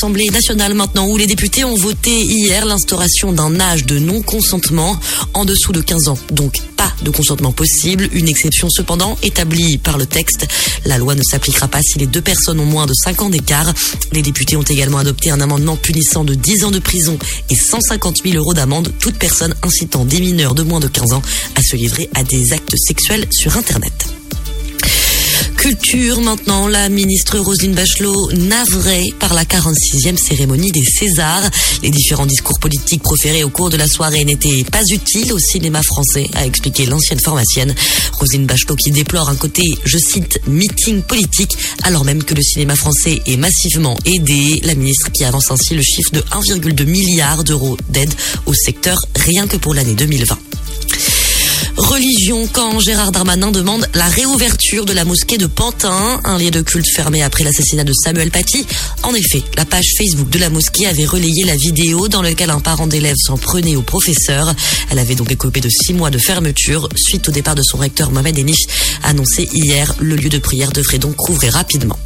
l'Assemblée 0.00 0.30
nationale 0.32 0.72
maintenant, 0.72 1.06
où 1.08 1.18
les 1.18 1.26
députés 1.26 1.62
ont 1.62 1.74
voté 1.74 2.22
hier 2.22 2.64
l'instauration 2.64 3.32
d'un 3.32 3.60
âge 3.60 3.84
de 3.84 3.98
non-consentement 3.98 4.98
en 5.34 5.44
dessous 5.44 5.72
de 5.72 5.82
15 5.82 6.08
ans. 6.08 6.18
Donc 6.32 6.56
pas 6.78 6.90
de 7.02 7.10
consentement 7.10 7.52
possible. 7.52 8.08
Une 8.14 8.26
exception 8.26 8.70
cependant 8.70 9.18
établie 9.22 9.76
par 9.76 9.98
le 9.98 10.06
texte. 10.06 10.48
La 10.86 10.96
loi 10.96 11.14
ne 11.14 11.22
s'appliquera 11.22 11.68
pas 11.68 11.82
si 11.82 11.98
les 11.98 12.06
deux 12.06 12.22
personnes 12.22 12.60
ont 12.60 12.64
moins 12.64 12.86
de 12.86 12.94
5 12.94 13.20
ans 13.20 13.28
d'écart. 13.28 13.74
Les 14.12 14.22
députés 14.22 14.56
ont 14.56 14.62
également 14.62 14.96
adopté 14.96 15.30
un 15.30 15.40
amendement 15.42 15.76
punissant 15.76 16.24
de 16.24 16.34
10 16.34 16.64
ans 16.64 16.70
de 16.70 16.78
prison 16.78 17.18
et 17.50 17.54
150 17.54 18.22
000 18.24 18.36
euros 18.36 18.54
d'amende 18.54 18.94
toute 19.00 19.16
personne 19.16 19.54
incitant 19.62 20.06
des 20.06 20.20
mineurs 20.20 20.54
de 20.54 20.62
moins 20.62 20.80
de 20.80 20.88
15 20.88 21.12
ans 21.12 21.22
à 21.56 21.60
se 21.60 21.76
livrer 21.76 22.08
à 22.14 22.24
des 22.24 22.54
actes 22.54 22.74
sexuels 22.78 23.26
sur 23.32 23.54
Internet. 23.58 24.19
Culture 25.60 26.22
maintenant, 26.22 26.68
la 26.68 26.88
ministre 26.88 27.38
Roselyne 27.38 27.74
Bachelot 27.74 28.32
navrée 28.32 29.12
par 29.18 29.34
la 29.34 29.44
46e 29.44 30.16
cérémonie 30.16 30.72
des 30.72 30.82
Césars. 30.82 31.50
Les 31.82 31.90
différents 31.90 32.24
discours 32.24 32.58
politiques 32.58 33.02
proférés 33.02 33.44
au 33.44 33.50
cours 33.50 33.68
de 33.68 33.76
la 33.76 33.86
soirée 33.86 34.24
n'étaient 34.24 34.64
pas 34.64 34.82
utiles 34.90 35.34
au 35.34 35.38
cinéma 35.38 35.82
français, 35.82 36.26
a 36.32 36.46
expliqué 36.46 36.86
l'ancienne 36.86 37.20
pharmacienne. 37.20 37.74
Roselyne 38.18 38.46
Bachelot 38.46 38.76
qui 38.76 38.90
déplore 38.90 39.28
un 39.28 39.36
côté, 39.36 39.62
je 39.84 39.98
cite, 39.98 40.40
meeting 40.46 41.02
politique, 41.02 41.58
alors 41.82 42.06
même 42.06 42.24
que 42.24 42.34
le 42.34 42.42
cinéma 42.42 42.74
français 42.74 43.20
est 43.26 43.36
massivement 43.36 43.98
aidé. 44.06 44.62
La 44.64 44.74
ministre 44.74 45.12
qui 45.12 45.24
avance 45.24 45.50
ainsi 45.50 45.74
le 45.74 45.82
chiffre 45.82 46.12
de 46.12 46.20
1,2 46.20 46.86
milliard 46.86 47.44
d'euros 47.44 47.76
d'aide 47.90 48.14
au 48.46 48.54
secteur 48.54 48.96
rien 49.14 49.46
que 49.46 49.58
pour 49.58 49.74
l'année 49.74 49.94
2020 49.94 50.38
religion 51.76 52.48
quand 52.52 52.78
Gérard 52.80 53.12
Darmanin 53.12 53.50
demande 53.50 53.88
la 53.94 54.06
réouverture 54.06 54.84
de 54.84 54.92
la 54.92 55.04
mosquée 55.04 55.38
de 55.38 55.46
Pantin, 55.46 56.20
un 56.24 56.38
lieu 56.38 56.50
de 56.50 56.60
culte 56.60 56.88
fermé 56.94 57.22
après 57.22 57.44
l'assassinat 57.44 57.84
de 57.84 57.92
Samuel 57.92 58.30
Paty. 58.30 58.66
En 59.02 59.14
effet, 59.14 59.42
la 59.56 59.64
page 59.64 59.94
Facebook 59.96 60.30
de 60.30 60.38
la 60.38 60.50
mosquée 60.50 60.86
avait 60.86 61.06
relayé 61.06 61.44
la 61.44 61.56
vidéo 61.56 62.08
dans 62.08 62.22
laquelle 62.22 62.50
un 62.50 62.60
parent 62.60 62.86
d'élève 62.86 63.16
s'en 63.18 63.36
prenait 63.36 63.76
au 63.76 63.82
professeur. 63.82 64.54
Elle 64.90 64.98
avait 64.98 65.14
donc 65.14 65.30
écopé 65.30 65.60
de 65.60 65.68
six 65.68 65.92
mois 65.92 66.10
de 66.10 66.18
fermeture 66.18 66.88
suite 66.96 67.28
au 67.28 67.32
départ 67.32 67.54
de 67.54 67.62
son 67.62 67.78
recteur 67.78 68.10
Mohamed 68.10 68.38
Enish, 68.38 68.66
annoncé 69.02 69.48
hier. 69.52 69.94
Le 70.00 70.16
lieu 70.16 70.28
de 70.28 70.38
prière 70.38 70.72
devrait 70.72 70.98
donc 70.98 71.18
rouvrir 71.18 71.54
rapidement. 71.54 71.98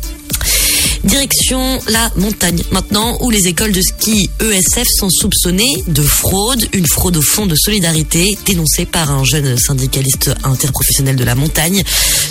Direction 1.05 1.78
la 1.88 2.10
montagne 2.16 2.62
maintenant 2.72 3.19
où 3.20 3.28
les 3.28 3.47
écoles 3.47 3.72
de 3.72 3.83
ski 3.83 4.30
ESF 4.41 4.88
sont 4.98 5.11
soupçonnées 5.11 5.84
de 5.86 6.02
fraude, 6.02 6.66
une 6.72 6.86
fraude 6.86 7.19
au 7.19 7.22
fonds 7.22 7.44
de 7.44 7.55
solidarité 7.55 8.38
dénoncée 8.46 8.86
par 8.86 9.11
un 9.11 9.22
jeune 9.22 9.58
syndicaliste 9.58 10.30
interprofessionnel 10.44 11.16
de 11.16 11.24
la 11.24 11.34
montagne. 11.34 11.83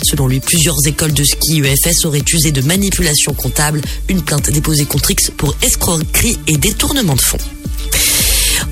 Selon 0.02 0.26
lui, 0.26 0.40
plusieurs 0.40 0.76
écoles 0.86 1.12
de 1.12 1.22
ski 1.22 1.62
EFS 1.62 2.04
auraient 2.04 2.24
usé 2.32 2.50
de 2.50 2.62
manipulation 2.62 3.32
comptable, 3.32 3.80
une 4.08 4.22
plainte 4.22 4.50
déposée 4.50 4.86
contre 4.86 5.12
X 5.12 5.30
pour 5.36 5.54
escroquerie 5.62 6.38
et 6.48 6.56
détournement 6.56 7.14
de 7.14 7.20
fonds. 7.20 7.38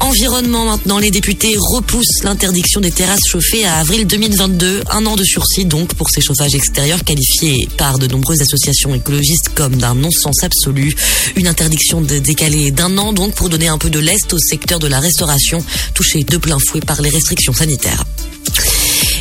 Environnement 0.01 0.65
maintenant, 0.65 0.99
les 0.99 1.11
députés 1.11 1.57
repoussent 1.59 2.23
l'interdiction 2.23 2.81
des 2.81 2.91
terrasses 2.91 3.27
chauffées 3.27 3.65
à 3.65 3.77
avril 3.77 4.07
2022. 4.07 4.83
Un 4.91 5.07
an 5.07 5.17
de 5.17 5.25
sursis 5.25 5.65
donc 5.65 5.95
pour 5.95 6.11
ces 6.11 6.21
chauffages 6.21 6.55
extérieurs 6.55 7.05
qualifiés 7.05 7.69
par 7.77 7.99
de 7.99 8.07
nombreuses 8.07 8.41
associations 8.41 8.95
écologistes 8.95 9.51
comme 9.55 9.77
d'un 9.77 9.95
non-sens 9.95 10.43
absolu. 10.43 10.95
Une 11.37 11.47
interdiction 11.47 12.01
décalée 12.01 12.71
d'un 12.71 12.97
an 12.99 13.13
donc 13.13 13.35
pour 13.35 13.49
donner 13.49 13.69
un 13.69 13.79
peu 13.79 13.91
de 13.91 13.99
lest 13.99 14.33
au 14.33 14.39
secteur 14.39 14.79
de 14.79 14.87
la 14.87 15.01
restauration 15.01 15.65
touché 15.95 16.25
de 16.25 16.37
plein 16.37 16.59
fouet 16.59 16.81
par 16.81 17.01
les 17.01 17.11
restrictions 17.11 17.53
sanitaires. 17.53 18.05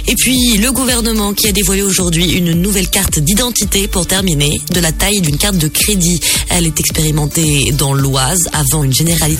Et 0.08 0.16
puis 0.16 0.58
le 0.58 0.72
gouvernement 0.72 1.34
qui 1.34 1.48
a 1.48 1.52
dévoilé 1.52 1.84
aujourd'hui 1.84 2.32
une 2.34 2.54
nouvelle 2.54 2.90
carte 2.90 3.20
d'identité 3.20 3.88
pour 3.88 4.08
terminer 4.08 4.60
de 4.72 4.80
la 4.80 4.92
taille 4.92 5.22
d'une 5.22 5.38
carte 5.38 5.58
de 5.58 5.68
crédit. 5.68 6.20
Elle 6.50 6.66
est 6.66 6.80
expérimentée 6.80 7.72
dans 7.74 7.94
l'Oise 7.94 8.50
avant 8.54 8.84
une 8.84 8.94
généralité. 8.94 9.40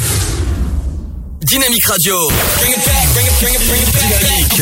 Dynamique 1.44 1.88
Radio. 1.90 2.28
Bring 2.60 2.72
it 2.72 2.86
back, 2.86 3.14
bring 3.14 3.26
it, 3.26 3.34
bring 3.40 3.54
it, 3.56 3.62
bring 3.68 3.82
it 3.82 3.92
back. 3.92 4.06
Dynamique. 4.22 4.62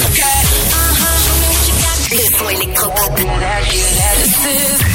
Le 2.12 2.26
son 2.38 2.50
électropop. 2.50 3.16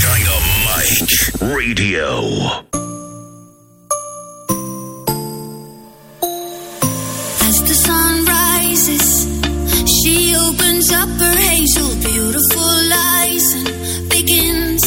Dynamite 0.00 1.10
Radio. 1.42 2.08
As 7.42 7.62
the 7.68 7.74
sun 7.74 8.24
rises, 8.24 9.26
she 10.02 10.34
opens 10.36 10.90
up 10.90 11.08
her 11.20 11.36
hazel, 11.36 11.94
beautiful 12.00 12.92
eyes 13.20 13.54
and 13.54 13.68
begins. 14.08 14.82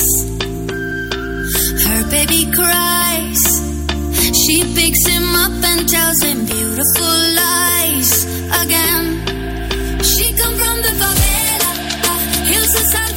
Her 1.86 2.04
baby 2.10 2.46
cries. 2.52 3.07
She 4.48 4.64
picks 4.76 5.06
him 5.06 5.36
up 5.36 5.52
and 5.62 5.90
tells 5.90 6.22
him 6.24 6.46
beautiful 6.46 7.18
lies 7.36 8.24
again. 8.64 9.20
She 10.02 10.32
come 10.40 10.56
from 10.56 10.78
the 10.86 10.94
favela, 11.02 11.72
uh, 12.08 12.46
hills 12.46 12.74
of 12.80 12.86
Santa 12.94 13.17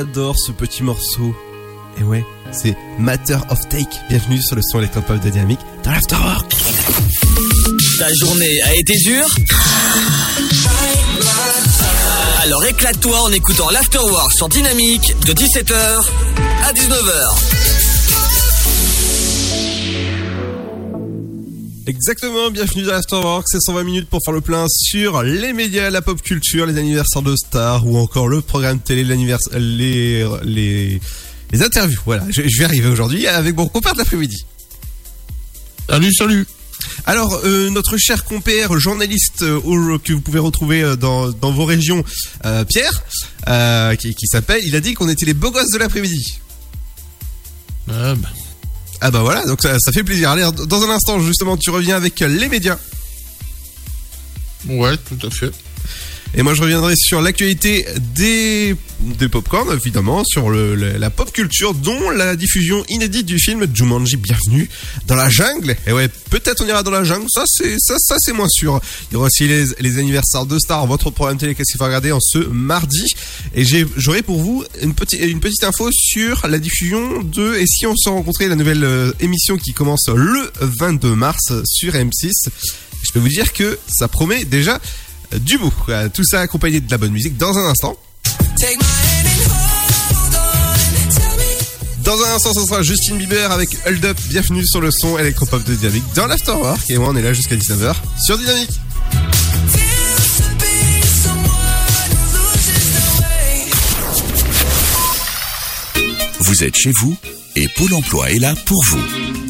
J'adore 0.00 0.38
ce 0.38 0.50
petit 0.50 0.82
morceau. 0.82 1.34
Et 1.98 2.02
ouais, 2.02 2.24
c'est 2.52 2.74
Matter 2.98 3.36
of 3.50 3.68
Take. 3.68 3.98
Bienvenue 4.08 4.40
sur 4.40 4.56
le 4.56 4.62
son 4.62 4.78
électropop 4.78 5.20
de 5.20 5.28
Dynamique 5.28 5.60
dans 5.84 5.90
l'Afterwork. 5.90 6.50
Ta 7.98 8.08
journée 8.14 8.62
a 8.62 8.74
été 8.76 8.94
dure 9.04 9.26
Alors 12.42 12.64
éclate-toi 12.64 13.20
en 13.20 13.30
écoutant 13.30 13.68
l'Afterwork 13.68 14.32
sur 14.32 14.48
Dynamique 14.48 15.14
de 15.26 15.34
17h 15.34 15.74
à 16.64 16.72
19h. 16.72 17.59
Exactement, 21.90 22.52
bienvenue 22.52 22.84
dans 22.84 22.92
l'Afterwork, 22.92 23.46
c'est 23.50 23.58
120 23.60 23.82
minutes 23.82 24.08
pour 24.08 24.20
faire 24.24 24.32
le 24.32 24.40
plein 24.40 24.66
sur 24.68 25.24
les 25.24 25.52
médias, 25.52 25.90
la 25.90 26.00
pop 26.00 26.22
culture, 26.22 26.64
les 26.64 26.78
anniversaires 26.78 27.22
de 27.22 27.34
stars 27.34 27.84
ou 27.84 27.96
encore 27.96 28.28
le 28.28 28.40
programme 28.42 28.78
télé, 28.78 29.02
l'anniversaire, 29.02 29.58
les, 29.58 30.24
les, 30.44 31.00
les 31.50 31.62
interviews. 31.64 31.98
Voilà, 32.04 32.24
je, 32.30 32.42
je 32.46 32.58
vais 32.60 32.64
arriver 32.64 32.86
aujourd'hui 32.86 33.26
avec 33.26 33.56
mon 33.56 33.66
copain 33.66 33.92
de 33.92 33.98
l'après-midi. 33.98 34.46
Salut, 35.88 36.14
salut. 36.14 36.46
Alors, 37.06 37.40
euh, 37.42 37.70
notre 37.70 37.96
cher 37.96 38.22
compère 38.22 38.78
journaliste 38.78 39.42
euh, 39.42 39.98
que 39.98 40.12
vous 40.12 40.20
pouvez 40.20 40.38
retrouver 40.38 40.82
euh, 40.82 40.94
dans, 40.94 41.30
dans 41.30 41.50
vos 41.50 41.64
régions, 41.64 42.04
euh, 42.44 42.64
Pierre, 42.64 43.02
qui, 43.96 44.14
qui 44.14 44.26
s'appelle, 44.28 44.62
il 44.64 44.76
a 44.76 44.80
dit 44.80 44.94
qu'on 44.94 45.08
était 45.08 45.26
les 45.26 45.34
beaux 45.34 45.50
gosses 45.50 45.72
de 45.72 45.78
l'après-midi. 45.78 46.38
Ah, 47.88 48.14
bah, 48.14 48.28
Ah 49.00 49.10
bah 49.10 49.20
voilà, 49.20 49.46
donc 49.46 49.62
ça, 49.62 49.78
fait 49.92 50.04
plaisir. 50.04 50.30
Allez, 50.30 50.46
dans 50.66 50.82
un 50.82 50.90
instant, 50.90 51.20
justement, 51.20 51.56
tu 51.56 51.70
reviens 51.70 51.96
avec 51.96 52.20
les 52.20 52.48
médias. 52.48 52.78
ouais, 54.68 54.96
tout 54.96 55.26
à 55.26 55.30
fait. 55.30 55.50
Et 56.36 56.42
moi, 56.42 56.54
je 56.54 56.62
reviendrai 56.62 56.94
sur 56.96 57.20
l'actualité 57.20 57.84
des, 58.14 58.76
des 59.00 59.28
popcorn, 59.28 59.68
évidemment, 59.72 60.22
sur 60.24 60.48
la 60.50 61.10
pop 61.10 61.32
culture, 61.32 61.74
dont 61.74 62.10
la 62.10 62.36
diffusion 62.36 62.84
inédite 62.88 63.26
du 63.26 63.38
film 63.38 63.66
Jumanji 63.74 64.16
Bienvenue 64.16 64.68
dans 65.08 65.16
la 65.16 65.28
jungle. 65.28 65.76
Et 65.88 65.92
ouais, 65.92 66.08
peut-être 66.30 66.62
on 66.62 66.68
ira 66.68 66.84
dans 66.84 66.92
la 66.92 67.02
jungle, 67.02 67.26
ça 67.28 67.42
c'est 67.46 67.74
ça, 67.78 67.96
ça 67.98 68.14
c'est 68.20 68.32
moins 68.32 68.48
sûr. 68.48 68.80
Il 69.10 69.14
y 69.14 69.16
aura 69.16 69.26
aussi 69.26 69.48
les, 69.48 69.64
les 69.80 69.98
anniversaires 69.98 70.46
de 70.46 70.56
stars, 70.58 70.86
votre 70.86 71.10
programme 71.10 71.36
télé 71.36 71.56
qu'est-ce 71.56 71.72
qu'il 71.72 71.78
faut 71.78 71.84
regarder 71.84 72.12
en 72.12 72.20
ce 72.20 72.38
mardi? 72.38 73.06
Et 73.56 73.64
j'aurai 73.96 74.22
pour 74.22 74.40
vous 74.40 74.64
une 74.82 74.94
petite, 74.94 75.20
une 75.20 75.40
petite 75.40 75.64
info 75.64 75.90
sur 75.92 76.46
la 76.46 76.60
diffusion 76.60 77.22
de 77.22 77.56
Et 77.56 77.66
si 77.66 77.86
on 77.86 77.96
se 77.96 78.08
rencontrait, 78.08 78.46
la 78.46 78.54
nouvelle 78.54 78.84
euh, 78.84 79.12
émission 79.18 79.56
qui 79.56 79.72
commence 79.72 80.08
le 80.08 80.50
22 80.60 81.14
mars 81.16 81.52
sur 81.64 81.94
M6. 81.94 82.30
Je 83.02 83.12
peux 83.12 83.18
vous 83.18 83.28
dire 83.28 83.52
que 83.52 83.78
ça 83.88 84.06
promet 84.08 84.44
déjà 84.44 84.80
du. 85.38 85.58
Voilà, 85.86 86.08
Tout 86.08 86.24
ça 86.24 86.40
accompagné 86.40 86.80
de 86.80 86.90
la 86.90 86.98
bonne 86.98 87.12
musique 87.12 87.36
dans 87.36 87.56
un 87.56 87.70
instant. 87.70 87.96
Dans 92.04 92.20
un 92.22 92.34
instant, 92.34 92.52
ce 92.54 92.66
sera 92.66 92.82
Justin 92.82 93.16
Bieber 93.16 93.52
avec 93.52 93.70
Hold 93.86 94.04
Up. 94.04 94.18
Bienvenue 94.28 94.66
sur 94.66 94.80
le 94.80 94.90
son 94.90 95.18
électropop 95.18 95.62
de 95.64 95.74
Dynamique 95.74 96.04
dans 96.14 96.26
l'Afterwork. 96.26 96.90
Et 96.90 96.98
moi, 96.98 97.08
on 97.10 97.16
est 97.16 97.22
là 97.22 97.32
jusqu'à 97.32 97.56
19h 97.56 97.94
sur 98.24 98.38
Dynamique. 98.38 98.70
Vous 106.40 106.64
êtes 106.64 106.76
chez 106.76 106.90
vous 106.90 107.16
et 107.54 107.68
Pôle 107.68 107.94
emploi 107.94 108.30
est 108.30 108.38
là 108.38 108.54
pour 108.66 108.82
vous. 108.84 109.49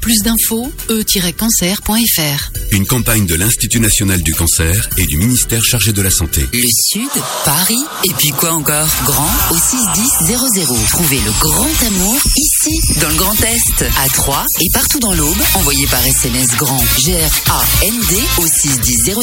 Plus 0.00 0.18
d'infos, 0.22 0.72
e-cancer.fr. 0.88 2.50
Une 2.70 2.86
campagne 2.86 3.26
de 3.26 3.34
l'Institut 3.34 3.80
national 3.80 4.22
du 4.22 4.34
cancer 4.34 4.88
et 4.98 5.06
du 5.06 5.16
ministère 5.16 5.62
chargé 5.64 5.92
de 5.92 6.02
la 6.02 6.10
santé. 6.10 6.46
Le 6.52 6.68
Sud, 6.68 7.10
Paris, 7.44 7.82
et 8.04 8.12
puis 8.18 8.30
quoi 8.30 8.52
encore? 8.52 8.88
Grand 9.04 9.30
au 9.50 9.56
61000. 9.56 10.86
Trouvez 10.90 11.20
le 11.20 11.32
grand 11.40 11.86
amour 11.86 12.20
ici, 12.36 13.00
dans 13.00 13.08
le 13.08 13.14
Grand 13.16 13.34
Est, 13.42 13.84
à 14.04 14.08
Troyes 14.08 14.44
et 14.60 14.68
partout 14.72 15.00
dans 15.00 15.12
l'Aube. 15.12 15.36
Envoyez 15.54 15.86
par 15.86 16.04
SMS 16.06 16.48
grand 16.56 16.82
G-R-A-N-D 16.98 18.16
au 18.38 18.46
61000 18.46 19.16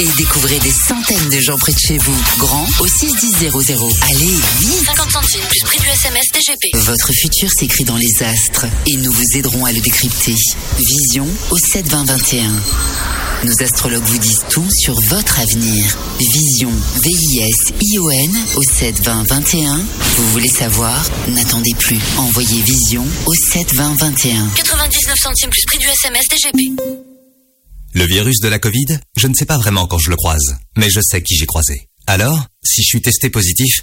et 0.00 0.08
découvrez 0.16 0.58
des 0.58 0.72
centaines 0.72 1.28
de 1.30 1.40
gens 1.40 1.56
près 1.56 1.72
de 1.72 1.78
chez 1.78 1.98
vous. 1.98 2.16
Grand 2.38 2.66
au 2.80 2.86
61000. 2.86 3.50
Allez, 4.02 4.34
vite 4.60 4.84
50 4.86 5.10
centimes 5.12 5.40
plus 5.48 5.60
prix 5.64 5.78
du 5.80 5.86
SMS 5.88 6.24
DGP. 6.32 6.76
Votre 6.86 7.12
futur 7.12 7.50
s'écrit 7.50 7.84
dans 7.84 7.96
les 7.96 8.22
astres 8.22 8.66
et 8.86 8.96
nous 8.96 9.12
vous 9.12 9.36
aiderons 9.36 9.64
à 9.64 9.72
le 9.72 9.80
décrypter. 9.80 10.15
Vision 10.24 11.28
au 11.50 11.58
72021. 11.58 12.50
Nos 13.44 13.62
astrologues 13.62 14.02
vous 14.02 14.18
disent 14.18 14.44
tout 14.48 14.66
sur 14.72 14.98
votre 15.02 15.38
avenir. 15.38 15.84
Vision, 16.18 16.70
V-I-S-I-O-N 17.02 18.36
au 18.56 18.62
72021. 18.62 19.76
Vous 19.76 20.28
voulez 20.30 20.48
savoir? 20.48 21.04
N'attendez 21.28 21.74
plus. 21.78 21.98
Envoyez 22.16 22.62
Vision 22.62 23.04
au 23.26 23.34
72021. 23.34 24.48
99 24.56 25.18
centimes 25.18 25.50
plus 25.50 25.62
prix 25.66 25.78
du 25.78 25.86
SMS 25.86 26.24
DGP. 26.30 26.82
Le 27.92 28.04
virus 28.06 28.40
de 28.40 28.48
la 28.48 28.58
Covid, 28.58 28.98
je 29.16 29.26
ne 29.26 29.34
sais 29.34 29.46
pas 29.46 29.58
vraiment 29.58 29.86
quand 29.86 29.98
je 29.98 30.08
le 30.08 30.16
croise, 30.16 30.56
mais 30.76 30.88
je 30.88 31.00
sais 31.02 31.22
qui 31.22 31.36
j'ai 31.36 31.46
croisé. 31.46 31.88
Alors, 32.06 32.46
si 32.64 32.82
je 32.82 32.86
suis 32.86 33.02
testé 33.02 33.28
positif, 33.28 33.82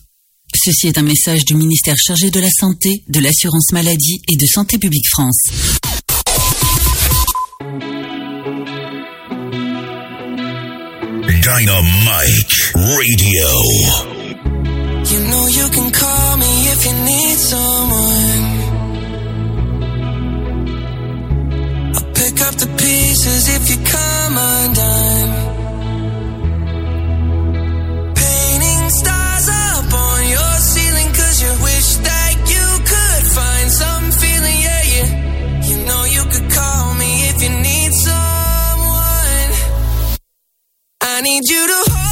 Ceci 0.55 0.87
est 0.87 0.97
un 0.97 1.03
message 1.03 1.45
du 1.45 1.55
ministère 1.55 1.95
chargé 1.97 2.29
de 2.29 2.39
la 2.39 2.49
Santé, 2.59 3.03
de 3.07 3.19
l'Assurance 3.19 3.71
Maladie 3.71 4.21
et 4.31 4.35
de 4.35 4.45
Santé 4.45 4.77
Publique 4.77 5.07
France. 5.09 5.41
Dynamite 11.41 12.53
Radio. 12.75 13.49
You 15.11 15.19
know 15.29 15.47
you 15.47 15.69
can 15.69 15.91
call 15.91 16.37
me 16.37 16.67
if 16.73 16.85
you 16.85 16.93
need 17.05 17.37
someone. 17.37 18.43
I'll 21.95 22.11
pick 22.13 22.41
up 22.41 22.55
the 22.55 22.67
pieces 22.77 23.49
if 23.49 23.69
you 23.69 23.77
come 23.83 24.37
undone. 24.37 25.50
I 41.21 41.23
need 41.23 41.47
you 41.47 41.67
to 41.67 41.83
hold 41.91 42.10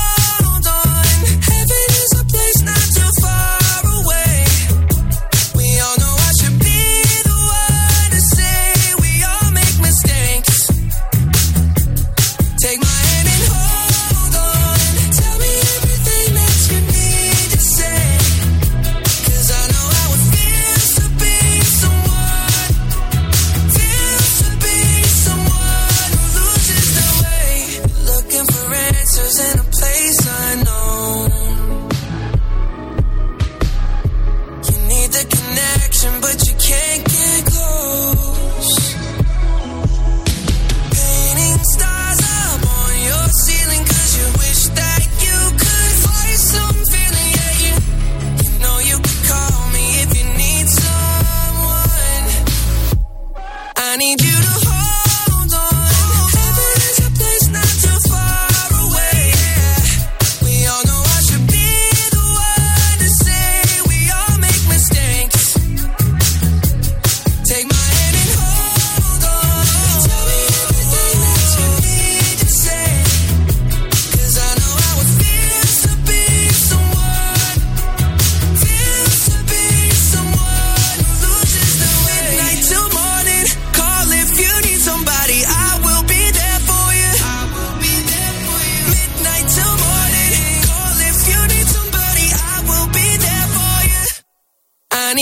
need 53.99 54.21
you. 54.21 54.38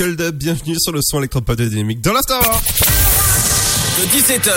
Hold 0.00 0.20
Up, 0.20 0.34
bienvenue 0.36 0.76
sur 0.78 0.92
le 0.92 1.00
son 1.02 1.18
électropop 1.18 1.56
de 1.56 1.66
Dynamique 1.66 2.00
dans 2.00 2.12
l'After. 2.12 2.34
De 3.98 4.06
17h 4.06 4.50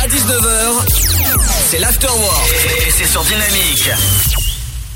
à 0.00 0.08
19h, 0.08 1.38
c'est 1.70 1.78
l'Afterwork. 1.78 2.50
Et 2.86 2.90
c'est 2.90 3.06
sur 3.06 3.22
Dynamique. 3.22 3.90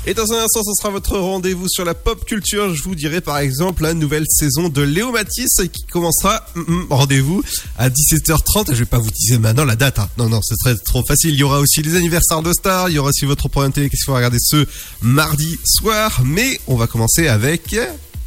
Et 0.05 0.13
dans 0.13 0.31
un 0.31 0.43
instant, 0.43 0.61
ce 0.63 0.71
sera 0.81 0.89
votre 0.89 1.17
rendez-vous 1.17 1.67
sur 1.69 1.83
la 1.85 1.93
pop 1.93 2.23
culture. 2.25 2.73
Je 2.73 2.81
vous 2.83 2.95
dirai 2.95 3.19
par 3.21 3.37
exemple 3.39 3.83
la 3.83 3.93
nouvelle 3.93 4.23
saison 4.29 4.69
de 4.69 4.81
Léo 4.81 5.11
Matisse 5.11 5.61
qui 5.71 5.83
commencera, 5.85 6.45
mm, 6.55 6.61
mm, 6.61 6.87
rendez-vous, 6.89 7.43
à 7.77 7.89
17h30. 7.89 8.73
Je 8.73 8.79
vais 8.79 8.85
pas 8.85 8.99
vous 8.99 9.09
dire 9.11 9.39
maintenant 9.39 9.65
la 9.65 9.75
date. 9.75 9.99
hein. 9.99 10.09
Non, 10.17 10.29
non, 10.29 10.41
ce 10.41 10.55
serait 10.55 10.75
trop 10.77 11.03
facile. 11.05 11.31
Il 11.33 11.39
y 11.39 11.43
aura 11.43 11.59
aussi 11.59 11.81
les 11.81 11.95
anniversaires 11.95 12.41
de 12.41 12.51
stars. 12.53 12.89
Il 12.89 12.95
y 12.95 12.99
aura 12.99 13.09
aussi 13.09 13.25
votre 13.25 13.47
programme 13.49 13.71
télé 13.73 13.89
qu'il 13.89 13.99
faut 14.05 14.13
regarder 14.13 14.37
ce 14.39 14.65
mardi 15.01 15.57
soir? 15.65 16.21
Mais 16.25 16.59
on 16.67 16.75
va 16.75 16.87
commencer 16.87 17.27
avec 17.27 17.75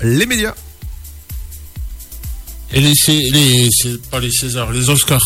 les 0.03 0.27
médias. 0.27 0.55
Et 2.73 2.81
les, 2.81 2.93
les, 3.09 3.69
pas 4.11 4.21
les 4.21 4.31
Césars, 4.31 4.71
les 4.73 4.89
Oscars. 4.89 5.21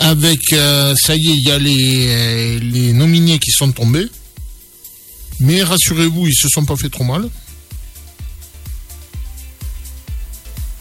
Avec, 0.00 0.40
euh, 0.52 0.94
ça 0.96 1.14
y 1.14 1.28
est, 1.30 1.34
il 1.36 1.44
y 1.44 1.50
a 1.50 1.58
les, 1.58 2.06
euh, 2.08 2.58
les 2.60 2.92
nominés 2.92 3.38
qui 3.38 3.50
sont 3.52 3.70
tombés. 3.72 4.06
Mais 5.40 5.62
rassurez-vous, 5.62 6.26
ils 6.26 6.34
se 6.34 6.48
sont 6.48 6.64
pas 6.64 6.76
fait 6.76 6.88
trop 6.88 7.04
mal. 7.04 7.28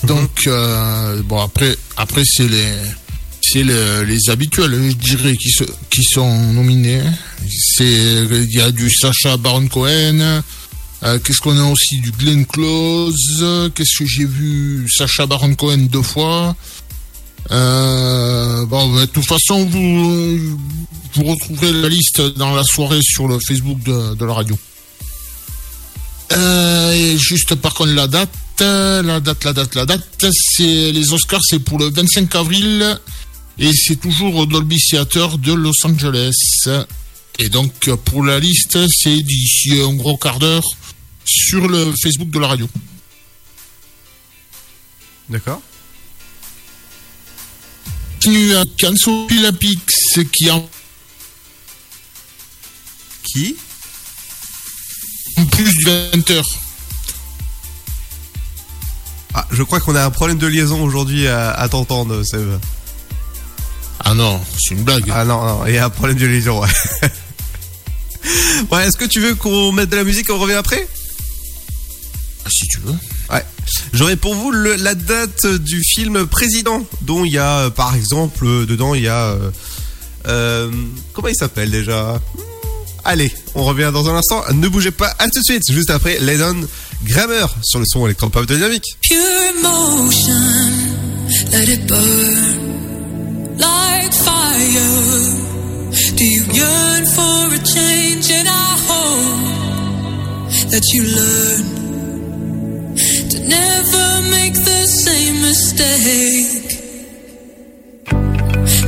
Donc, 0.03 0.31
euh, 0.47 1.21
bon, 1.23 1.41
après, 1.41 1.75
après 1.95 2.23
c'est 2.25 2.47
les, 2.47 2.73
c'est 3.41 3.63
le- 3.63 4.03
les 4.03 4.29
habituels, 4.29 4.71
je 4.89 4.95
dirais, 4.95 5.35
qui, 5.35 5.49
se, 5.51 5.63
qui 5.89 6.03
sont 6.03 6.53
nominés. 6.53 7.01
C'est, 7.75 7.85
il 7.85 8.53
y 8.53 8.61
a 8.61 8.71
du 8.71 8.89
Sacha 8.89 9.37
Baron 9.37 9.67
Cohen, 9.67 10.41
euh, 11.03 11.19
Qu'est-ce 11.19 11.39
qu'on 11.39 11.57
a 11.57 11.71
aussi 11.71 11.99
du 11.99 12.11
Glenn 12.11 12.45
Close 12.45 13.71
Qu'est-ce 13.75 13.99
que 13.99 14.05
j'ai 14.05 14.25
vu 14.25 14.87
Sacha 14.89 15.25
Baron 15.25 15.53
Cohen 15.55 15.87
deux 15.89 16.01
fois. 16.01 16.55
Euh, 17.51 18.65
bon, 18.65 18.95
de 18.99 19.05
toute 19.05 19.25
façon, 19.25 19.65
vous, 19.65 20.57
vous 21.13 21.23
retrouverez 21.23 21.71
la 21.73 21.89
liste 21.89 22.21
dans 22.37 22.55
la 22.55 22.63
soirée 22.63 23.01
sur 23.01 23.27
le 23.27 23.37
Facebook 23.39 23.81
de, 23.83 24.25
la 24.25 24.33
radio. 24.33 24.57
Euh, 26.33 27.17
juste 27.17 27.55
par 27.55 27.73
contre 27.73 27.93
la 27.93 28.07
date, 28.07 28.29
la 28.59 29.19
date, 29.21 29.43
la 29.45 29.53
date, 29.53 29.75
la 29.75 29.85
date, 29.85 30.25
c'est 30.31 30.91
les 30.91 31.13
Oscars, 31.13 31.39
c'est 31.41 31.59
pour 31.59 31.79
le 31.79 31.89
25 31.89 32.35
avril 32.35 32.99
et 33.59 33.71
c'est 33.73 33.95
toujours 33.95 34.35
au 34.35 34.45
Dolby 34.45 34.77
Theater 34.77 35.37
de 35.37 35.53
Los 35.53 35.85
Angeles. 35.85 36.33
Et 37.39 37.49
donc 37.49 37.89
pour 38.05 38.23
la 38.23 38.39
liste, 38.39 38.77
c'est 38.89 39.21
d'ici 39.21 39.79
un 39.81 39.93
gros 39.93 40.17
quart 40.17 40.39
d'heure 40.39 40.65
sur 41.25 41.67
le 41.67 41.93
Facebook 42.01 42.29
de 42.29 42.39
la 42.39 42.47
radio. 42.47 42.67
D'accord. 45.29 45.61
Continue 48.13 48.55
à 48.55 48.63
Canso 48.79 49.27
Pilapix 49.27 50.19
qui 50.31 50.49
a 50.49 50.61
Qui? 53.23 53.55
Plus 55.51 55.75
de 55.85 56.11
20 56.15 56.31
heures. 56.31 56.45
Ah, 59.33 59.47
je 59.51 59.61
crois 59.61 59.79
qu'on 59.79 59.95
a 59.95 60.03
un 60.03 60.09
problème 60.09 60.39
de 60.39 60.47
liaison 60.47 60.81
aujourd'hui 60.83 61.27
à, 61.27 61.51
à 61.51 61.69
t'entendre, 61.69 62.23
Seb. 62.23 62.59
Ah 63.99 64.13
non, 64.13 64.41
c'est 64.57 64.73
une 64.73 64.83
blague. 64.83 65.11
Ah 65.13 65.25
non, 65.25 65.43
non, 65.45 65.65
il 65.67 65.75
y 65.75 65.77
a 65.77 65.85
un 65.85 65.89
problème 65.89 66.17
de 66.17 66.25
liaison, 66.25 66.61
ouais. 66.61 66.69
ouais, 68.71 68.87
est-ce 68.87 68.97
que 68.97 69.05
tu 69.05 69.19
veux 69.19 69.35
qu'on 69.35 69.71
mette 69.71 69.89
de 69.89 69.95
la 69.95 70.03
musique 70.03 70.29
et 70.29 70.33
on 70.33 70.39
revient 70.39 70.53
après? 70.55 70.87
Ah, 72.45 72.49
si 72.49 72.67
tu 72.67 72.79
veux. 72.79 72.93
Ouais. 73.31 73.43
J'aurais 73.93 74.15
pour 74.15 74.33
vous 74.35 74.51
le- 74.51 74.75
la 74.75 74.95
date 74.95 75.45
du 75.45 75.81
film 75.83 76.25
Président, 76.27 76.85
dont 77.01 77.25
il 77.25 77.33
y 77.33 77.37
a, 77.37 77.57
euh, 77.65 77.69
par 77.69 77.95
exemple, 77.95 78.45
euh, 78.45 78.65
dedans, 78.65 78.95
il 78.95 79.03
y 79.03 79.07
a... 79.07 79.25
euh, 79.31 79.51
euh, 80.27 80.71
comment 81.13 81.27
il 81.27 81.35
s'appelle 81.35 81.71
déjà? 81.71 82.13
Hmm, 82.35 82.41
Allez, 83.05 83.31
on 83.55 83.63
revient 83.63 83.91
dans 83.93 84.09
un 84.09 84.15
instant. 84.17 84.43
Ne 84.53 84.67
bougez 84.67 84.91
pas, 84.91 85.13
à 85.19 85.25
tout 85.29 85.39
de 85.39 85.43
suite, 85.45 85.63
juste 85.71 85.89
après 85.89 86.19
Lennon 86.19 86.55
Grammer 87.05 87.45
sur 87.63 87.79
le 87.79 87.85
son 87.87 88.05
électropop 88.05 88.45
de 88.45 88.55
dynamique. 88.55 88.83
Pure 89.01 89.17
emotion, 89.57 90.33
let 91.51 91.63
it 91.73 91.85
burn 91.87 93.57
like 93.57 94.13
fire. 94.13 95.35
Do 96.19 96.23
you 96.23 96.43
yearn 96.59 97.03
for 97.17 97.53
a 97.53 97.61
change? 97.75 98.31
And 98.31 98.47
I 98.47 98.69
hope 98.89 99.37
that 100.71 100.85
you 100.93 101.01
learn 101.19 101.63
to 103.31 103.37
never 103.57 104.07
make 104.29 104.53
the 104.53 104.81
same 105.05 105.41
mistake. 105.49 106.67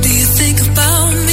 Do 0.02 0.08
you 0.20 0.26
think 0.40 0.58
about 0.72 1.12
me 1.26 1.29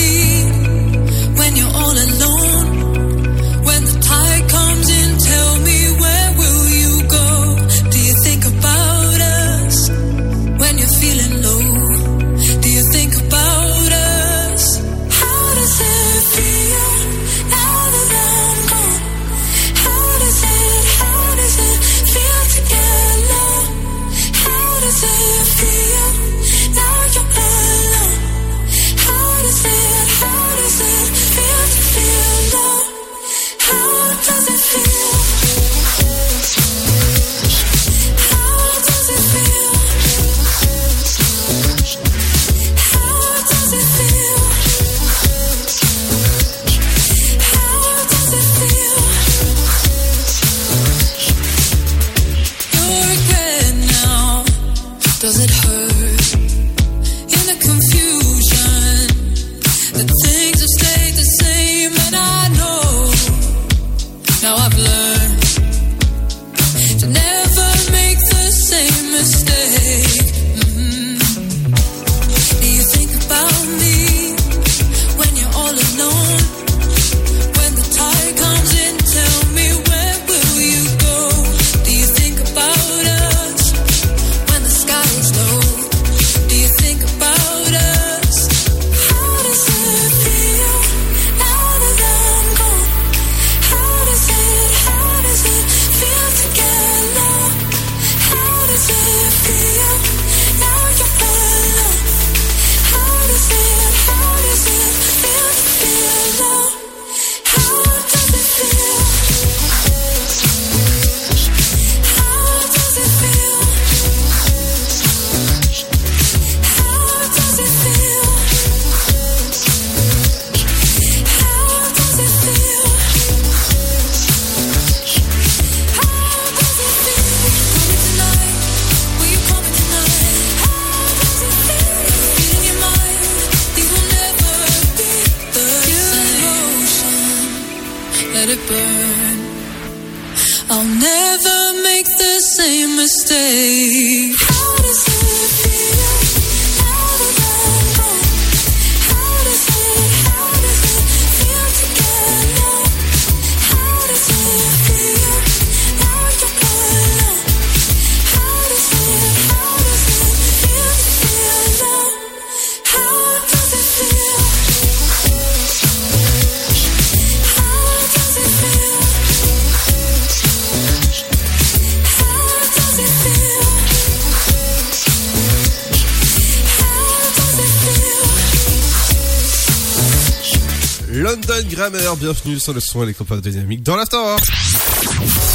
bienvenue 182.17 182.59
sur 182.59 182.73
le 182.73 182.79
son 182.79 183.03
électropop 183.03 183.41
de 183.41 183.49
dynamique 183.49 183.83
dans 183.83 183.95
l'Afterwork. 183.95 184.43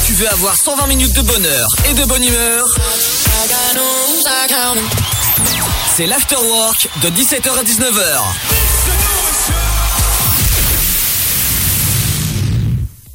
Tu 0.06 0.12
veux 0.14 0.28
avoir 0.28 0.54
120 0.56 0.86
minutes 0.86 1.14
de 1.14 1.22
bonheur 1.22 1.66
et 1.90 1.94
de 1.94 2.04
bonne 2.04 2.22
humeur? 2.22 2.66
C'est 5.96 6.06
l'Afterwork 6.06 6.88
de 7.02 7.08
17h 7.08 7.58
à 7.58 7.64
19h. 7.64 8.20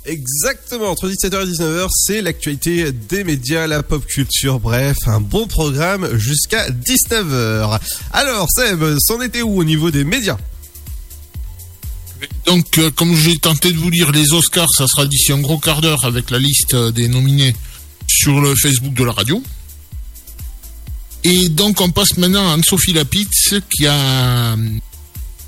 Exactement, 0.06 0.92
entre 0.92 1.10
17h 1.10 1.44
et 1.44 1.52
19h, 1.52 1.88
c'est 1.92 2.22
l'actualité 2.22 2.92
des 2.92 3.24
médias, 3.24 3.68
la 3.68 3.84
pop 3.84 4.06
culture, 4.06 4.60
bref, 4.60 4.98
un 5.06 5.20
bon 5.20 5.48
programme 5.48 6.18
jusqu'à 6.18 6.70
19h. 6.70 7.80
Alors 8.14 8.48
Seb, 8.50 8.84
c'en 9.00 9.22
était 9.22 9.42
où 9.42 9.60
au 9.60 9.64
niveau 9.66 9.92
des 9.92 10.06
médias? 10.06 10.38
Donc, 12.48 12.78
euh, 12.78 12.90
comme 12.92 13.14
j'ai 13.14 13.38
tenté 13.38 13.74
de 13.74 13.78
vous 13.78 13.90
lire 13.90 14.14
les 14.14 14.32
Oscars, 14.32 14.70
ça 14.74 14.88
sera 14.88 15.06
d'ici 15.06 15.34
un 15.34 15.40
gros 15.40 15.58
quart 15.60 15.82
d'heure 15.82 16.06
avec 16.06 16.32
la 16.32 16.40
liste 16.40 16.76
euh, 16.76 16.92
des 16.92 17.10
nominés 17.10 17.54
sur 18.08 18.40
le 18.40 18.56
Facebook 18.56 18.94
de 18.94 19.04
la 19.04 19.12
radio. 19.12 19.44
Et 21.26 21.50
donc, 21.50 21.82
on 21.82 21.92
passe 21.92 22.16
maintenant 22.18 22.50
à 22.50 22.54
Anne-Sophie 22.54 22.94
Lapitz 22.94 23.56
qui 23.70 23.86
a, 23.86 24.56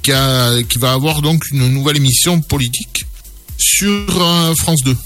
qui 0.02 0.12
va 0.78 0.92
avoir 0.92 1.22
donc 1.22 1.42
une 1.54 1.70
nouvelle 1.70 1.96
émission 1.96 2.42
politique 2.42 3.06
sur 3.58 4.22
euh, 4.22 4.54
France 4.60 4.82
2. 4.84 4.98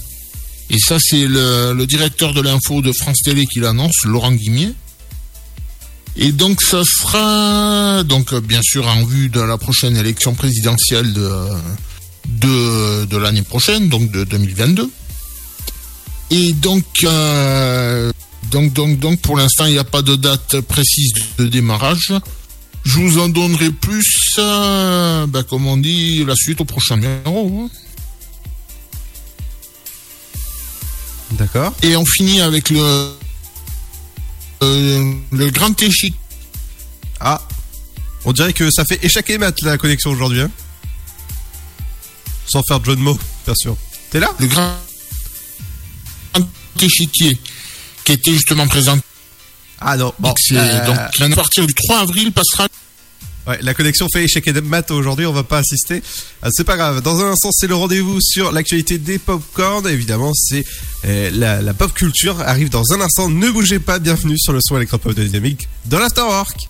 Et 0.70 0.78
ça, 0.80 0.96
c'est 0.98 1.28
le 1.28 1.84
directeur 1.84 2.34
de 2.34 2.40
l'info 2.40 2.82
de 2.82 2.90
France 2.90 3.18
Télé 3.24 3.46
qui 3.46 3.60
l'annonce, 3.60 4.04
Laurent 4.04 4.32
Guimier. 4.32 4.74
Et 6.16 6.30
donc, 6.32 6.62
ça 6.62 6.82
sera, 6.84 8.02
donc, 8.04 8.32
euh, 8.32 8.40
bien 8.40 8.60
sûr, 8.62 8.86
en 8.86 9.04
vue 9.04 9.28
de 9.28 9.40
la 9.40 9.58
prochaine 9.58 9.96
élection 9.96 10.34
présidentielle 10.34 11.12
de, 11.12 11.30
de, 12.28 13.04
de 13.06 13.16
l'année 13.16 13.42
prochaine, 13.42 13.88
donc 13.88 14.10
de 14.12 14.22
2022. 14.24 14.90
Et 16.30 16.52
donc, 16.52 16.84
euh, 17.04 18.12
donc, 18.50 18.72
donc, 18.72 18.98
donc, 19.00 19.20
pour 19.20 19.36
l'instant, 19.36 19.66
il 19.66 19.72
n'y 19.72 19.78
a 19.78 19.84
pas 19.84 20.02
de 20.02 20.14
date 20.14 20.60
précise 20.60 21.12
de 21.38 21.46
démarrage. 21.46 22.12
Je 22.84 22.98
vous 22.98 23.18
en 23.18 23.28
donnerai 23.28 23.70
plus, 23.70 24.34
euh, 24.38 25.26
ben, 25.26 25.42
comme 25.42 25.66
on 25.66 25.76
dit, 25.76 26.24
la 26.24 26.36
suite 26.36 26.60
au 26.60 26.64
prochain 26.64 26.96
numéro. 26.96 27.64
hein. 27.64 27.70
D'accord. 31.32 31.72
Et 31.82 31.96
on 31.96 32.04
finit 32.04 32.40
avec 32.40 32.70
le, 32.70 33.08
euh, 34.64 35.14
le 35.32 35.50
grand 35.50 35.80
échic. 35.82 36.14
Ah, 37.20 37.40
on 38.24 38.32
dirait 38.32 38.52
que 38.52 38.70
ça 38.70 38.84
fait 38.84 38.98
échec 39.04 39.28
et 39.30 39.38
mat 39.38 39.60
la 39.62 39.78
connexion 39.78 40.10
aujourd'hui. 40.10 40.40
Hein 40.40 40.50
Sans 42.46 42.62
faire 42.66 42.80
de 42.80 42.86
jeu 42.86 42.96
de 42.96 43.00
mots, 43.00 43.18
bien 43.44 43.54
sûr. 43.56 43.76
T'es 44.10 44.20
là? 44.20 44.30
Le 44.38 44.46
grand 44.46 44.74
échiquier 46.80 47.38
qui 48.04 48.12
était 48.12 48.32
justement 48.32 48.66
présent. 48.66 48.98
Ah 49.80 49.96
non, 49.96 50.12
bon. 50.18 50.34
C'est- 50.38 50.56
euh, 50.56 50.86
Donc, 50.86 51.32
à 51.32 51.34
partir 51.36 51.66
du 51.66 51.72
3 51.74 52.00
avril 52.00 52.32
passera 52.32 52.68
Ouais, 53.46 53.58
la 53.60 53.74
connexion 53.74 54.06
fait 54.12 54.24
échec 54.24 54.46
et 54.48 54.52
mat 54.62 54.90
aujourd'hui, 54.90 55.26
on 55.26 55.32
va 55.32 55.42
pas 55.42 55.58
assister. 55.58 56.02
Ah, 56.42 56.48
c'est 56.50 56.64
pas 56.64 56.76
grave. 56.76 57.02
Dans 57.02 57.20
un 57.20 57.32
instant, 57.32 57.50
c'est 57.52 57.66
le 57.66 57.74
rendez-vous 57.74 58.18
sur 58.20 58.52
l'actualité 58.52 58.98
des 58.98 59.18
popcorn. 59.18 59.86
Évidemment, 59.86 60.32
c'est 60.34 60.64
euh, 61.04 61.30
la, 61.32 61.74
pop 61.74 61.92
culture 61.92 62.40
arrive 62.40 62.70
dans 62.70 62.92
un 62.92 63.00
instant. 63.00 63.28
Ne 63.28 63.50
bougez 63.50 63.80
pas. 63.80 63.98
Bienvenue 63.98 64.38
sur 64.38 64.52
le 64.52 64.60
son 64.62 64.76
électropop 64.76 65.14
de 65.14 65.24
dynamique 65.24 65.68
dans 65.86 65.98
l'Afterwork. 65.98 66.68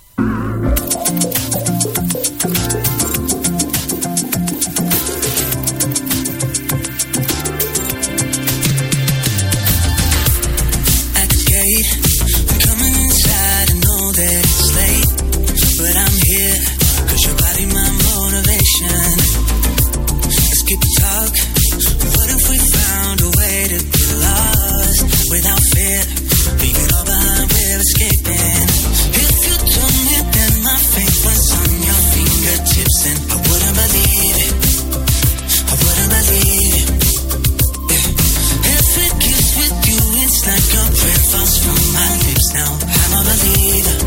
without 25.35 25.63
fear. 25.75 26.01
We're 27.51 27.79
escaping. 27.83 28.67
If 29.19 29.33
you 29.45 29.55
told 29.75 29.95
me 30.07 30.17
that 30.35 30.53
my 30.63 30.77
was 31.25 31.43
on 31.59 31.71
your 31.87 32.01
fingertips, 32.13 32.99
I 33.05 33.37
wouldn't 33.43 33.75
believe. 33.83 34.37
I 35.71 35.75
wouldn't 35.83 36.11
believe. 36.15 36.87
Yeah. 37.91 38.75
Every 38.75 39.09
kiss 39.23 39.47
with 39.59 39.77
you, 39.91 40.01
it's 40.23 40.39
like 40.47 40.71
a 40.79 40.83
prayer 40.95 41.21
falls 41.31 41.53
from 41.63 41.81
my 41.95 42.07
lips. 42.23 42.47
Now 42.55 42.71
I'm 43.01 43.13
a 43.19 43.21
believer. 43.27 44.04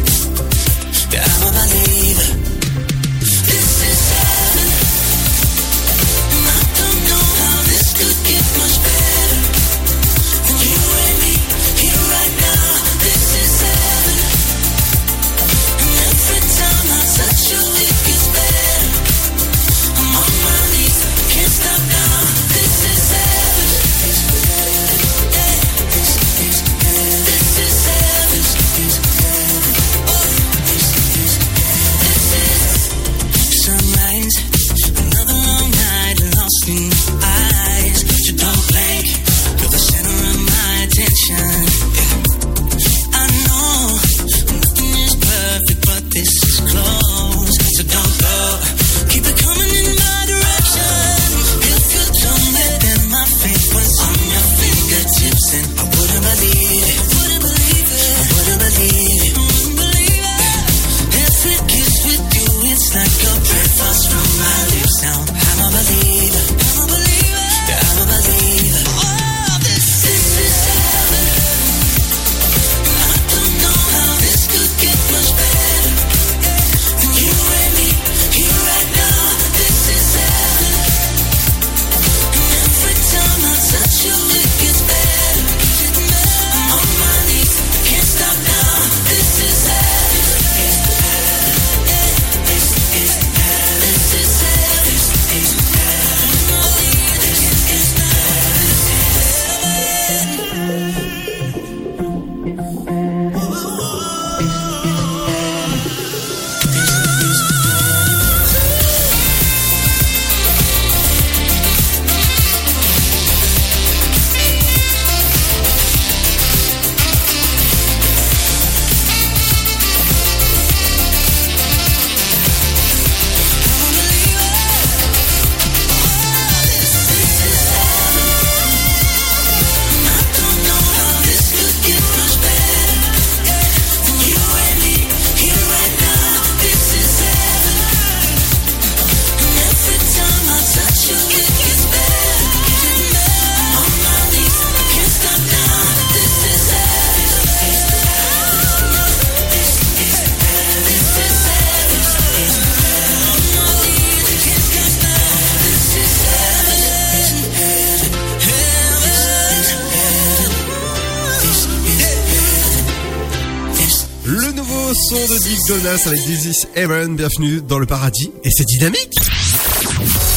De 165.28 165.38
Dick 165.38 165.58
Jonas 165.66 166.06
avec 166.06 166.24
This 166.24 166.44
is 166.46 166.66
bienvenue 167.10 167.60
dans 167.60 167.78
le 167.78 167.84
paradis. 167.84 168.30
Et 168.44 168.50
c'est 168.50 168.64
dynamique 168.64 169.12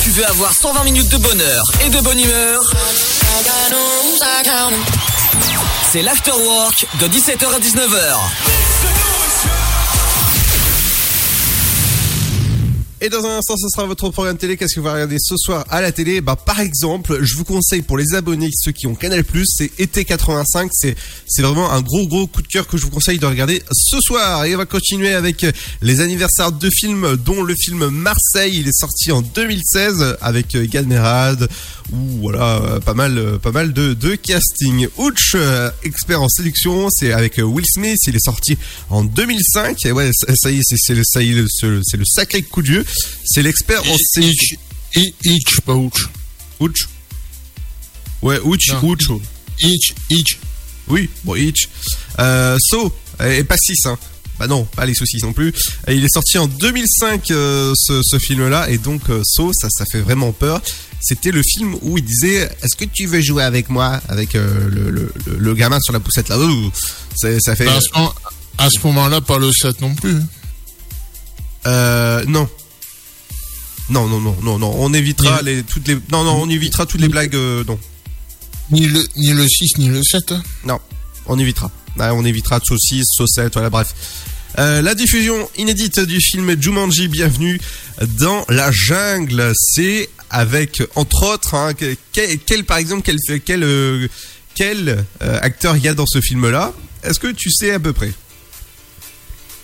Tu 0.03 0.09
veux 0.09 0.25
avoir 0.25 0.51
120 0.53 0.83
minutes 0.83 1.09
de 1.09 1.17
bonheur 1.17 1.63
et 1.85 1.89
de 1.89 2.01
bonne 2.01 2.19
humeur? 2.19 2.61
C'est 5.91 6.01
l'afterwork 6.01 6.85
de 6.99 7.07
17h 7.07 7.45
à 7.53 7.59
19h. 7.59 8.50
Et 13.03 13.09
dans 13.09 13.25
un 13.25 13.37
instant, 13.39 13.55
ce 13.57 13.67
sera 13.67 13.87
votre 13.87 14.09
programme 14.11 14.37
télé. 14.37 14.57
Qu'est-ce 14.57 14.75
que 14.75 14.79
vous 14.79 14.91
regardez 14.91 15.17
ce 15.19 15.35
soir 15.35 15.65
à 15.69 15.81
la 15.81 15.91
télé? 15.91 16.21
Bah, 16.21 16.35
par 16.35 16.59
exemple, 16.59 17.17
je 17.23 17.35
vous 17.35 17.43
conseille 17.43 17.81
pour 17.81 17.97
les 17.97 18.13
abonnés, 18.13 18.51
ceux 18.53 18.71
qui 18.71 18.85
ont 18.85 18.93
Canal+, 18.93 19.23
c'est 19.45 19.71
été 19.79 20.05
85. 20.05 20.69
C'est 20.71 20.95
c'est 21.27 21.41
vraiment 21.41 21.71
un 21.71 21.81
gros 21.81 22.05
gros 22.07 22.27
coup 22.27 22.43
de 22.43 22.47
cœur 22.47 22.67
que 22.67 22.77
je 22.77 22.83
vous 22.83 22.91
conseille 22.91 23.17
de 23.17 23.25
regarder 23.25 23.63
ce 23.71 23.97
soir. 24.01 24.45
Et 24.45 24.53
on 24.53 24.59
va 24.59 24.65
continuer 24.67 25.13
avec 25.15 25.45
les 25.81 25.99
anniversaires 25.99 26.51
de 26.51 26.69
films, 26.69 27.17
dont 27.25 27.41
le 27.41 27.55
film 27.55 27.87
Marseille. 27.89 28.57
Il 28.59 28.67
est 28.67 28.79
sorti 28.79 29.11
en 29.11 29.21
2016 29.23 30.17
avec 30.21 30.55
Gad 30.69 30.87
Merad 30.87 31.49
ou 31.91 31.97
voilà 32.21 32.79
pas 32.85 32.93
mal 32.93 33.39
pas 33.41 33.51
mal 33.51 33.73
de 33.73 33.93
de 33.95 34.13
casting. 34.15 34.87
Ouch, 34.97 35.31
euh, 35.33 35.71
expert 35.83 36.21
en 36.21 36.29
séduction, 36.29 36.87
c'est 36.91 37.13
avec 37.13 37.39
Will 37.43 37.65
Smith. 37.65 37.97
Il 38.05 38.15
est 38.15 38.23
sorti 38.23 38.57
en 38.91 39.03
2005. 39.03 39.85
Et 39.87 39.91
ouais, 39.91 40.11
ça, 40.35 40.51
y 40.51 40.59
est, 40.59 40.61
c'est 40.77 40.93
le 40.93 41.01
le- 41.31 41.81
le 41.97 42.05
sacré 42.05 42.43
coup 42.43 42.61
de 42.61 42.67
vieux. 42.67 42.85
C'est 43.25 43.41
l'expert 43.41 43.81
en. 43.81 43.95
Itch, 45.23 45.61
pas 45.65 45.73
Ouch. 45.73 46.09
Ouch. 46.59 46.87
Ouais, 48.21 48.39
Ouch. 48.43 48.69
Ouch. 48.83 49.07
Itch, 49.59 49.93
Itch. 50.09 50.37
Oui, 50.87 51.09
bon, 51.23 51.35
Itch. 51.35 51.69
Euh, 52.19 52.57
So, 52.69 52.93
et 53.23 53.43
pas 53.43 53.55
6, 53.57 53.85
hein. 53.85 53.97
Bah 54.39 54.47
non, 54.47 54.63
pas 54.65 54.85
les 54.87 54.95
saucisses 54.95 55.21
non 55.23 55.33
plus. 55.33 55.53
Et 55.87 55.93
il 55.93 56.03
est 56.03 56.11
sorti 56.11 56.37
en 56.39 56.47
2005, 56.47 57.29
euh, 57.31 57.73
ce, 57.75 58.01
ce 58.03 58.17
film-là, 58.17 58.69
et 58.71 58.79
donc 58.79 59.01
euh, 59.09 59.21
So, 59.23 59.51
ça, 59.53 59.67
ça 59.69 59.85
fait 59.91 60.01
vraiment 60.01 60.31
peur. 60.31 60.61
C'était 60.99 61.31
le 61.31 61.43
film 61.43 61.75
où 61.81 61.97
il 61.97 62.03
disait 62.03 62.49
Est-ce 62.63 62.75
que 62.75 62.85
tu 62.85 63.05
veux 63.05 63.21
jouer 63.21 63.43
avec 63.43 63.69
moi? 63.69 64.01
Avec 64.09 64.35
euh, 64.35 64.67
le, 64.69 65.11
le, 65.37 65.53
gamin 65.55 65.79
sur 65.79 65.93
la 65.93 65.99
poussette 65.99 66.29
là. 66.29 66.39
Ouh, 66.39 66.71
ça 67.15 67.55
fait. 67.55 67.67
À 67.67 67.79
ce, 67.79 67.89
moment- 67.93 68.15
à 68.57 68.69
ce 68.69 68.79
moment-là, 68.87 69.21
pas 69.21 69.37
le 69.37 69.51
7 69.51 69.79
non 69.81 69.93
plus. 69.95 70.17
Euh, 71.67 72.23
non. 72.27 72.49
Non, 73.91 74.07
non, 74.07 74.19
non, 74.19 74.35
non, 74.41 74.57
non. 74.57 74.73
On 74.77 74.93
évitera 74.93 75.41
les, 75.41 75.63
toutes 75.63 75.87
les. 75.87 75.95
Non, 76.11 76.23
non, 76.23 76.41
on 76.41 76.49
évitera 76.49 76.85
toutes 76.85 77.01
les 77.01 77.09
blagues. 77.09 77.35
euh, 77.35 77.63
non. 77.67 77.77
Ni 78.71 78.87
le, 78.87 79.03
ni 79.17 79.31
le 79.33 79.47
6, 79.47 79.77
ni 79.79 79.89
le 79.89 80.01
7. 80.01 80.31
hein. 80.31 80.43
Non, 80.65 80.79
on 81.25 81.37
évitera. 81.37 81.69
Ouais, 81.99 82.09
on 82.11 82.23
évitera 82.23 82.59
de 82.59 82.65
saucisses, 82.65 83.07
saucettes, 83.11 83.53
voilà, 83.53 83.69
bref. 83.69 83.93
Euh, 84.59 84.81
la 84.81 84.95
diffusion 84.95 85.49
inédite 85.57 85.99
du 85.99 86.19
film 86.21 86.55
Jumanji, 86.61 87.07
bienvenue 87.09 87.59
dans 88.19 88.45
la 88.49 88.71
jungle. 88.71 89.51
C'est 89.55 90.09
avec, 90.29 90.81
entre 90.95 91.23
autres, 91.33 91.53
hein, 91.55 91.73
que- 91.73 91.95
quel, 92.13 92.37
quel, 92.39 92.63
par 92.63 92.77
exemple, 92.77 93.01
quel, 93.03 93.17
quel, 93.43 93.63
euh, 93.63 94.07
quel 94.55 95.05
euh, 95.21 95.39
acteur 95.41 95.75
il 95.75 95.83
y 95.83 95.87
a 95.89 95.93
dans 95.93 96.05
ce 96.07 96.21
film-là? 96.21 96.73
Est-ce 97.03 97.19
que 97.19 97.27
tu 97.31 97.51
sais 97.51 97.71
à 97.71 97.79
peu 97.79 97.91
près? 97.93 98.11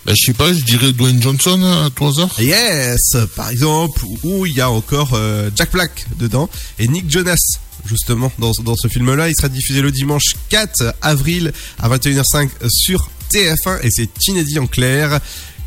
Bah, 0.04 0.12
je 0.16 0.26
sais 0.26 0.34
pas, 0.34 0.52
je 0.52 0.60
dirais 0.60 0.92
Dwayne 0.92 1.20
Johnson 1.20 1.60
hein, 1.62 1.86
à 1.86 1.90
tout 1.90 2.06
hasard. 2.06 2.34
Yes, 2.40 3.16
par 3.34 3.50
exemple, 3.50 4.00
où 4.22 4.46
il 4.46 4.54
y 4.54 4.60
a 4.60 4.70
encore 4.70 5.10
euh, 5.14 5.50
Jack 5.54 5.72
Black 5.72 6.06
dedans 6.18 6.48
et 6.78 6.88
Nick 6.88 7.10
Jonas. 7.10 7.58
Justement, 7.86 8.30
dans, 8.38 8.52
dans 8.64 8.76
ce 8.76 8.88
film-là, 8.88 9.28
il 9.28 9.36
sera 9.36 9.48
diffusé 9.48 9.80
le 9.80 9.90
dimanche 9.90 10.34
4 10.50 10.94
avril 11.00 11.52
à 11.78 11.88
21h05 11.88 12.48
sur 12.68 13.10
TF1 13.32 13.80
et 13.82 13.90
c'est 13.90 14.08
inédit 14.28 14.58
en 14.58 14.66
clair. 14.66 15.20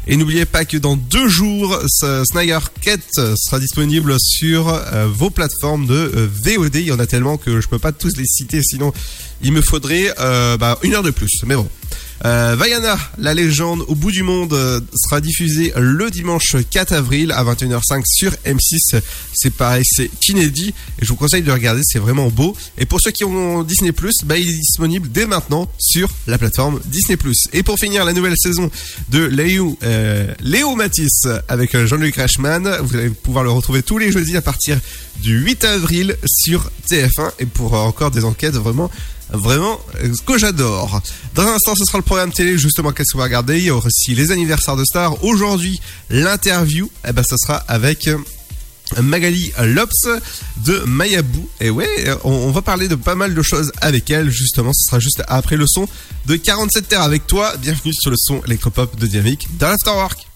Et 0.08 0.18
n'oubliez 0.18 0.46
pas 0.46 0.66
que 0.66 0.78
dans 0.78 0.96
deux 0.96 1.30
jours, 1.30 1.80
Snyder 2.26 2.60
Cut 2.82 3.00
sera 3.14 3.60
disponible 3.60 4.16
sur 4.20 4.68
euh, 4.70 5.08
vos 5.08 5.30
plateformes 5.30 5.86
de 5.86 5.94
euh, 5.94 6.28
VOD. 6.44 6.76
Il 6.76 6.88
y 6.88 6.92
en 6.92 7.00
a 7.00 7.06
tellement 7.06 7.38
que 7.38 7.62
je 7.62 7.68
peux 7.68 7.80
pas 7.80 7.92
tous 7.92 8.18
les 8.18 8.26
citer, 8.26 8.62
sinon 8.64 8.92
il 9.44 9.52
me 9.52 9.62
faudrait 9.62 10.14
bah, 10.18 10.78
une 10.84 10.96
heure 10.96 11.04
de 11.04 11.12
plus. 11.12 11.44
Mais 11.46 11.56
bon. 11.56 11.70
Euh, 12.26 12.56
Vaiana, 12.58 12.98
la 13.18 13.34
légende 13.34 13.84
au 13.88 13.96
bout 13.96 14.12
du 14.12 14.24
monde, 14.24 14.54
euh, 14.54 14.80
sera 14.96 15.22
diffusée 15.22 15.74
le 15.76 16.10
dimanche 16.12 16.56
4 16.70 16.94
avril 16.94 17.32
à 17.32 17.44
21h05 17.44 18.04
sur 18.06 18.32
M6. 18.46 19.02
C'est 19.34 19.54
pareil, 19.54 19.84
c'est 19.86 20.10
inédit 20.30 20.74
et 21.00 21.06
je 21.06 21.08
vous 21.10 21.16
conseille 21.16 21.42
de 21.42 21.52
regarder, 21.52 21.82
c'est 21.84 22.00
vraiment 22.00 22.30
beau. 22.30 22.56
Et 22.78 22.86
pour 22.86 23.00
ceux 23.02 23.12
qui 23.12 23.24
ont 23.24 23.64
Disney+, 23.64 23.92
bah, 24.26 24.38
il 24.38 24.50
est 24.50 24.54
disponible 24.54 25.10
dès 25.12 25.26
maintenant 25.26 25.68
sur 25.80 26.10
la 26.28 26.38
plateforme 26.38 26.80
Disney+. 26.86 27.18
Et 27.54 27.64
pour 27.64 27.78
finir, 27.78 28.06
la 28.06 28.14
nouvelle 28.14 28.36
saison 28.38 28.70
de 29.10 29.24
Léo, 29.24 29.78
euh, 29.84 30.34
Léo 30.40 30.76
Matisse 30.76 31.28
avec 31.48 31.76
euh, 31.76 31.86
Jean-Luc 31.86 32.16
Reichmann, 32.16 32.78
vous 32.82 32.96
allez 32.96 33.10
pouvoir 33.10 33.44
le 33.44 33.52
retrouver 33.52 33.84
tous 33.84 33.98
les 33.98 34.12
jeudis 34.12 34.38
à 34.38 34.42
partir 34.42 34.80
du 35.22 35.40
8 35.40 35.66
avril 35.66 36.18
sur 36.26 36.72
TF1 36.90 37.32
et 37.40 37.46
pour 37.46 37.76
euh, 37.76 37.80
encore 37.80 38.12
des 38.12 38.26
enquêtes 38.26 38.56
vraiment 38.56 38.90
Vraiment, 39.32 39.80
euh, 40.04 40.14
ce 40.14 40.22
que 40.22 40.38
j'adore. 40.38 41.02
Dans 41.36 41.44
un 41.44 41.54
instant, 41.54 41.74
ce 41.76 41.86
sera 41.86 41.98
le 41.98 42.04
programme 42.04 42.32
télé, 42.32 42.58
justement, 42.58 42.92
qu'est-ce 42.92 43.14
qu'on 43.14 43.20
va 43.20 43.26
regarder? 43.26 43.58
Il 43.60 43.66
y 43.66 43.70
aura 43.72 43.88
aussi 43.88 44.14
les 44.14 44.32
anniversaires 44.32 44.76
de 44.76 44.84
stars. 44.84 45.24
Aujourd'hui, 45.24 45.80
l'interview, 46.10 46.90
eh 47.08 47.14
ben, 47.14 47.24
ça 47.24 47.38
sera 47.38 47.56
avec 47.68 48.08
euh, 48.08 48.18
Magali 49.02 49.54
Lops 49.64 50.08
de 50.66 50.80
Mayabou. 50.86 51.48
Et 51.62 51.70
ouais, 51.70 51.88
on, 52.24 52.32
on 52.32 52.52
va 52.52 52.62
parler 52.62 52.88
de 52.90 52.96
pas 52.96 53.16
mal 53.16 53.34
de 53.34 53.42
choses 53.42 53.72
avec 53.80 54.10
elle, 54.10 54.30
justement. 54.30 54.74
Ce 54.74 54.86
sera 54.88 55.00
juste 55.00 55.24
après 55.28 55.56
le 55.56 55.66
son 55.68 55.88
de 56.26 56.36
47 56.36 56.90
terres 56.90 57.02
avec 57.02 57.26
toi. 57.26 57.56
Bienvenue 57.58 57.94
sur 57.94 58.12
le 58.12 58.18
son 58.18 58.42
électropop 58.46 59.00
de 59.00 59.08
Dynamique 59.08 59.48
dans 59.58 59.70
l'Afterwork. 59.70 60.28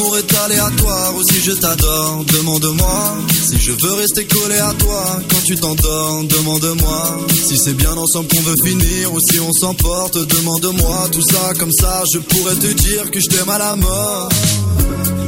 Si 0.00 0.06
mon 0.06 0.06
amour 0.06 0.18
est 0.18 0.34
aléatoire 0.34 1.14
ou 1.16 1.22
si 1.22 1.40
je 1.42 1.52
t'adore. 1.52 2.24
Demande-moi 2.24 3.18
si 3.48 3.58
je 3.58 3.72
veux 3.72 3.92
rester 3.94 4.24
collé 4.24 4.56
à 4.58 4.72
toi 4.74 5.20
quand 5.28 5.42
tu 5.44 5.56
t'endors. 5.56 6.24
Demande-moi 6.24 7.26
si 7.44 7.56
c'est 7.58 7.74
bien 7.74 7.92
ensemble 7.92 8.28
qu'on 8.28 8.42
veut 8.42 8.54
finir 8.64 9.12
ou 9.12 9.18
si 9.20 9.40
on 9.40 9.52
s'emporte. 9.52 10.18
Demande-moi 10.18 11.08
tout 11.12 11.22
ça 11.22 11.52
comme 11.58 11.72
ça, 11.72 12.02
je 12.12 12.18
pourrais 12.18 12.56
te 12.56 12.72
dire 12.72 13.10
que 13.10 13.20
je 13.20 13.28
t'aime 13.28 13.48
à 13.48 13.58
la 13.58 13.76
mort. 13.76 14.28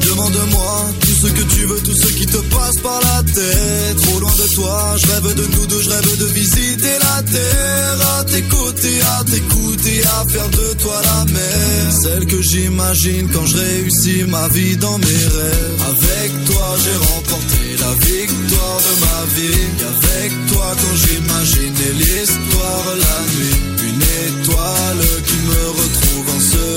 Demande-moi 0.00 0.86
ce 1.22 1.28
que 1.28 1.42
tu 1.54 1.66
veux, 1.66 1.80
tout 1.80 1.94
ce 1.94 2.12
qui 2.14 2.26
te 2.26 2.38
passe 2.54 2.78
par 2.82 3.00
la 3.00 3.22
tête. 3.22 3.96
Trop 4.02 4.18
loin 4.18 4.34
de 4.34 4.54
toi, 4.54 4.96
je 4.98 5.06
rêve 5.06 5.34
de 5.34 5.46
nous 5.54 5.66
deux, 5.66 5.82
je 5.82 5.90
rêve 5.90 6.18
de 6.18 6.26
visiter 6.26 6.94
la 7.06 7.22
terre. 7.22 7.96
À 8.18 8.24
tes 8.24 8.42
côtés, 8.42 9.00
à 9.18 9.24
t'écouter, 9.24 10.00
à 10.02 10.24
faire 10.28 10.48
de 10.48 10.68
toi 10.82 11.00
la 11.10 11.32
mère. 11.32 11.92
Celle 12.02 12.26
que 12.26 12.42
j'imagine 12.42 13.28
quand 13.32 13.46
je 13.46 13.56
réussis 13.56 14.24
ma 14.28 14.48
vie 14.48 14.76
dans 14.76 14.98
mes 14.98 15.24
rêves. 15.36 15.82
Avec 15.92 16.44
toi, 16.46 16.66
j'ai 16.82 16.98
remporté 17.12 17.62
la 17.84 17.92
victoire 18.06 18.78
de 18.88 18.94
ma 19.04 19.20
vie. 19.36 19.66
Avec 19.94 20.30
toi, 20.50 20.66
quand 20.80 20.96
j'imaginais 21.02 21.92
l'histoire 22.00 22.86
la 23.06 23.18
nuit. 23.32 23.58
Une 23.88 24.02
étoile 24.02 25.06
qui 25.26 25.36
me 25.36 25.62
retrouve 25.70 26.01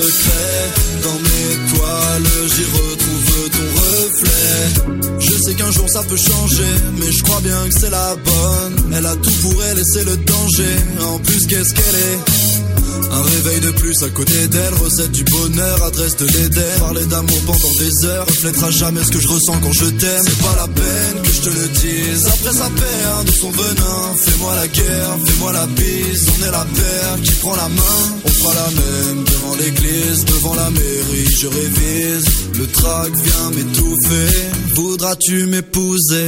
Dans 0.06 1.18
mes 1.18 1.74
toiles, 1.74 2.22
j'y 2.54 2.64
retrouve 2.64 3.50
ton 3.50 3.68
reflet. 3.80 5.18
Je 5.18 5.32
sais 5.42 5.54
qu'un 5.54 5.70
jour 5.72 5.88
ça 5.88 6.02
peut 6.04 6.16
changer, 6.16 6.74
mais 6.96 7.10
je 7.10 7.22
crois 7.24 7.40
bien 7.40 7.68
que 7.68 7.76
c'est 7.76 7.90
la 7.90 8.14
bonne. 8.14 8.94
Elle 8.96 9.06
a 9.06 9.16
tout 9.16 9.32
pour 9.42 9.64
elle 9.64 9.78
et 9.78 9.84
c'est 9.84 10.04
le 10.04 10.16
danger. 10.16 10.76
En 11.00 11.18
plus, 11.18 11.46
qu'est-ce 11.46 11.74
qu'elle 11.74 11.96
est? 11.96 12.65
Un 13.10 13.22
réveil 13.22 13.60
de 13.60 13.70
plus 13.70 14.02
à 14.02 14.08
côté 14.10 14.48
d'elle, 14.48 14.74
recette 14.74 15.12
du 15.12 15.24
bonheur, 15.24 15.82
adresse 15.84 16.16
de 16.16 16.26
l'Éden. 16.26 16.78
Parler 16.78 17.06
d'amour 17.06 17.40
pendant 17.46 17.72
des 17.78 18.06
heures, 18.06 18.26
reflètera 18.26 18.70
jamais 18.70 19.04
ce 19.04 19.10
que 19.10 19.20
je 19.20 19.28
ressens 19.28 19.58
quand 19.62 19.72
je 19.72 19.86
t'aime. 19.86 20.24
C'est 20.24 20.42
pas 20.42 20.56
la 20.56 20.68
peine 20.68 21.22
que 21.22 21.32
je 21.32 21.40
te 21.40 21.48
le 21.48 21.68
dise. 21.68 22.26
Après 22.26 22.52
ça 22.52 22.70
perd 22.70 23.26
de 23.26 23.32
son 23.32 23.50
venin, 23.50 24.14
fais-moi 24.16 24.54
la 24.56 24.68
guerre, 24.68 25.16
fais-moi 25.26 25.52
la 25.52 25.66
bise. 25.66 26.26
On 26.38 26.46
est 26.46 26.50
la 26.50 26.64
paire 26.64 27.22
qui 27.22 27.32
prend 27.32 27.56
la 27.56 27.68
main. 27.68 28.02
On 28.24 28.28
fera 28.28 28.54
la 28.54 28.70
même 28.70 29.24
devant 29.24 29.54
l'église, 29.56 30.24
devant 30.24 30.54
la 30.54 30.70
mairie. 30.70 31.28
Je 31.40 31.46
révise, 31.46 32.26
le 32.58 32.66
trac 32.66 33.12
vient 33.14 33.50
m'étouffer. 33.50 34.36
Voudras-tu 34.74 35.46
m'épouser? 35.46 36.26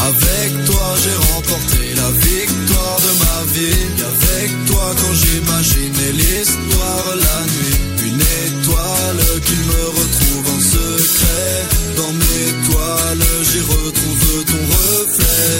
Avec 0.00 0.64
toi 0.64 0.94
j'ai 1.02 1.34
remporté 1.34 1.94
la 1.94 2.10
victoire 2.10 2.98
de 3.04 3.12
ma 3.22 3.52
vie 3.52 3.99
avec 4.40 4.64
toi 4.66 4.94
quand 5.00 5.14
j'imaginais 5.14 6.12
l'histoire 6.12 7.14
la 7.26 7.40
nuit 7.52 7.76
Une 8.08 8.20
étoile 8.20 9.40
qui 9.44 9.56
me 9.68 9.82
retrouve 9.98 10.46
en 10.56 10.60
secret. 10.60 11.56
Dans 11.96 12.12
mes 12.12 12.48
toiles 12.68 13.28
j'y 13.50 13.60
retrouve 13.60 14.44
ton 14.50 14.64
reflet. 14.76 15.56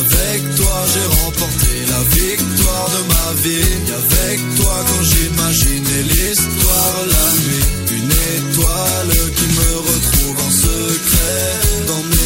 Avec 0.00 0.54
toi 0.56 0.76
j'ai 0.92 1.06
remporté 1.22 1.72
la 1.92 2.02
victoire 2.18 2.88
de 2.94 3.02
ma 3.12 3.28
vie. 3.42 3.76
Avec 4.02 4.38
toi 4.56 4.76
quand 4.88 5.02
j'imaginais 5.10 6.02
l'histoire 6.10 6.98
la 7.14 7.26
nuit 7.42 7.66
Une 7.98 8.12
étoile 8.38 9.16
qui 9.36 9.46
me 9.58 9.70
retrouve 9.90 10.36
en 10.46 10.50
secret 10.50 11.00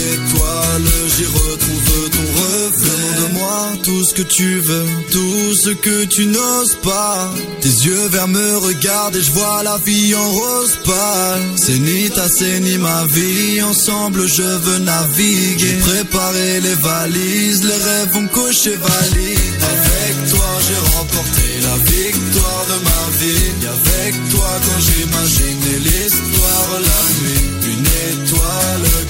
mes 0.05 0.16
toiles 0.32 0.92
j'y 1.16 1.26
retrouve 1.26 2.11
ton 2.11 2.26
reflet. 2.40 3.14
Demande-moi 3.16 3.72
tout 3.82 4.05
ce 4.05 4.14
que 4.14 4.22
tu 4.22 4.61
veux, 4.61 4.86
tout 5.11 5.55
ce 5.55 5.70
que 5.70 6.05
tu 6.05 6.26
n'oses 6.26 6.76
pas. 6.82 7.32
Tes 7.61 7.68
yeux 7.86 8.09
verts 8.09 8.28
me 8.28 8.59
regardent 8.59 9.16
et 9.16 9.22
je 9.22 9.32
vois 9.32 9.62
la 9.62 9.78
vie 9.78 10.14
en 10.14 10.30
rose 10.30 10.78
pâle. 10.84 11.42
C'est 11.57 11.78
ni 11.78 12.11
ta, 12.11 12.28
c'est 12.28 12.61
ni 12.61 12.78
ma 12.78 13.05
vie, 13.07 13.62
ensemble 13.62 14.26
je 14.26 14.42
veux 14.42 14.78
naviguer. 14.78 15.76
Préparer 15.80 16.61
les 16.61 16.74
valises, 16.74 17.62
les 17.64 17.80
rêves 17.88 18.12
vont 18.12 18.28
cocher 18.28 18.76
valise. 18.76 19.55
Avec 19.74 20.30
toi 20.30 20.50
j'ai 20.66 20.96
remporté 20.96 21.46
la 21.62 21.76
victoire 21.92 22.64
de 22.72 22.78
ma 22.88 23.02
vie. 23.20 23.52
Et 23.62 23.68
avec 23.78 24.12
toi 24.30 24.50
quand 24.64 24.80
j'imaginais 24.86 25.78
l'histoire 25.86 26.70
la 26.88 27.00
nuit 27.20 27.44
Une 27.72 27.86
étoile 28.12 29.03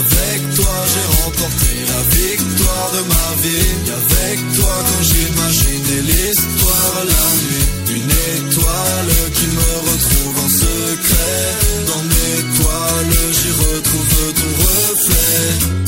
Avec 0.00 0.54
toi 0.54 0.74
j'ai 0.92 1.22
remporté 1.22 1.72
la 1.92 2.02
victoire 2.16 2.90
de 2.96 3.02
ma 3.12 3.28
vie. 3.42 3.74
Avec 4.00 4.38
toi 4.56 4.74
quand 4.86 5.02
j'imaginais 5.10 6.02
l'histoire 6.02 6.94
la 7.12 7.24
nuit 7.42 7.66
Une 7.96 8.12
étoile 8.36 9.14
qui 9.34 9.46
me 9.46 9.70
retrouve 9.90 10.36
en 10.44 10.50
secret. 10.64 11.46
Dans 11.86 12.02
mes 12.12 12.38
toiles 12.58 13.32
j'y 13.32 13.50
retrouve 13.50 14.32
ton 14.38 14.50
reflet« 14.62 15.78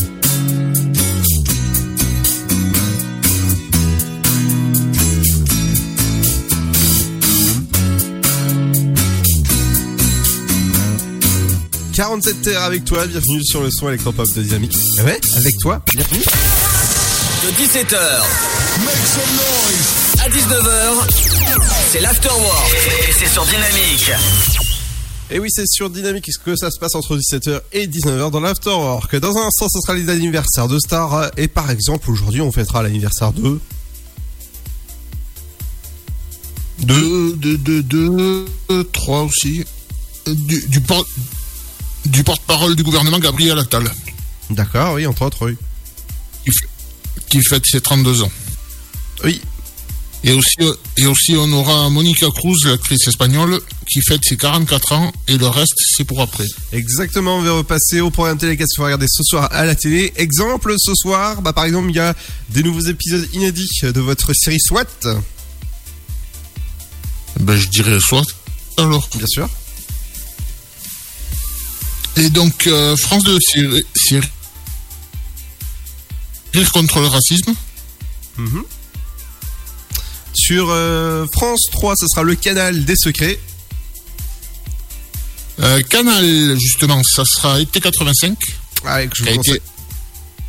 47 12.00 12.40
terres 12.40 12.62
avec 12.62 12.86
toi, 12.86 13.06
bienvenue 13.06 13.44
sur 13.44 13.60
le 13.60 13.70
son 13.70 13.90
électropop 13.90 14.26
de 14.34 14.42
Dynamique. 14.42 14.74
Ah 14.96 15.04
Ouais, 15.04 15.20
avec 15.36 15.58
toi, 15.58 15.82
bienvenue. 15.92 16.22
De 17.44 17.50
17h 17.62 17.94
à 20.24 20.28
19h, 20.30 21.60
c'est 21.90 22.00
l'afterwork. 22.00 22.74
Et 23.06 23.12
c'est 23.12 23.28
sur 23.28 23.44
Dynamique. 23.44 24.12
Et 25.30 25.38
oui, 25.40 25.48
c'est 25.50 25.66
sur 25.66 25.90
Dynamique 25.90 26.30
que 26.42 26.56
ça 26.56 26.70
se 26.70 26.78
passe 26.78 26.94
entre 26.94 27.18
17h 27.18 27.60
et 27.74 27.86
19h 27.86 28.30
dans 28.30 28.40
l'Afterwork. 28.40 29.14
Dans 29.16 29.36
un 29.36 29.48
instant, 29.48 29.68
ce 29.68 29.80
sera 29.82 29.92
les 29.92 30.08
anniversaires 30.08 30.68
de 30.68 30.78
stars. 30.78 31.30
Et 31.36 31.48
par 31.48 31.70
exemple, 31.70 32.10
aujourd'hui, 32.10 32.40
on 32.40 32.50
fêtera 32.50 32.82
l'anniversaire 32.82 33.34
de... 33.34 33.60
Deux, 36.78 37.34
deux, 37.36 37.58
deux, 37.58 37.82
deux, 37.82 38.46
euh, 38.70 38.84
trois 38.84 39.24
aussi. 39.24 39.66
Du, 40.26 40.66
du, 40.66 40.80
du 42.06 42.24
porte-parole 42.24 42.76
du 42.76 42.82
gouvernement 42.82 43.18
Gabriel 43.18 43.58
Attal, 43.58 43.90
D'accord, 44.50 44.94
oui, 44.94 45.06
entre 45.06 45.22
autres, 45.22 45.46
oui. 45.46 45.56
qui, 47.28 47.40
fête 47.42 47.64
ses 47.64 47.80
32 47.80 48.22
ans. 48.22 48.32
Oui. 49.24 49.40
Et 50.24 50.32
aussi, 50.32 50.56
et 50.98 51.06
aussi, 51.06 51.34
on 51.36 51.50
aura 51.52 51.88
Monica 51.88 52.26
Cruz, 52.34 52.56
l'actrice 52.64 53.06
espagnole, 53.06 53.60
qui 53.86 54.00
fête 54.02 54.20
ses 54.22 54.36
44 54.36 54.92
ans, 54.92 55.12
et 55.28 55.38
le 55.38 55.46
reste, 55.46 55.76
c'est 55.96 56.04
pour 56.04 56.20
après. 56.20 56.44
Exactement, 56.72 57.38
on 57.38 57.42
va 57.42 57.52
repasser 57.52 58.00
au 58.00 58.10
programme 58.10 58.38
télé 58.38 58.56
qu'est-ce 58.56 58.74
qu'il 58.74 58.78
faut 58.78 58.84
regarder 58.84 59.06
ce 59.08 59.22
soir 59.22 59.48
à 59.52 59.64
la 59.64 59.74
télé? 59.74 60.12
Exemple, 60.16 60.74
ce 60.78 60.94
soir, 60.94 61.40
bah, 61.42 61.52
par 61.52 61.64
exemple, 61.64 61.90
il 61.90 61.96
y 61.96 62.00
a 62.00 62.14
des 62.50 62.62
nouveaux 62.62 62.80
épisodes 62.80 63.26
inédits 63.32 63.80
de 63.82 64.00
votre 64.00 64.34
série 64.34 64.60
SWAT. 64.60 64.84
Ben, 67.38 67.56
je 67.56 67.68
dirais 67.68 67.98
soit. 68.00 68.24
Alors. 68.76 69.08
Bien 69.14 69.26
sûr. 69.26 69.48
Et 72.20 72.28
donc, 72.28 72.66
euh, 72.66 72.96
France 72.98 73.24
2, 73.24 73.38
c'est 73.94 74.20
Rire 76.52 76.72
contre 76.72 77.00
le 77.00 77.06
racisme. 77.06 77.54
Mhm. 78.36 78.62
Sur 80.34 80.68
euh, 80.68 81.24
France 81.32 81.62
3, 81.72 81.94
ce 81.96 82.06
sera 82.06 82.22
le 82.22 82.34
canal 82.34 82.84
des 82.84 82.96
secrets. 82.96 83.40
Euh, 85.60 85.80
Canal, 85.82 86.58
justement, 86.60 87.02
ça 87.04 87.22
sera 87.24 87.58
été 87.58 87.80
85. 87.80 88.36
Ah, 88.84 89.06
que 89.06 89.16
je 89.16 89.22
qui, 89.22 89.28
a 89.28 89.32
vous 89.32 89.36
conseille. 89.38 89.54
été, 89.54 89.62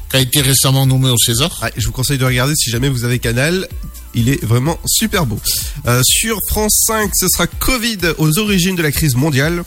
qui 0.10 0.16
a 0.18 0.20
été 0.20 0.42
récemment 0.42 0.86
nommé 0.86 1.10
au 1.10 1.18
César. 1.18 1.58
Ouais, 1.64 1.72
je 1.78 1.86
vous 1.86 1.94
conseille 1.94 2.18
de 2.18 2.26
regarder 2.26 2.54
si 2.56 2.70
jamais 2.70 2.90
vous 2.90 3.06
avez 3.06 3.20
Canal. 3.20 3.68
Il 4.14 4.28
est 4.28 4.44
vraiment 4.44 4.78
super 4.86 5.26
beau. 5.26 5.40
Euh, 5.86 6.02
sur 6.04 6.38
France 6.50 6.84
5, 6.88 7.12
ce 7.14 7.28
sera 7.30 7.48
Covid 7.48 8.00
aux 8.18 8.40
origines 8.40 8.76
de 8.76 8.84
la 8.84 8.92
crise 8.92 9.16
mondiale. 9.16 9.64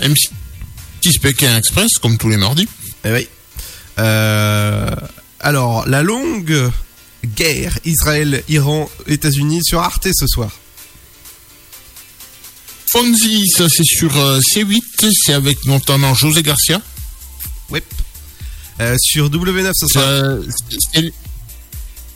M6 0.00 0.28
Pékin 1.22 1.56
Express, 1.56 1.92
comme 2.00 2.18
tous 2.18 2.28
les 2.28 2.36
mardis. 2.36 2.68
Eh 3.04 3.12
oui. 3.12 3.28
Euh, 3.98 4.90
alors, 5.40 5.86
la 5.88 6.02
longue 6.02 6.70
guerre 7.24 7.78
Israël-Iran-États-Unis 7.84 9.60
sur 9.64 9.80
Arte 9.80 10.08
ce 10.12 10.26
soir. 10.26 10.50
Fonzie, 12.92 13.44
ça 13.54 13.66
c'est 13.68 13.84
sur 13.84 14.16
euh, 14.16 14.40
C8, 14.54 14.80
c'est 15.12 15.34
avec 15.34 15.64
notamment 15.66 16.14
José 16.14 16.42
Garcia. 16.42 16.80
Oui. 17.70 17.80
Euh, 18.80 18.96
sur 18.98 19.28
W9, 19.28 19.70
ce 19.74 19.86
sera. 19.88 20.04
Ça, 20.04 20.36
c'est- 20.94 21.12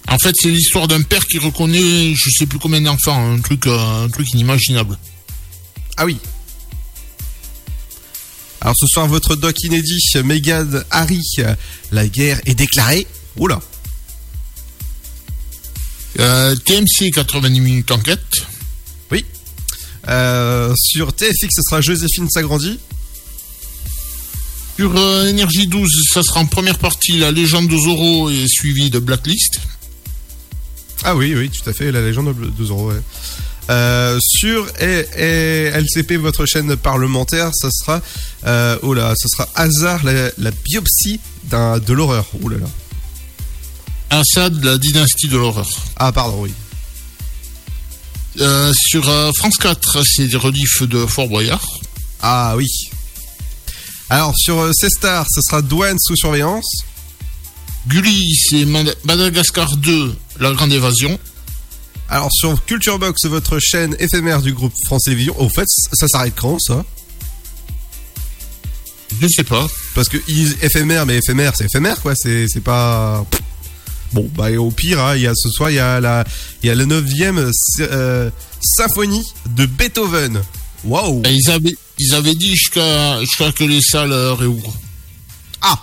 en 0.08 0.18
fait, 0.18 0.32
c'est 0.40 0.48
l'histoire 0.48 0.88
d'un 0.88 1.02
père 1.02 1.24
qui 1.26 1.38
reconnaît, 1.38 2.14
je 2.14 2.30
sais 2.30 2.46
plus 2.46 2.58
combien 2.58 2.80
d'enfants, 2.80 3.34
un 3.34 3.40
truc, 3.40 3.66
un 3.66 4.08
truc 4.08 4.30
inimaginable. 4.32 4.98
Ah 5.96 6.04
oui. 6.04 6.18
Alors 8.62 8.76
ce 8.78 8.86
soir, 8.86 9.08
votre 9.08 9.34
doc 9.34 9.60
inédit, 9.64 9.98
Meghan 10.22 10.68
Harry, 10.92 11.20
la 11.90 12.06
guerre 12.06 12.40
est 12.46 12.54
déclarée. 12.54 13.08
Oula. 13.36 13.60
Euh, 16.20 16.54
TMC 16.54 17.10
90 17.12 17.60
minutes 17.60 17.90
enquête. 17.90 18.46
Oui. 19.10 19.24
Euh, 20.06 20.72
sur 20.76 21.12
TFX, 21.12 21.48
ce 21.56 21.62
sera 21.68 21.80
Joséphine 21.80 22.30
s'agrandit. 22.30 22.78
Sur 24.76 24.96
euh, 24.96 25.26
Énergie 25.26 25.66
12, 25.66 25.90
ça 26.14 26.22
sera 26.22 26.38
en 26.38 26.46
première 26.46 26.78
partie 26.78 27.18
la 27.18 27.32
légende 27.32 27.66
de 27.66 27.76
Zorro 27.76 28.30
et 28.30 28.46
suivi 28.46 28.90
de 28.90 29.00
Blacklist. 29.00 29.58
Ah 31.02 31.16
oui, 31.16 31.34
oui, 31.34 31.50
tout 31.50 31.68
à 31.68 31.72
fait, 31.72 31.90
la 31.90 32.00
légende 32.00 32.32
de 32.40 32.46
2 32.46 32.68
euros. 32.70 32.92
ouais. 32.92 33.00
Euh, 33.70 34.18
sur 34.20 34.66
et, 34.80 35.06
et 35.16 35.70
LCP, 35.72 36.16
votre 36.16 36.44
chaîne 36.46 36.76
parlementaire, 36.76 37.50
ça 37.54 37.68
sera, 37.70 38.00
euh, 38.46 38.76
oh 38.82 38.92
là, 38.92 39.14
ce 39.16 39.28
sera 39.28 39.48
hasard 39.54 40.04
la, 40.04 40.30
la 40.38 40.50
biopsie 40.50 41.20
d'un 41.44 41.78
de 41.78 41.92
l'horreur. 41.92 42.26
Oh 42.42 42.48
là 42.48 42.58
là. 42.58 42.66
Assad, 44.10 44.62
la 44.64 44.78
dynastie 44.78 45.28
de 45.28 45.36
l'horreur. 45.38 45.68
Ah 45.96 46.12
pardon, 46.12 46.42
oui. 46.42 46.52
Euh, 48.40 48.72
sur 48.74 49.08
euh, 49.08 49.30
France 49.36 49.56
4, 49.58 50.02
c'est 50.04 50.26
des 50.26 50.36
reliefs 50.36 50.82
de 50.82 51.06
Fort 51.06 51.28
Boyard. 51.28 51.64
Ah 52.20 52.54
oui. 52.56 52.66
Alors 54.10 54.34
sur 54.36 54.70
C-Star, 54.74 55.24
ce 55.30 55.40
sera 55.40 55.62
douane 55.62 55.98
sous 56.00 56.16
surveillance. 56.16 56.66
Gulli, 57.86 58.34
c'est 58.48 58.64
Mad- 58.64 58.96
Madagascar 59.04 59.76
2, 59.76 60.14
la 60.40 60.52
grande 60.52 60.72
évasion. 60.72 61.18
Alors 62.12 62.28
sur 62.30 62.62
Culture 62.66 62.98
Box, 62.98 63.24
votre 63.24 63.58
chaîne 63.58 63.96
éphémère 63.98 64.42
du 64.42 64.52
groupe 64.52 64.74
France 64.84 65.04
Télévisions, 65.04 65.34
au 65.40 65.48
fait, 65.48 65.64
ça 65.66 66.06
s'arrête 66.08 66.34
quand 66.36 66.58
ça? 66.60 66.84
Je 69.18 69.26
sais 69.28 69.44
pas. 69.44 69.66
Parce 69.94 70.10
que 70.10 70.18
éphémère, 70.62 71.06
mais 71.06 71.16
éphémère, 71.16 71.54
c'est 71.56 71.64
éphémère, 71.64 71.98
quoi. 72.02 72.12
C'est, 72.14 72.46
pas. 72.62 73.24
Bon, 74.12 74.28
bah, 74.34 74.50
et 74.50 74.58
au 74.58 74.70
pire, 74.70 75.00
hein, 75.00 75.16
il 75.16 75.22
y 75.22 75.26
a 75.26 75.32
ce 75.34 75.48
soir, 75.48 75.70
il 75.70 75.76
y 75.76 75.78
a 75.78 76.00
la, 76.00 76.24
il 76.62 76.66
y 76.66 76.70
a 76.70 76.74
la 76.74 76.84
neuvième 76.84 77.50
euh, 77.80 78.30
symphonie 78.62 79.26
de 79.56 79.64
Beethoven. 79.64 80.42
Waouh. 80.84 81.22
Ils 81.24 81.50
avaient, 81.50 81.76
ils 81.98 82.14
avaient 82.14 82.34
dit 82.34 82.54
jusqu'à 82.54 83.20
jusqu'à 83.20 83.52
que 83.52 83.64
les 83.64 83.80
salles 83.80 84.12
euh, 84.12 84.34
réouvrent. 84.34 84.76
Ah. 85.62 85.78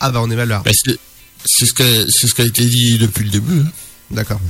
Ah 0.00 0.10
bah 0.10 0.20
on 0.22 0.30
est 0.30 0.36
valeur. 0.36 0.62
Ben, 0.62 0.72
c'est 1.44 1.66
ce, 1.66 1.74
qui 1.74 1.82
a- 1.82 2.06
c'est 2.08 2.26
ce 2.26 2.34
qui 2.34 2.40
a 2.40 2.46
été 2.46 2.64
dit 2.64 2.96
depuis 2.96 3.24
le 3.24 3.30
début. 3.30 3.60
hein. 3.60 3.70
D'accord. 4.10 4.40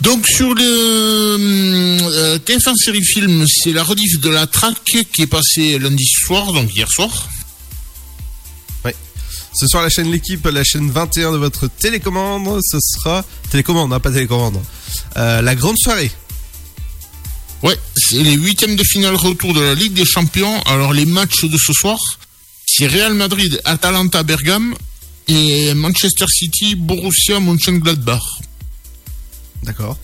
Donc 0.00 0.26
sur 0.26 0.54
le 0.54 0.62
euh, 0.62 2.38
TF1 2.38 2.74
série 2.76 3.04
film, 3.04 3.44
c'est 3.46 3.72
la 3.72 3.82
rediff 3.82 4.20
de 4.20 4.28
la 4.28 4.46
track 4.46 4.76
qui 4.84 5.22
est 5.22 5.26
passée 5.26 5.78
lundi 5.78 6.06
soir, 6.06 6.52
donc 6.52 6.74
hier 6.74 6.90
soir. 6.90 7.28
Ce 9.58 9.66
soir, 9.66 9.82
la 9.82 9.88
chaîne 9.88 10.10
L'équipe, 10.10 10.46
la 10.46 10.64
chaîne 10.64 10.90
21 10.90 11.32
de 11.32 11.38
votre 11.38 11.66
télécommande, 11.66 12.60
ce 12.62 12.76
sera 12.78 13.24
télécommande, 13.50 13.90
hein, 13.90 14.00
pas 14.00 14.10
télécommande. 14.10 14.60
Euh, 15.16 15.40
la 15.40 15.54
grande 15.54 15.78
soirée. 15.78 16.10
Ouais, 17.62 17.78
c'est 17.96 18.22
les 18.22 18.34
huitièmes 18.34 18.76
de 18.76 18.84
finale 18.84 19.14
retour 19.14 19.54
de 19.54 19.62
la 19.62 19.74
Ligue 19.74 19.94
des 19.94 20.04
Champions. 20.04 20.60
Alors 20.64 20.92
les 20.92 21.06
matchs 21.06 21.46
de 21.46 21.56
ce 21.56 21.72
soir, 21.72 21.96
c'est 22.66 22.86
Real 22.86 23.14
Madrid, 23.14 23.58
Atalanta, 23.64 24.22
Bergame 24.22 24.74
et 25.28 25.74
Manchester 25.74 26.26
City, 26.28 26.74
Borussia 26.74 27.40
Mönchengladbach. 27.40 28.22
D'accord. 29.62 29.98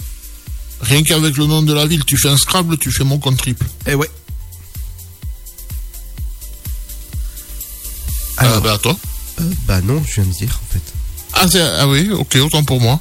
Rien 0.81 1.03
qu'avec 1.03 1.37
le 1.37 1.47
nom 1.47 1.63
de 1.63 1.73
la 1.73 1.87
ville, 1.87 2.05
tu 2.05 2.17
fais 2.17 2.29
un 2.29 2.37
Scrabble, 2.37 2.77
tu 2.77 2.91
fais 2.91 3.05
mon 3.05 3.19
compte 3.19 3.39
triple. 3.39 3.67
Eh 3.87 3.95
ouais. 3.95 4.11
Ah 8.39 8.61
bah 8.61 8.73
à 8.73 8.79
toi. 8.79 8.99
Euh, 9.41 9.51
bah 9.67 9.81
non, 9.83 10.03
je 10.05 10.15
viens 10.21 10.25
de 10.25 10.37
dire 10.37 10.61
en 10.61 10.73
fait. 10.73 10.83
Ah, 11.35 11.47
ah 11.81 11.89
oui, 11.89 12.11
ok, 12.11 12.37
autant 12.37 12.65
pour 12.65 12.81
moi. 12.81 13.01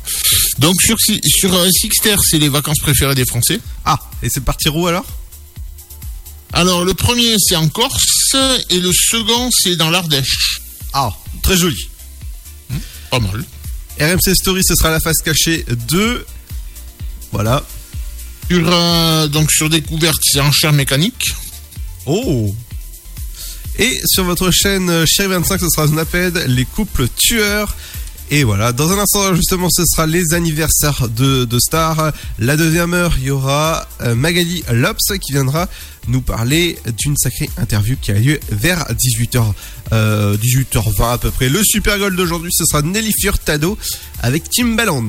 Donc 0.59 0.80
sur, 0.82 0.97
sur 0.99 1.53
euh, 1.53 1.67
Sixter, 1.72 2.15
c'est 2.22 2.38
les 2.38 2.49
vacances 2.49 2.80
préférées 2.80 3.15
des 3.15 3.26
Français. 3.26 3.59
Ah, 3.86 3.99
et 4.22 4.30
c'est 4.30 4.43
parti 4.43 4.69
où 4.69 4.86
alors? 4.86 5.05
Alors 6.53 6.86
le 6.86 6.93
premier 6.93 7.36
c'est 7.39 7.55
en 7.55 7.69
Corse 7.69 8.36
et 8.69 8.80
le 8.80 8.91
second 8.93 9.49
c'est 9.51 9.76
dans 9.76 9.89
l'Ardèche. 9.89 10.61
Ah, 10.93 11.11
très 11.41 11.57
joli. 11.57 11.89
Pas 13.12 13.20
mal. 13.20 13.43
RMC 13.99 14.36
Story, 14.36 14.64
ce 14.64 14.74
sera 14.74 14.89
la 14.89 14.99
face 14.99 15.18
cachée 15.18 15.66
2. 15.88 16.26
Voilà. 17.32 17.64
Sur, 18.49 19.30
donc 19.30 19.51
sur 19.51 19.70
découverte 19.70 20.18
c'est 20.24 20.39
enchères 20.39 20.74
mécanique. 20.74 21.24
Oh 22.05 22.53
Et 23.78 24.01
sur 24.05 24.24
votre 24.24 24.49
chaîne 24.51 25.05
Chérie 25.05 25.30
25, 25.30 25.59
ce 25.59 25.70
sera 25.70 25.88
Snaped, 25.88 26.45
les 26.47 26.66
couples 26.66 27.07
tueurs. 27.16 27.76
Et 28.34 28.45
voilà, 28.45 28.71
dans 28.71 28.89
un 28.93 28.97
instant, 28.97 29.36
justement, 29.36 29.67
ce 29.69 29.84
sera 29.86 30.07
les 30.07 30.34
anniversaires 30.34 31.09
de, 31.09 31.43
de 31.43 31.59
stars. 31.59 32.13
La 32.39 32.55
deuxième 32.55 32.93
heure, 32.93 33.13
il 33.17 33.25
y 33.25 33.29
aura 33.29 33.86
euh, 33.99 34.15
Magali 34.15 34.63
Lops 34.71 35.19
qui 35.19 35.34
viendra 35.34 35.67
nous 36.07 36.21
parler 36.21 36.77
d'une 36.97 37.17
sacrée 37.17 37.49
interview 37.57 37.97
qui 38.01 38.11
a 38.11 38.13
lieu 38.13 38.39
vers 38.49 38.86
18h, 38.93 39.51
euh, 39.91 40.38
18h20 40.38 41.11
à 41.11 41.17
peu 41.17 41.29
près. 41.29 41.49
Le 41.49 41.61
super 41.65 41.99
goal 41.99 42.15
d'aujourd'hui, 42.15 42.51
ce 42.53 42.63
sera 42.63 42.82
Nelly 42.82 43.11
Furtado 43.19 43.77
avec 44.21 44.49
Timbaland. 44.49 45.07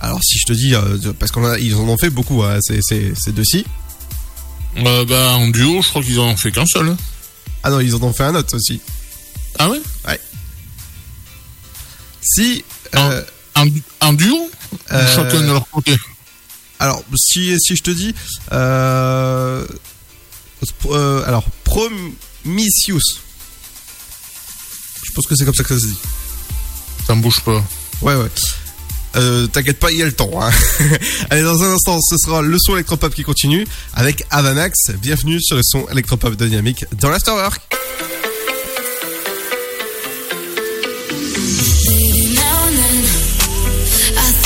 Alors 0.00 0.20
si 0.24 0.38
je 0.38 0.46
te 0.46 0.52
dis, 0.52 0.74
euh, 0.74 0.98
parce 1.16 1.30
qu'ils 1.30 1.76
en 1.76 1.88
ont 1.88 1.96
fait 1.96 2.10
beaucoup, 2.10 2.42
hein, 2.42 2.58
ces, 2.60 2.80
ces, 2.82 3.12
ces 3.16 3.30
deux-ci. 3.30 3.64
Euh, 4.78 5.04
bah 5.04 5.34
en 5.36 5.48
duo, 5.48 5.80
je 5.80 5.88
crois 5.88 6.02
qu'ils 6.02 6.18
en 6.18 6.26
ont 6.26 6.36
fait 6.36 6.50
qu'un 6.50 6.66
seul. 6.66 6.96
Ah 7.62 7.70
non, 7.70 7.78
ils 7.78 7.94
en 7.94 8.02
ont 8.02 8.12
fait 8.12 8.24
un 8.24 8.34
autre 8.34 8.56
aussi. 8.56 8.80
Ah 9.58 9.70
ouais? 9.70 9.80
Ouais. 10.06 10.20
Si. 12.20 12.64
euh, 12.94 13.22
un, 13.56 13.66
un 14.00 14.12
duo 14.12 14.50
euh, 14.92 15.14
Chacun 15.14 15.40
de 15.40 15.46
leur 15.52 15.68
côté. 15.70 15.96
Alors, 16.78 17.02
si, 17.16 17.58
si 17.58 17.76
je 17.76 17.82
te 17.82 17.90
dis. 17.90 18.14
Euh, 18.52 19.66
euh, 20.86 21.24
alors, 21.26 21.44
Promiscuous. 21.64 23.00
Je 25.04 25.12
pense 25.12 25.26
que 25.26 25.34
c'est 25.36 25.44
comme 25.44 25.54
ça 25.54 25.64
que 25.64 25.74
ça 25.74 25.80
se 25.80 25.86
dit. 25.86 25.98
Ça 27.06 27.14
me 27.14 27.22
bouge 27.22 27.40
pas. 27.40 27.62
Ouais, 28.02 28.14
ouais. 28.14 28.28
Euh, 29.16 29.46
T'inquiète 29.48 29.78
pas, 29.80 29.90
il 29.90 29.98
y 29.98 30.02
a 30.02 30.06
le 30.06 30.12
temps. 30.12 30.30
hein. 30.40 30.50
Allez, 31.30 31.42
dans 31.42 31.62
un 31.62 31.72
instant, 31.74 31.98
ce 32.00 32.16
sera 32.18 32.42
le 32.42 32.56
son 32.60 32.74
électropop 32.74 33.12
qui 33.14 33.22
continue 33.24 33.66
avec 33.94 34.24
Avamax. 34.30 34.90
Bienvenue 35.00 35.40
sur 35.42 35.56
le 35.56 35.62
son 35.64 35.88
électropop 35.88 36.36
dynamique 36.36 36.84
dans 37.00 37.08
l'Afterwork. 37.10 37.60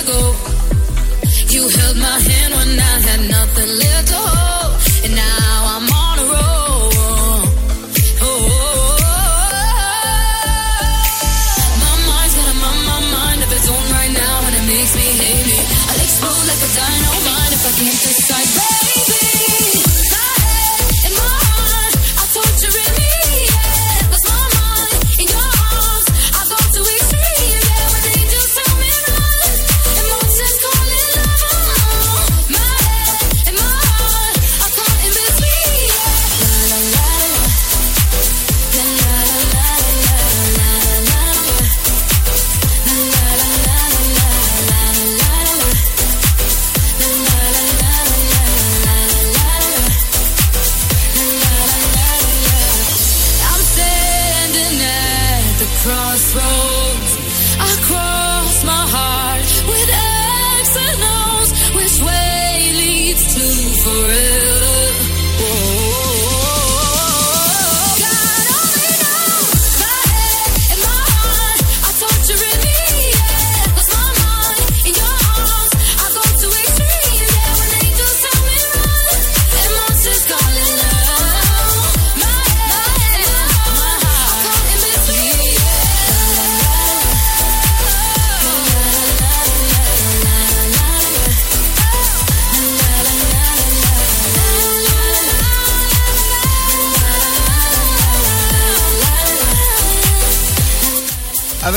Or 0.00 0.06
should 0.06 0.08
I 0.08 0.12
go? 0.12 0.34
You 1.50 1.68
held 1.68 1.96
my 1.96 2.18
hand 2.20 2.54
when 2.54 2.80
I 2.80 3.00
had 3.00 3.30
nothing 3.30 3.78
left 3.78 4.08
to 4.08 4.14
hold, 4.14 4.49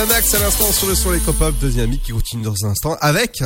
Avamax 0.04 0.34
à 0.34 0.40
l'instant 0.40 0.70
sur 0.74 0.88
le 0.88 0.96
son 0.96 1.12
électropop, 1.12 1.56
dynamique 1.64 2.04
qui 2.04 2.12
continue 2.12 2.44
dans 2.44 2.66
un 2.66 2.72
instant 2.72 2.98
avec... 3.00 3.42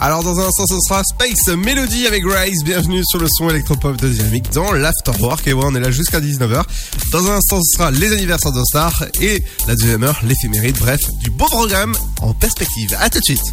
Alors 0.00 0.24
dans 0.24 0.40
un 0.40 0.46
instant 0.46 0.64
ce 0.66 0.78
sera 0.88 1.02
Space 1.04 1.54
Melody 1.54 2.06
avec 2.06 2.24
Rise, 2.24 2.64
bienvenue 2.64 3.02
sur 3.04 3.18
le 3.18 3.26
son 3.28 3.50
électropop 3.50 3.96
de 3.98 4.08
Dynamique 4.08 4.50
dans 4.52 4.72
l'Afterwork 4.72 5.46
et 5.46 5.52
ouais 5.52 5.64
on 5.66 5.74
est 5.74 5.80
là 5.80 5.90
jusqu'à 5.90 6.20
19h. 6.20 6.62
Dans 7.12 7.30
un 7.30 7.36
instant 7.36 7.60
ce 7.62 7.76
sera 7.76 7.90
les 7.90 8.12
anniversaires 8.12 8.52
de 8.52 8.64
Star 8.64 9.04
et 9.20 9.44
la 9.68 9.76
deuxième 9.76 10.02
heure 10.02 10.18
l'éphéméride, 10.24 10.78
bref 10.78 11.00
du 11.18 11.30
beau 11.30 11.44
programme 11.44 11.94
en 12.22 12.32
perspective. 12.32 12.96
À 12.98 13.10
tout 13.10 13.18
de 13.18 13.24
suite 13.24 13.52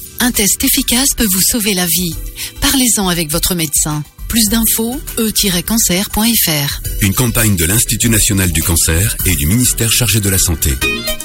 Un 0.23 0.31
test 0.31 0.63
efficace 0.63 1.15
peut 1.17 1.25
vous 1.25 1.41
sauver 1.41 1.73
la 1.73 1.87
vie. 1.87 2.13
Parlez-en 2.61 3.07
avec 3.09 3.31
votre 3.31 3.55
médecin. 3.55 4.03
Plus 4.27 4.49
d'infos, 4.49 5.01
e-cancer.fr. 5.17 6.81
Une 7.01 7.15
campagne 7.15 7.55
de 7.55 7.65
l'Institut 7.65 8.09
national 8.09 8.51
du 8.51 8.61
cancer 8.61 9.17
et 9.25 9.33
du 9.33 9.47
ministère 9.47 9.91
chargé 9.91 10.19
de 10.19 10.29
la 10.29 10.37
santé. 10.37 10.69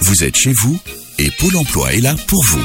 Vous 0.00 0.24
êtes 0.24 0.36
chez 0.36 0.54
vous 0.54 0.80
et 1.18 1.30
Pôle 1.30 1.56
emploi 1.56 1.92
est 1.92 2.00
là 2.00 2.16
pour 2.26 2.42
vous. 2.46 2.64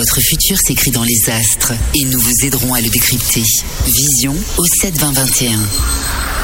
Votre 0.00 0.22
futur 0.22 0.56
s'écrit 0.58 0.92
dans 0.92 1.04
les 1.04 1.28
astres 1.28 1.74
et 1.94 2.06
nous 2.06 2.18
vous 2.18 2.46
aiderons 2.46 2.72
à 2.72 2.80
le 2.80 2.88
décrypter. 2.88 3.42
Vision 3.84 4.34
au 4.56 4.64
7 4.64 4.98
20 4.98 5.12
21. 5.12 5.60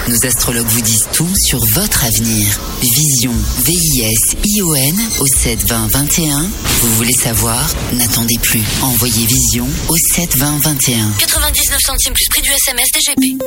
Nos 0.08 0.26
astrologues 0.26 0.66
vous 0.66 0.82
disent 0.82 1.08
tout 1.14 1.32
sur 1.42 1.64
votre 1.64 2.04
avenir. 2.04 2.60
Vision, 2.82 3.32
V-I-S-I-O-N 3.64 4.94
au 5.20 5.26
7 5.26 5.68
20 5.70 5.86
21. 5.90 6.42
Vous 6.82 6.94
voulez 6.96 7.14
savoir? 7.14 7.66
N'attendez 7.94 8.36
plus. 8.42 8.60
Envoyez 8.82 9.24
Vision 9.24 9.66
au 9.88 9.96
7 9.96 10.36
20 10.36 10.58
21. 10.58 11.12
99 11.18 11.80
centimes 11.80 12.12
plus 12.12 12.28
prix 12.28 12.42
du 12.42 12.50
SMS 12.50 12.88
DGP. 12.92 13.42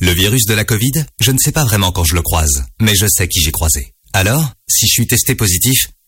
Le 0.00 0.10
virus 0.10 0.44
de 0.46 0.54
la 0.54 0.64
Covid, 0.64 1.04
je 1.20 1.30
ne 1.30 1.38
sais 1.38 1.52
pas 1.52 1.64
vraiment 1.64 1.92
quand 1.92 2.02
je 2.02 2.16
le 2.16 2.22
croise, 2.22 2.64
mais 2.80 2.96
je 2.96 3.06
sais 3.06 3.28
qui 3.28 3.40
j'ai 3.42 3.52
croisé. 3.52 3.94
Alors, 4.12 4.54
si 4.68 4.88
je 4.88 4.92
suis 4.92 5.06
testé 5.06 5.36
positif, 5.36 5.86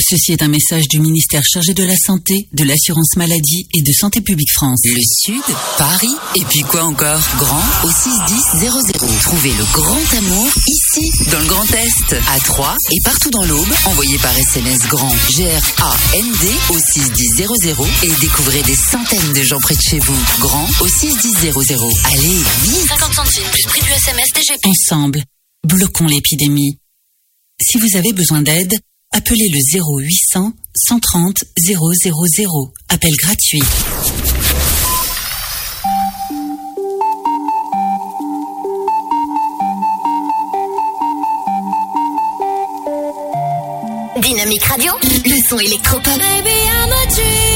Ceci 0.00 0.32
est 0.32 0.42
un 0.42 0.48
message 0.48 0.88
du 0.88 1.00
ministère 1.00 1.42
chargé 1.44 1.74
de 1.74 1.84
la 1.84 1.94
Santé, 1.96 2.48
de 2.52 2.64
l'Assurance 2.64 3.14
Maladie 3.16 3.66
et 3.74 3.82
de 3.82 3.92
Santé 3.92 4.20
Publique 4.20 4.50
France. 4.52 4.80
Le 4.84 5.00
Sud, 5.20 5.42
Paris, 5.76 6.14
et 6.34 6.44
puis 6.46 6.60
quoi 6.60 6.84
encore? 6.84 7.20
Grand 7.38 7.62
au 7.84 7.90
61000. 7.90 9.20
Trouvez 9.22 9.52
le 9.52 9.64
grand 9.72 10.14
amour 10.16 10.50
ici, 10.66 11.10
dans 11.30 11.38
le 11.40 11.46
Grand 11.46 11.70
Est, 11.74 12.16
à 12.34 12.40
Troyes 12.40 12.76
et 12.90 12.96
partout 13.04 13.30
dans 13.30 13.44
l'Aube. 13.44 13.68
Envoyez 13.86 14.18
par 14.18 14.36
SMS 14.36 14.78
grand 14.88 15.14
G-R-A-N-D 15.30 16.46
au 16.70 16.78
61000 16.78 17.86
et 18.02 18.20
découvrez 18.20 18.62
des 18.62 18.76
centaines 18.76 19.32
de 19.34 19.42
gens 19.42 19.60
près 19.60 19.76
de 19.76 19.82
chez 19.82 19.98
vous. 19.98 20.18
Grand 20.40 20.68
au 20.80 20.88
61000. 20.88 21.52
Allez, 22.12 22.38
vite 22.64 22.88
50 22.88 23.14
centimes 23.14 23.50
plus 23.52 23.62
prix 23.66 23.82
du 23.82 23.90
SMS 23.92 24.28
DGP. 24.34 24.66
Ensemble, 24.66 25.22
bloquons 25.66 26.06
l'épidémie. 26.06 26.78
Si 27.60 27.78
vous 27.78 27.96
avez 27.96 28.12
besoin 28.12 28.42
d'aide, 28.42 28.74
appelez 29.12 29.48
le 29.48 29.58
0800 29.78 30.52
130 30.74 31.44
000. 31.58 32.72
Appel 32.88 33.12
gratuit. 33.22 33.62
Dynamique 44.20 44.64
Radio, 44.64 44.92
le 45.02 45.48
son 45.48 45.58
électropop. 45.58 46.06
Maybe 46.16 46.48
I'm 46.48 46.92
a 46.92 47.06
dreamer. 47.10 47.51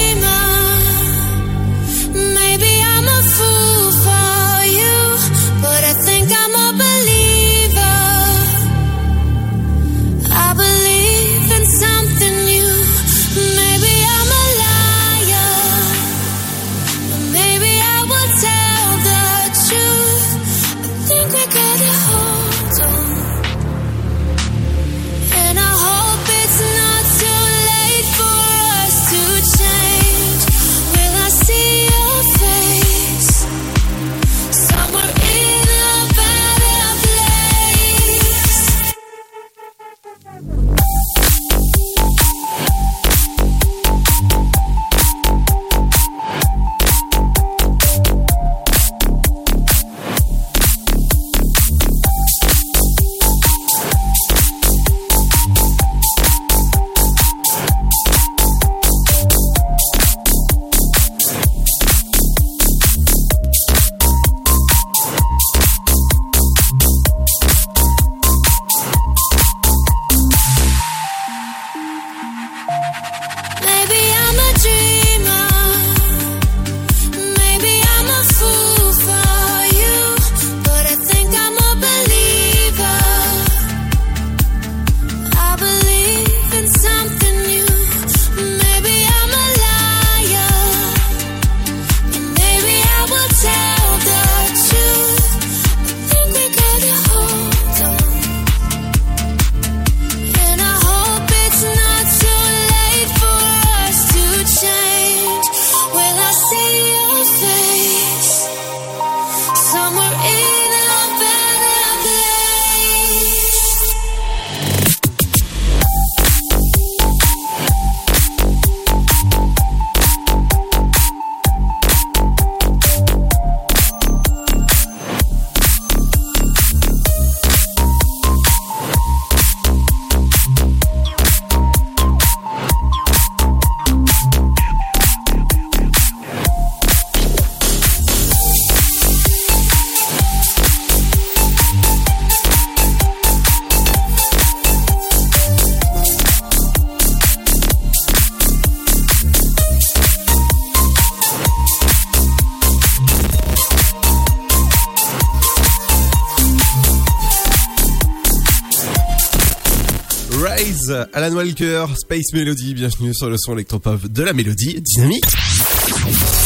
Alan 161.16 161.34
Walker, 161.34 161.86
Space 161.98 162.34
Melody, 162.34 162.74
bienvenue 162.74 163.14
sur 163.14 163.30
le 163.30 163.38
son 163.38 163.54
électropop 163.54 164.06
de 164.06 164.22
la 164.22 164.34
mélodie 164.34 164.82
dynamique. 164.82 165.24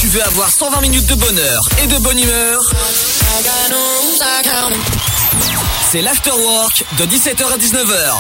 Tu 0.01 0.07
veux 0.07 0.23
avoir 0.23 0.49
120 0.49 0.81
minutes 0.83 1.09
de 1.09 1.17
bonheur 1.17 1.61
et 1.83 1.89
de 1.89 1.99
bonne 1.99 2.17
humeur? 2.17 2.73
C'est 5.91 6.03
l'afterwork 6.03 6.85
de 7.01 7.05
17h 7.05 7.53
à 7.53 7.59
19h. 7.59 8.15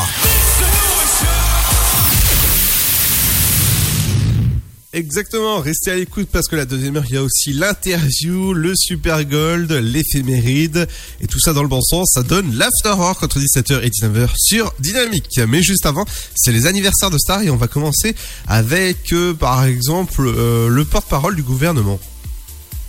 Exactement, 4.92 5.60
restez 5.60 5.92
à 5.92 5.94
l'écoute 5.94 6.28
parce 6.32 6.48
que 6.48 6.56
la 6.56 6.64
deuxième 6.64 6.96
heure, 6.96 7.04
il 7.08 7.14
y 7.14 7.16
a 7.16 7.22
aussi 7.22 7.52
l'interview, 7.52 8.52
le 8.52 8.74
super 8.74 9.24
gold, 9.24 9.70
l'éphéméride 9.70 10.88
et 11.20 11.26
tout 11.26 11.38
ça 11.40 11.52
dans 11.52 11.62
le 11.62 11.68
bon 11.68 11.80
sens. 11.82 12.10
Ça 12.14 12.22
donne 12.22 12.54
l'afterwork 12.56 13.22
entre 13.22 13.38
17h 13.38 13.82
et 13.82 13.90
19h 13.90 14.30
sur 14.36 14.72
Dynamique. 14.78 15.40
Mais 15.48 15.62
juste 15.62 15.86
avant, 15.86 16.04
c'est 16.34 16.52
les 16.52 16.66
anniversaires 16.66 17.10
de 17.10 17.18
stars 17.18 17.42
et 17.42 17.50
on 17.50 17.56
va 17.56 17.68
commencer 17.68 18.14
avec, 18.46 19.12
euh, 19.12 19.34
par 19.34 19.64
exemple, 19.64 20.22
euh, 20.26 20.68
le 20.68 20.84
porte-parole 20.84 21.36
du 21.36 21.42
gouvernement. 21.42 22.00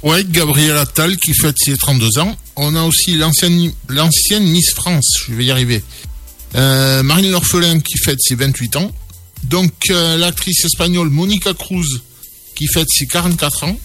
Ouais, 0.03 0.23
Gabriel 0.23 0.77
Attal 0.77 1.15
qui 1.17 1.33
fête 1.33 1.55
ses 1.59 1.77
32 1.77 2.19
ans. 2.19 2.35
On 2.55 2.75
a 2.75 2.83
aussi 2.83 3.15
l'ancienne 3.15 3.71
Miss 4.43 4.71
France, 4.71 5.05
je 5.27 5.33
vais 5.35 5.45
y 5.45 5.51
arriver. 5.51 5.83
Euh, 6.55 7.03
Marine 7.03 7.31
L'Orphelin 7.31 7.79
qui 7.79 7.97
fête 7.97 8.17
ses 8.19 8.35
28 8.35 8.77
ans. 8.77 8.91
Donc 9.43 9.71
l'actrice 9.89 10.65
espagnole 10.65 11.09
Monica 11.09 11.53
Cruz 11.53 12.01
qui 12.55 12.67
fête 12.67 12.87
ses 12.89 13.07
44 13.07 13.65
ans. 13.65 13.77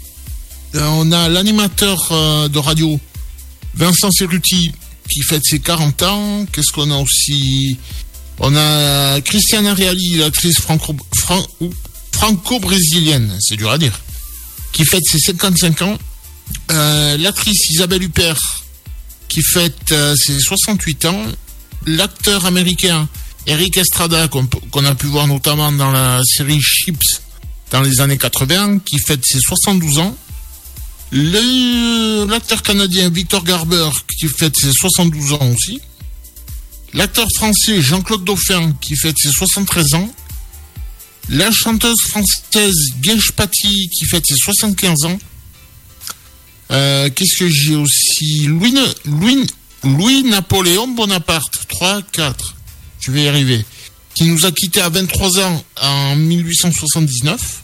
On 0.74 1.12
a 1.12 1.28
l'animateur 1.28 2.48
de 2.50 2.58
radio 2.58 2.98
Vincent 3.76 4.10
Cerruti 4.10 4.72
qui 5.08 5.22
fête 5.22 5.44
ses 5.44 5.60
40 5.60 6.02
ans. 6.02 6.44
Qu'est-ce 6.52 6.72
qu'on 6.72 6.90
a 6.90 6.96
aussi? 6.96 7.78
On 8.38 8.54
a 8.54 9.18
Christiana 9.20 9.74
Reali, 9.74 10.16
l'actrice 10.16 10.60
franco-brésilienne, 10.60 13.38
c'est 13.40 13.56
dur 13.56 13.70
à 13.70 13.78
dire, 13.78 13.98
qui 14.72 14.84
fête 14.84 15.04
ses 15.10 15.18
55 15.18 15.80
ans. 15.82 15.98
Euh, 16.70 17.16
l'actrice 17.16 17.70
Isabelle 17.70 18.02
Huppert 18.02 18.38
qui 19.28 19.42
fête 19.42 19.92
euh, 19.92 20.14
ses 20.16 20.38
68 20.38 21.06
ans. 21.06 21.24
L'acteur 21.86 22.44
américain 22.46 23.08
Eric 23.46 23.78
Estrada, 23.78 24.28
qu'on 24.28 24.46
qu'on 24.46 24.84
a 24.84 24.94
pu 24.94 25.06
voir 25.06 25.26
notamment 25.26 25.72
dans 25.72 25.90
la 25.92 26.20
série 26.24 26.60
Chips 26.60 27.22
dans 27.70 27.80
les 27.80 28.00
années 28.00 28.18
80, 28.18 28.80
qui 28.80 28.98
fête 28.98 29.24
ses 29.24 29.40
72 29.40 29.98
ans. 29.98 30.16
L'acteur 31.12 32.62
canadien 32.62 33.10
Victor 33.10 33.44
Garber, 33.44 33.88
qui 34.18 34.28
fête 34.28 34.56
ses 34.56 34.72
72 34.72 35.32
ans 35.34 35.54
aussi. 35.54 35.80
L'acteur 36.94 37.26
français 37.36 37.80
Jean-Claude 37.80 38.24
Dauphin, 38.24 38.72
qui 38.80 38.96
fête 38.96 39.16
ses 39.18 39.30
73 39.30 39.94
ans. 39.94 40.10
La 41.28 41.50
chanteuse 41.50 42.00
française 42.08 42.76
Gage 43.00 43.32
Paty, 43.32 43.88
qui 43.88 44.04
fête 44.06 44.24
ses 44.26 44.36
75 44.36 45.04
ans. 45.04 45.18
Euh, 46.72 47.10
Qu'est-ce 47.14 47.36
que 47.36 47.48
j'ai 47.48 47.76
aussi? 47.76 48.46
Louis, 48.46 48.74
Louis, 49.04 49.46
Louis 49.84 50.22
Napoléon 50.24 50.88
Bonaparte, 50.88 51.66
3, 51.68 52.02
4 52.02 52.56
je 53.06 53.12
vais 53.12 53.22
y 53.22 53.28
arriver, 53.28 53.64
qui 54.14 54.24
nous 54.24 54.46
a 54.46 54.50
quittés 54.50 54.80
à 54.80 54.88
23 54.88 55.38
ans 55.40 55.64
en 55.80 56.16
1879. 56.16 57.62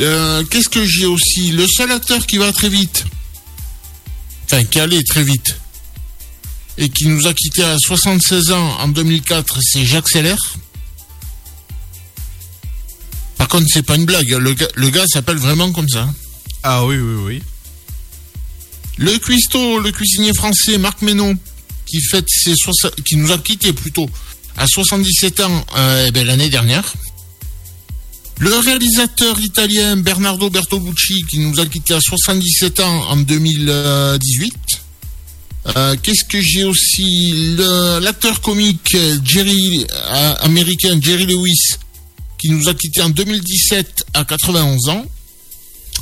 Euh, 0.00 0.44
Qu'est-ce 0.50 0.68
que 0.68 0.84
j'ai 0.84 1.06
aussi 1.06 1.52
Le 1.52 1.66
seul 1.66 1.90
acteur 1.92 2.26
qui 2.26 2.38
va 2.38 2.52
très 2.52 2.68
vite, 2.68 3.04
enfin 4.46 4.64
qui 4.64 4.80
allait 4.80 5.02
très 5.02 5.22
vite, 5.22 5.56
et 6.78 6.88
qui 6.88 7.06
nous 7.06 7.26
a 7.26 7.34
quittés 7.34 7.64
à 7.64 7.76
76 7.78 8.52
ans 8.52 8.78
en 8.80 8.88
2004, 8.88 9.58
c'est 9.62 9.84
Jacques 9.84 10.08
Seller. 10.08 10.36
Par 13.36 13.48
contre, 13.48 13.66
c'est 13.72 13.82
pas 13.82 13.96
une 13.96 14.04
blague, 14.04 14.28
le 14.30 14.54
gars, 14.54 14.68
le 14.74 14.90
gars 14.90 15.04
s'appelle 15.06 15.36
vraiment 15.38 15.72
comme 15.72 15.88
ça. 15.88 16.08
Ah 16.62 16.84
oui, 16.84 16.96
oui, 16.96 17.14
oui. 17.24 17.42
Le 18.98 19.18
cuistot, 19.18 19.78
le 19.80 19.92
cuisinier 19.92 20.32
français 20.34 20.76
Marc 20.78 21.00
Ménon, 21.02 21.36
qui 21.86 22.00
fête 22.02 22.28
ses 22.28 22.54
soix- 22.54 22.90
qui 23.04 23.16
nous 23.16 23.32
a 23.32 23.38
quittés 23.38 23.72
plutôt 23.72 24.08
à 24.56 24.66
77 24.66 25.40
ans 25.40 25.64
euh, 25.76 26.04
eh 26.08 26.10
ben, 26.10 26.26
l'année 26.26 26.50
dernière. 26.50 26.92
Le 28.40 28.58
réalisateur 28.58 29.38
italien 29.38 29.98
Bernardo 29.98 30.48
Bertolucci 30.48 31.24
qui 31.28 31.40
nous 31.40 31.60
a 31.60 31.66
quittés 31.66 31.92
à 31.92 32.00
77 32.00 32.80
ans 32.80 33.10
en 33.10 33.16
2018. 33.18 34.54
Euh, 35.76 35.94
Qu'est-ce 36.02 36.24
que 36.24 36.40
j'ai 36.40 36.64
aussi? 36.64 37.54
L'acteur 38.00 38.40
comique 38.40 38.96
Jerry 39.24 39.84
euh, 39.92 40.34
américain 40.40 40.98
Jerry 41.02 41.26
Lewis 41.26 41.74
qui 42.38 42.48
nous 42.48 42.66
a 42.70 42.72
quittés 42.72 43.02
en 43.02 43.10
2017 43.10 44.06
à 44.14 44.24
91 44.24 44.88
ans. 44.88 45.04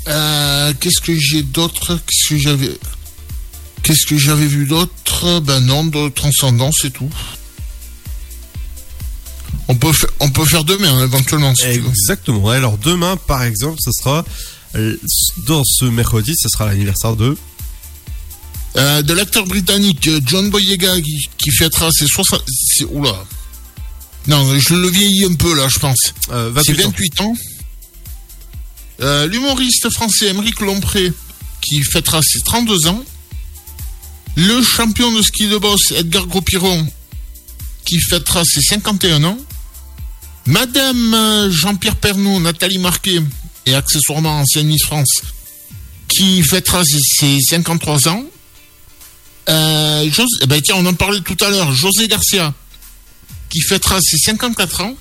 Euh, 0.06 0.72
Qu'est-ce 0.78 1.00
que 1.00 1.18
j'ai 1.18 1.42
d'autre? 1.42 1.98
Qu'est-ce 2.06 2.28
que 2.34 2.38
j'avais 2.40 2.78
Qu'est-ce 3.82 4.06
que 4.06 4.16
j'avais 4.16 4.46
vu 4.46 4.64
d'autre? 4.66 5.40
Ben 5.40 5.58
non, 5.58 5.84
de 5.84 6.08
transcendance 6.10 6.76
c'est 6.82 6.92
tout. 6.92 7.10
On 9.68 9.74
peut, 9.76 9.92
fa- 9.92 10.06
on 10.20 10.30
peut 10.30 10.44
faire 10.46 10.64
demain 10.64 10.92
hein, 10.98 11.04
éventuellement. 11.04 11.54
si. 11.54 11.64
Exactement. 11.64 12.48
Alors 12.48 12.78
demain, 12.78 13.16
par 13.16 13.42
exemple, 13.42 13.76
ce 13.84 13.90
sera 13.92 14.24
euh, 14.74 14.96
dans 15.46 15.62
ce 15.64 15.84
mercredi, 15.84 16.32
ce 16.36 16.48
sera 16.48 16.66
l'anniversaire 16.66 17.16
de? 17.16 17.36
Euh, 18.76 19.02
de 19.02 19.12
l'acteur 19.12 19.44
britannique 19.46 20.06
euh, 20.08 20.20
John 20.24 20.50
Boyega 20.50 21.00
qui, 21.00 21.28
qui 21.38 21.50
fêtera 21.50 21.90
ses 21.90 22.06
60... 22.06 22.42
c'est- 22.48 22.84
Oula. 22.84 23.24
Non, 24.26 24.58
je 24.58 24.74
le 24.74 24.88
vieillis 24.88 25.24
un 25.24 25.34
peu 25.34 25.54
là, 25.54 25.68
je 25.68 25.78
pense. 25.78 26.12
Euh, 26.30 26.52
C'est 26.64 26.72
28 26.74 26.84
ans. 26.84 26.88
28 26.90 27.20
ans. 27.22 27.34
Euh, 29.00 29.26
L'humoriste 29.26 29.90
français 29.90 30.26
Émeric 30.28 30.60
Lompré 30.60 31.12
qui 31.60 31.82
fêtera 31.82 32.20
ses 32.22 32.40
32 32.40 32.86
ans. 32.88 33.02
Le 34.36 34.62
champion 34.62 35.12
de 35.12 35.22
ski 35.22 35.48
de 35.48 35.56
boss 35.58 35.90
Edgar 35.92 36.26
Gros-Piron 36.26 36.86
qui 37.84 37.98
fêtera 38.00 38.42
ses 38.44 38.60
51 38.60 39.24
ans. 39.24 39.38
Madame 40.48 41.12
euh, 41.12 41.50
Jean-Pierre 41.50 41.96
Pernaud, 41.96 42.40
Nathalie 42.40 42.78
Marquet 42.78 43.20
et 43.66 43.74
accessoirement 43.74 44.40
ancienne 44.40 44.66
Miss 44.66 44.82
France 44.82 45.20
qui 46.08 46.42
fêtera 46.42 46.82
ses, 46.84 46.98
ses 47.02 47.38
53 47.38 48.08
ans. 48.08 48.24
Euh, 49.50 50.10
eh 50.40 50.46
ben 50.46 50.60
tiens, 50.62 50.76
on 50.78 50.86
en 50.86 50.94
parlait 50.94 51.20
tout 51.20 51.36
à 51.44 51.50
l'heure. 51.50 51.70
José 51.74 52.08
Garcia 52.08 52.54
qui 53.50 53.60
fêtera 53.60 54.00
ses 54.00 54.16
54 54.16 54.80
ans 54.80 54.94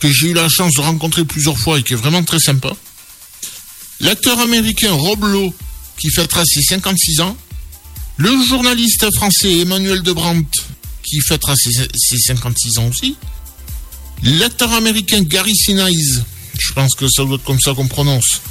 que 0.00 0.12
j'ai 0.12 0.28
eu 0.28 0.34
la 0.34 0.50
chance 0.50 0.74
de 0.74 0.82
rencontrer 0.82 1.24
plusieurs 1.24 1.56
fois 1.56 1.78
et 1.78 1.82
qui 1.82 1.94
est 1.94 1.96
vraiment 1.96 2.22
très 2.22 2.40
sympa. 2.40 2.76
L'acteur 4.00 4.38
américain 4.38 4.92
Rob 4.92 5.24
Lowe, 5.24 5.54
qui 5.98 6.10
fêtera 6.10 6.42
ses 6.44 6.60
56 6.60 7.20
ans. 7.20 7.36
Le 8.18 8.30
journaliste 8.44 9.06
français 9.14 9.60
Emmanuel 9.60 10.02
Debrandt, 10.02 10.50
qui 11.02 11.20
fêtera 11.20 11.54
ses 11.56 12.18
56 12.18 12.78
ans 12.78 12.88
aussi. 12.88 13.16
L'acteur 14.22 14.72
américain 14.72 15.22
Gary 15.22 15.54
Sinise, 15.54 16.24
je 16.58 16.72
pense 16.72 16.94
que 16.94 17.06
ça 17.08 17.24
doit 17.24 17.36
être 17.36 17.44
comme 17.44 17.60
ça 17.60 17.72
qu'on 17.72 17.88
prononce, 17.88 18.42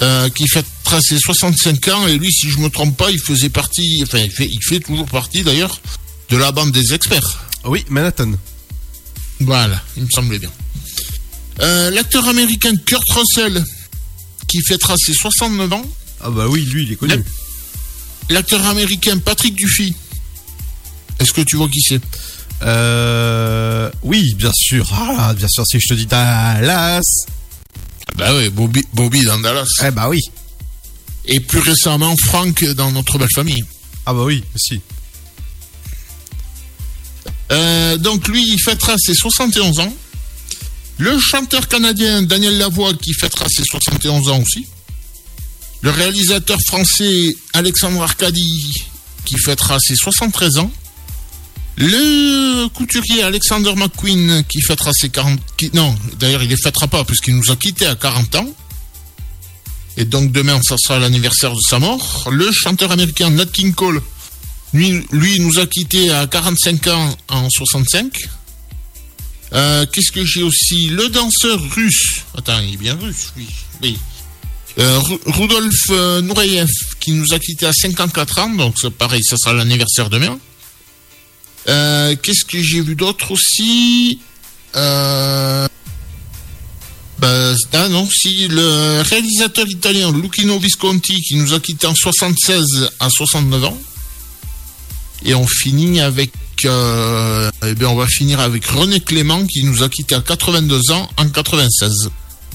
euh, 0.00 0.28
qui 0.30 0.46
fêtera 0.46 1.00
ses 1.00 1.18
65 1.18 1.88
ans. 1.88 2.06
Et 2.06 2.18
lui, 2.18 2.30
si 2.32 2.50
je 2.50 2.58
me 2.58 2.68
trompe 2.68 2.96
pas, 2.96 3.10
il 3.10 3.18
faisait 3.20 3.48
partie, 3.48 4.00
enfin, 4.02 4.18
il 4.18 4.30
fait, 4.30 4.46
il 4.50 4.62
fait 4.62 4.80
toujours 4.80 5.06
partie 5.06 5.42
d'ailleurs 5.42 5.80
de 6.28 6.36
la 6.36 6.52
bande 6.52 6.72
des 6.72 6.92
experts. 6.94 7.44
Oui, 7.64 7.84
Manhattan. 7.88 8.32
Voilà, 9.40 9.82
il 9.96 10.04
me 10.04 10.08
semblait 10.10 10.38
bien. 10.38 10.50
Euh, 11.60 11.90
L'acteur 11.90 12.26
américain 12.28 12.72
Kurt 12.86 13.08
Russell, 13.10 13.64
qui 14.48 14.60
fêtera 14.66 14.94
ses 14.98 15.14
69 15.14 15.72
ans. 15.72 15.84
Ah 16.20 16.30
bah 16.30 16.46
oui, 16.48 16.62
lui, 16.66 16.82
il 16.84 16.92
est 16.92 16.96
connu. 16.96 17.22
L'acteur 18.28 18.64
américain 18.66 19.16
Patrick 19.18 19.54
Duffy. 19.56 19.94
Est-ce 21.18 21.32
que 21.32 21.40
tu 21.40 21.56
vois 21.56 21.68
qui 21.68 21.80
c'est? 21.80 22.00
Euh, 22.62 23.90
oui, 24.02 24.34
bien 24.34 24.52
sûr. 24.54 24.88
Ah, 24.92 25.34
bien 25.34 25.48
sûr, 25.48 25.64
si 25.66 25.80
je 25.80 25.88
te 25.88 25.94
dis 25.94 26.06
Dallas. 26.06 27.02
Bah 28.16 28.34
oui, 28.34 28.50
Bobby, 28.50 28.84
Bobby 28.92 29.22
dans 29.22 29.38
Dallas. 29.38 29.68
Eh 29.84 29.90
bah 29.90 30.08
oui. 30.08 30.20
Et 31.26 31.40
plus 31.40 31.60
récemment, 31.60 32.14
Frank 32.24 32.64
dans 32.74 32.90
Notre 32.92 33.18
Belle 33.18 33.28
Famille. 33.34 33.64
Ah 34.06 34.12
bah 34.12 34.22
oui, 34.24 34.42
aussi. 34.54 34.80
Euh, 37.52 37.96
donc 37.96 38.28
lui, 38.28 38.44
il 38.46 38.58
fêtera 38.60 38.94
ses 38.98 39.14
71 39.14 39.80
ans. 39.80 39.94
Le 40.98 41.18
chanteur 41.18 41.66
canadien 41.66 42.22
Daniel 42.22 42.58
Lavoie 42.58 42.92
qui 42.94 43.14
fêtera 43.14 43.46
ses 43.48 43.64
71 43.64 44.28
ans 44.28 44.40
aussi. 44.40 44.66
Le 45.80 45.90
réalisateur 45.90 46.58
français 46.66 47.34
Alexandre 47.54 48.02
Arcadi 48.02 48.74
qui 49.24 49.38
fêtera 49.38 49.78
ses 49.80 49.96
73 49.96 50.58
ans. 50.58 50.70
Le 51.76 52.68
couturier 52.68 53.22
Alexander 53.22 53.74
McQueen 53.74 54.44
qui 54.48 54.60
fêtera 54.60 54.92
ses 54.92 55.08
40... 55.08 55.40
qui- 55.56 55.70
non, 55.72 55.94
d'ailleurs, 56.18 56.42
il 56.42 56.48
les 56.50 56.56
fêtera 56.56 56.86
pas 56.88 57.04
puisqu'il 57.04 57.36
nous 57.36 57.50
a 57.50 57.56
quittés 57.56 57.86
à 57.86 57.94
40 57.94 58.34
ans. 58.36 58.54
Et 59.96 60.04
donc 60.04 60.30
demain, 60.32 60.60
ça 60.62 60.76
sera 60.78 60.98
l'anniversaire 60.98 61.52
de 61.54 61.60
sa 61.60 61.78
mort. 61.78 62.28
Le 62.30 62.50
chanteur 62.52 62.92
américain 62.92 63.30
Nat 63.30 63.46
King 63.46 63.72
Cole 63.74 64.00
Lui, 64.72 65.04
nous 65.40 65.58
a 65.58 65.66
quittés 65.66 66.10
à 66.10 66.26
45 66.26 66.86
ans 66.88 67.16
en 67.28 67.48
65. 67.50 68.12
Euh, 69.52 69.84
Qu'est-ce 69.92 70.12
que 70.12 70.24
j'ai 70.24 70.42
aussi? 70.42 70.88
Le 70.90 71.08
danseur 71.08 71.60
russe. 71.74 72.22
Attends, 72.36 72.60
il 72.60 72.74
est 72.74 72.76
bien 72.76 72.94
russe, 72.96 73.32
oui. 73.36 73.46
oui. 73.82 73.98
Euh, 74.78 74.98
Ru- 75.00 75.18
Rudolf 75.26 75.74
euh, 75.90 76.20
Nureyev, 76.22 76.68
qui 77.00 77.10
nous 77.12 77.26
a 77.32 77.38
quittés 77.40 77.66
à 77.66 77.72
54 77.72 78.38
ans, 78.38 78.50
donc 78.50 78.76
pareil, 78.90 79.22
ça 79.24 79.36
sera 79.36 79.52
l'anniversaire 79.54 80.08
demain. 80.08 80.38
Euh, 81.68 82.16
Qu'est-ce 82.22 82.44
que 82.44 82.62
j'ai 82.62 82.80
vu 82.80 82.94
d'autre 82.94 83.32
aussi 83.32 84.18
euh, 84.76 85.66
bah, 87.18 87.54
ah 87.74 87.88
non, 87.88 88.08
si 88.10 88.48
le 88.48 89.02
réalisateur 89.02 89.66
italien 89.68 90.10
Lucchino 90.10 90.58
Visconti 90.58 91.20
qui 91.20 91.36
nous 91.36 91.52
a 91.52 91.60
quittés 91.60 91.86
en 91.86 91.94
76 91.94 92.90
à 92.98 93.10
69 93.10 93.64
ans. 93.64 93.78
Et 95.22 95.34
on 95.34 95.46
finit 95.46 96.00
avec, 96.00 96.32
euh, 96.64 97.50
eh 97.66 97.74
bien, 97.74 97.88
on 97.88 97.96
va 97.96 98.06
finir 98.06 98.40
avec 98.40 98.64
René 98.64 99.00
Clément 99.00 99.44
qui 99.44 99.64
nous 99.64 99.82
a 99.82 99.90
quittés 99.90 100.14
à 100.14 100.22
82 100.22 100.92
ans 100.92 101.10
en 101.18 101.28
96. 101.28 102.10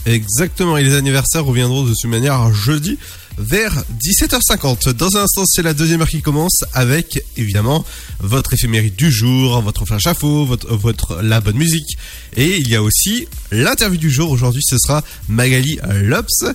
Exactement, 0.07 0.77
et 0.77 0.83
les 0.83 0.95
anniversaires 0.95 1.45
reviendront 1.45 1.83
de 1.83 1.89
toute 1.89 2.09
manière 2.09 2.51
jeudi 2.51 2.97
vers 3.37 3.83
17h50. 4.01 4.91
Dans 4.91 5.17
un 5.17 5.23
instant, 5.23 5.43
c'est 5.45 5.61
la 5.61 5.73
deuxième 5.73 6.01
heure 6.01 6.09
qui 6.09 6.21
commence 6.21 6.63
avec, 6.73 7.23
évidemment, 7.37 7.85
votre 8.19 8.53
éphéméride 8.53 8.95
du 8.95 9.11
jour, 9.11 9.61
votre 9.61 9.85
flash 9.85 10.07
info, 10.07 10.45
votre, 10.45 10.73
votre, 10.75 11.21
la 11.21 11.41
bonne 11.41 11.57
musique. 11.57 11.97
Et 12.35 12.57
il 12.57 12.69
y 12.69 12.75
a 12.75 12.81
aussi 12.81 13.27
l'interview 13.51 13.97
du 13.97 14.09
jour. 14.09 14.31
Aujourd'hui, 14.31 14.63
ce 14.63 14.77
sera 14.77 15.03
Magali 15.27 15.79
Lops, 16.01 16.45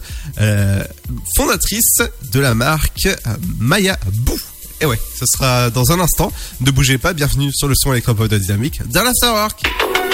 euh, 0.41 0.85
fondatrice 1.37 2.03
de 2.33 2.41
la 2.41 2.55
marque 2.55 3.09
Maya 3.59 3.99
Bou. 4.13 4.39
Et 4.81 4.87
ouais, 4.87 4.99
ce 5.19 5.27
sera 5.27 5.71
dans 5.71 5.93
un 5.93 6.01
instant. 6.01 6.33
Ne 6.61 6.71
bougez 6.71 6.97
pas, 6.97 7.13
bienvenue 7.13 7.53
sur 7.53 7.69
le 7.69 7.75
son 7.75 7.93
électropop 7.93 8.29
de 8.29 8.39
Dynamique 8.39 8.81
dans 8.91 9.03
l'Afterwork. 9.03 9.63
Is 9.63 10.10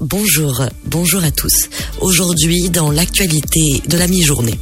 Bonjour, 0.00 0.62
bonjour 0.84 1.24
à 1.24 1.30
tous. 1.30 1.70
Aujourd'hui, 2.02 2.68
dans 2.68 2.90
l'actualité 2.90 3.80
de 3.88 3.96
la 3.96 4.06
mi-journée. 4.06 4.58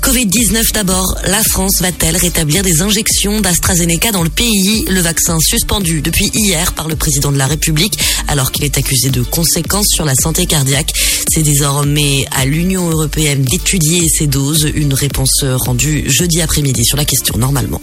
Covid-19 0.00 0.72
d'abord, 0.72 1.18
la 1.26 1.42
France 1.42 1.82
va-t-elle 1.82 2.16
rétablir 2.16 2.62
des 2.62 2.80
injections 2.80 3.42
d'AstraZeneca 3.42 4.12
dans 4.12 4.22
le 4.22 4.30
pays? 4.30 4.86
Le 4.88 5.00
vaccin 5.00 5.38
suspendu 5.38 6.00
depuis 6.00 6.30
hier 6.32 6.72
par 6.72 6.88
le 6.88 6.96
président 6.96 7.30
de 7.30 7.36
la 7.36 7.46
République 7.46 7.98
alors 8.26 8.52
qu'il 8.52 8.64
est 8.64 8.78
accusé 8.78 9.10
de 9.10 9.20
conséquences 9.22 9.88
sur 9.94 10.06
la 10.06 10.14
santé 10.14 10.46
cardiaque. 10.46 10.94
C'est 11.28 11.42
désormais 11.42 12.24
à 12.30 12.46
l'Union 12.46 12.88
européenne 12.88 13.42
d'étudier 13.42 14.08
ces 14.08 14.26
doses, 14.26 14.66
une 14.74 14.94
réponse 14.94 15.44
rendue 15.44 16.04
jeudi 16.08 16.40
après-midi 16.40 16.86
sur 16.86 16.96
la 16.96 17.04
question 17.04 17.36
normalement. 17.36 17.82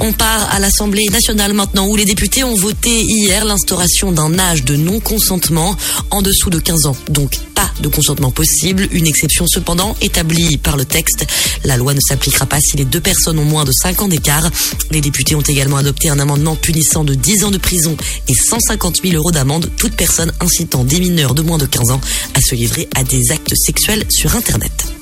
On 0.00 0.12
part 0.12 0.52
à 0.52 0.58
l'Assemblée 0.58 1.06
nationale 1.10 1.52
maintenant 1.52 1.86
où 1.86 1.96
les 1.96 2.04
députés 2.04 2.44
ont 2.44 2.54
voté 2.54 3.02
hier 3.02 3.44
l'instauration 3.44 4.12
d'un 4.12 4.38
âge 4.38 4.64
de 4.64 4.76
non-consentement 4.76 5.76
en 6.10 6.22
dessous 6.22 6.50
de 6.50 6.58
15 6.58 6.86
ans. 6.86 6.96
Donc 7.08 7.38
pas 7.54 7.70
de 7.80 7.88
consentement 7.88 8.30
possible, 8.30 8.88
une 8.92 9.06
exception 9.06 9.46
cependant 9.46 9.96
établie 10.00 10.58
par 10.58 10.76
le 10.76 10.84
texte. 10.84 11.26
La 11.64 11.76
loi 11.76 11.94
ne 11.94 12.00
s'appliquera 12.00 12.46
pas 12.46 12.60
si 12.60 12.76
les 12.76 12.84
deux 12.84 13.00
personnes 13.00 13.38
ont 13.38 13.44
moins 13.44 13.64
de 13.64 13.72
5 13.72 14.02
ans 14.02 14.08
d'écart. 14.08 14.50
Les 14.90 15.00
députés 15.00 15.34
ont 15.34 15.42
également 15.42 15.76
adopté 15.76 16.08
un 16.08 16.18
amendement 16.18 16.56
punissant 16.56 17.04
de 17.04 17.14
10 17.14 17.44
ans 17.44 17.50
de 17.50 17.58
prison 17.58 17.96
et 18.28 18.34
150 18.34 19.02
000 19.02 19.16
euros 19.16 19.30
d'amende 19.30 19.70
toute 19.76 19.94
personne 19.94 20.32
incitant 20.40 20.84
des 20.84 21.00
mineurs 21.00 21.34
de 21.34 21.42
moins 21.42 21.58
de 21.58 21.66
15 21.66 21.90
ans 21.90 22.00
à 22.34 22.40
se 22.40 22.54
livrer 22.54 22.88
à 22.94 23.04
des 23.04 23.30
actes 23.30 23.54
sexuels 23.54 24.04
sur 24.10 24.34
Internet. 24.36 24.92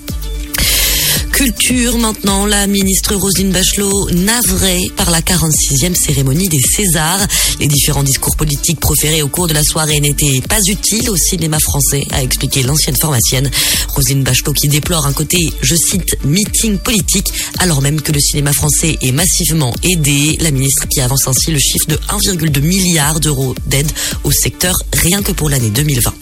Culture 1.41 1.97
maintenant, 1.97 2.45
la 2.45 2.67
ministre 2.67 3.15
Roselyne 3.15 3.51
Bachelot 3.51 4.11
navrée 4.11 4.91
par 4.95 5.11
la 5.11 5.23
46e 5.23 5.95
cérémonie 5.95 6.51
des 6.51 6.61
Césars. 6.61 7.27
Les 7.59 7.67
différents 7.67 8.03
discours 8.03 8.37
politiques 8.37 8.79
proférés 8.79 9.23
au 9.23 9.29
cours 9.29 9.47
de 9.47 9.55
la 9.55 9.63
soirée 9.63 10.01
n'étaient 10.01 10.43
pas 10.47 10.59
utiles 10.69 11.09
au 11.09 11.17
cinéma 11.17 11.59
français, 11.59 12.07
a 12.11 12.23
expliqué 12.23 12.63
l'ancienne 12.63 12.97
pharmacienne. 13.01 13.51
Roselyne 13.89 14.23
Bachelot 14.23 14.53
qui 14.53 14.69
déplore 14.69 15.07
un 15.07 15.15
côté, 15.15 15.39
je 15.63 15.75
cite, 15.77 16.15
meeting 16.25 16.77
politique, 16.77 17.33
alors 17.59 17.81
même 17.81 18.03
que 18.03 18.13
le 18.13 18.21
cinéma 18.21 18.53
français 18.53 18.99
est 19.01 19.13
massivement 19.13 19.75
aidé. 19.83 20.37
La 20.43 20.51
ministre 20.51 20.89
qui 20.89 21.01
avance 21.01 21.27
ainsi 21.27 21.53
le 21.53 21.59
chiffre 21.59 21.87
de 21.89 21.97
1,2 21.97 22.61
milliard 22.61 23.19
d'euros 23.19 23.55
d'aide 23.65 23.91
au 24.25 24.31
secteur 24.31 24.75
rien 24.93 25.23
que 25.23 25.33
pour 25.33 25.49
l'année 25.49 25.71
2020. 25.71 26.13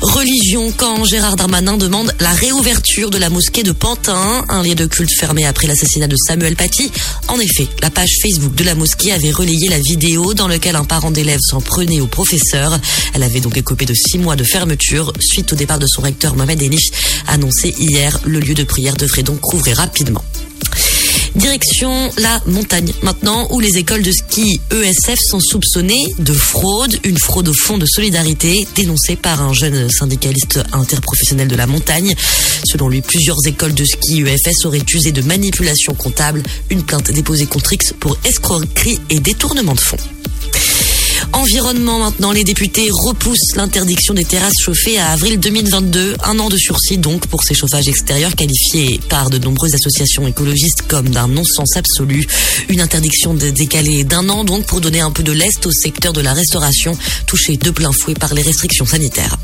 Religion, 0.00 0.72
quand 0.76 1.04
Gérard 1.04 1.34
Darmanin 1.36 1.76
demande 1.76 2.14
la 2.20 2.30
réouverture 2.30 3.10
de 3.10 3.18
la 3.18 3.30
mosquée 3.30 3.64
de 3.64 3.72
Pantin, 3.72 4.44
un 4.48 4.62
lieu 4.62 4.74
de 4.74 4.86
culte 4.86 5.10
fermé 5.10 5.44
après 5.44 5.66
l'assassinat 5.66 6.06
de 6.06 6.16
Samuel 6.16 6.54
Paty. 6.54 6.90
En 7.26 7.38
effet, 7.40 7.66
la 7.82 7.90
page 7.90 8.10
Facebook 8.22 8.54
de 8.54 8.64
la 8.64 8.74
mosquée 8.74 9.12
avait 9.12 9.32
relayé 9.32 9.68
la 9.68 9.80
vidéo 9.80 10.34
dans 10.34 10.46
laquelle 10.46 10.76
un 10.76 10.84
parent 10.84 11.10
d'élève 11.10 11.40
s'en 11.40 11.60
prenait 11.60 12.00
au 12.00 12.06
professeur. 12.06 12.78
Elle 13.14 13.24
avait 13.24 13.40
donc 13.40 13.56
écopé 13.56 13.86
de 13.86 13.94
six 13.94 14.18
mois 14.18 14.36
de 14.36 14.44
fermeture 14.44 15.12
suite 15.20 15.52
au 15.52 15.56
départ 15.56 15.80
de 15.80 15.86
son 15.88 16.02
recteur 16.02 16.36
Mohamed 16.36 16.62
Enich, 16.62 16.92
annoncé 17.26 17.74
hier. 17.78 18.20
Le 18.24 18.38
lieu 18.38 18.54
de 18.54 18.64
prière 18.64 18.96
devrait 18.96 19.24
donc 19.24 19.42
rouvrir 19.42 19.78
rapidement. 19.78 20.24
Direction 21.34 22.10
la 22.18 22.40
montagne 22.46 22.92
maintenant, 23.02 23.48
où 23.50 23.60
les 23.60 23.78
écoles 23.78 24.02
de 24.02 24.10
ski 24.10 24.60
ESF 24.70 25.18
sont 25.30 25.40
soupçonnées 25.40 26.04
de 26.18 26.32
fraude, 26.32 26.98
une 27.04 27.18
fraude 27.18 27.48
au 27.48 27.54
fonds 27.54 27.78
de 27.78 27.86
solidarité 27.86 28.66
dénoncée 28.74 29.16
par 29.16 29.42
un 29.42 29.52
jeune 29.52 29.90
syndicaliste 29.90 30.60
interprofessionnel 30.72 31.48
de 31.48 31.56
la 31.56 31.66
montagne. 31.66 32.14
Selon 32.64 32.88
lui, 32.88 33.02
plusieurs 33.02 33.38
écoles 33.46 33.74
de 33.74 33.84
ski 33.84 34.22
EFS 34.22 34.64
auraient 34.64 34.84
usé 34.94 35.12
de 35.12 35.22
manipulation 35.22 35.94
comptable, 35.94 36.42
une 36.70 36.82
plainte 36.82 37.10
déposée 37.10 37.46
contre 37.46 37.72
X 37.72 37.94
pour 37.98 38.18
escroquerie 38.24 39.00
et 39.10 39.20
détournement 39.20 39.74
de 39.74 39.80
fonds. 39.80 40.17
Environnement 41.32 41.98
maintenant, 41.98 42.32
les 42.32 42.44
députés 42.44 42.88
repoussent 42.90 43.54
l'interdiction 43.56 44.14
des 44.14 44.24
terrasses 44.24 44.60
chauffées 44.60 44.98
à 44.98 45.10
avril 45.10 45.38
2022. 45.38 46.16
Un 46.24 46.38
an 46.38 46.48
de 46.48 46.56
sursis 46.56 46.98
donc 46.98 47.26
pour 47.26 47.42
ces 47.42 47.54
chauffages 47.54 47.88
extérieurs 47.88 48.34
qualifiés 48.34 49.00
par 49.08 49.30
de 49.30 49.38
nombreuses 49.38 49.74
associations 49.74 50.26
écologistes 50.26 50.82
comme 50.88 51.08
d'un 51.08 51.28
non-sens 51.28 51.76
absolu. 51.76 52.26
Une 52.68 52.80
interdiction 52.80 53.34
décalée 53.34 54.04
d'un 54.04 54.28
an 54.28 54.44
donc 54.44 54.66
pour 54.66 54.80
donner 54.80 55.00
un 55.00 55.10
peu 55.10 55.22
de 55.22 55.32
lest 55.32 55.66
au 55.66 55.70
secteur 55.70 56.12
de 56.12 56.20
la 56.20 56.32
restauration 56.32 56.96
touché 57.26 57.56
de 57.56 57.70
plein 57.70 57.92
fouet 57.92 58.14
par 58.14 58.34
les 58.34 58.42
restrictions 58.42 58.86
sanitaires. 58.86 59.36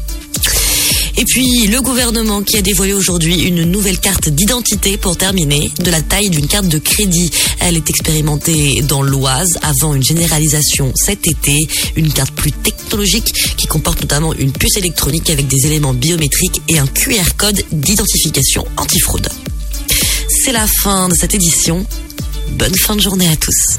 Et 1.17 1.25
puis, 1.25 1.67
le 1.69 1.81
gouvernement 1.81 2.43
qui 2.43 2.57
a 2.57 2.63
dévoilé 2.63 2.93
aujourd'hui 2.93 3.43
une 3.43 3.63
nouvelle 3.65 3.99
carte 3.99 4.29
d'identité 4.29 4.97
pour 4.97 5.17
terminer, 5.17 5.71
de 5.79 5.91
la 5.91 6.03
taille 6.03 6.29
d'une 6.29 6.49
carte 6.49 6.69
de 6.69 6.79
crédit. 6.79 7.31
Elle 7.61 7.77
est 7.77 7.89
expérimentée 7.89 8.83
dans 8.83 9.03
l'Oise 9.03 9.59
avant 9.63 9.95
une 9.95 10.03
généralisation 10.03 10.93
cet 10.97 11.27
été. 11.29 11.57
Une 11.97 12.13
carte 12.13 12.35
plus 12.35 12.53
technologique 12.53 13.33
qui 13.57 13.67
comporte 13.67 14.01
notamment 14.01 14.35
une 14.35 14.53
puce 14.53 14.77
électronique 14.77 15.31
avec 15.31 15.47
des 15.47 15.67
éléments 15.67 15.95
biométriques 15.95 16.61
et 16.69 16.79
un 16.79 16.87
QR 16.87 17.35
code 17.37 17.63
d'identification 17.71 18.65
antifraude. 18.77 19.29
C'est 20.29 20.53
la 20.53 20.67
fin 20.67 21.09
de 21.09 21.15
cette 21.15 21.35
édition. 21.35 21.87
Bonne 22.59 22.75
fin 22.75 22.97
de 22.97 23.01
journée 23.01 23.29
à 23.29 23.37
tous. 23.37 23.79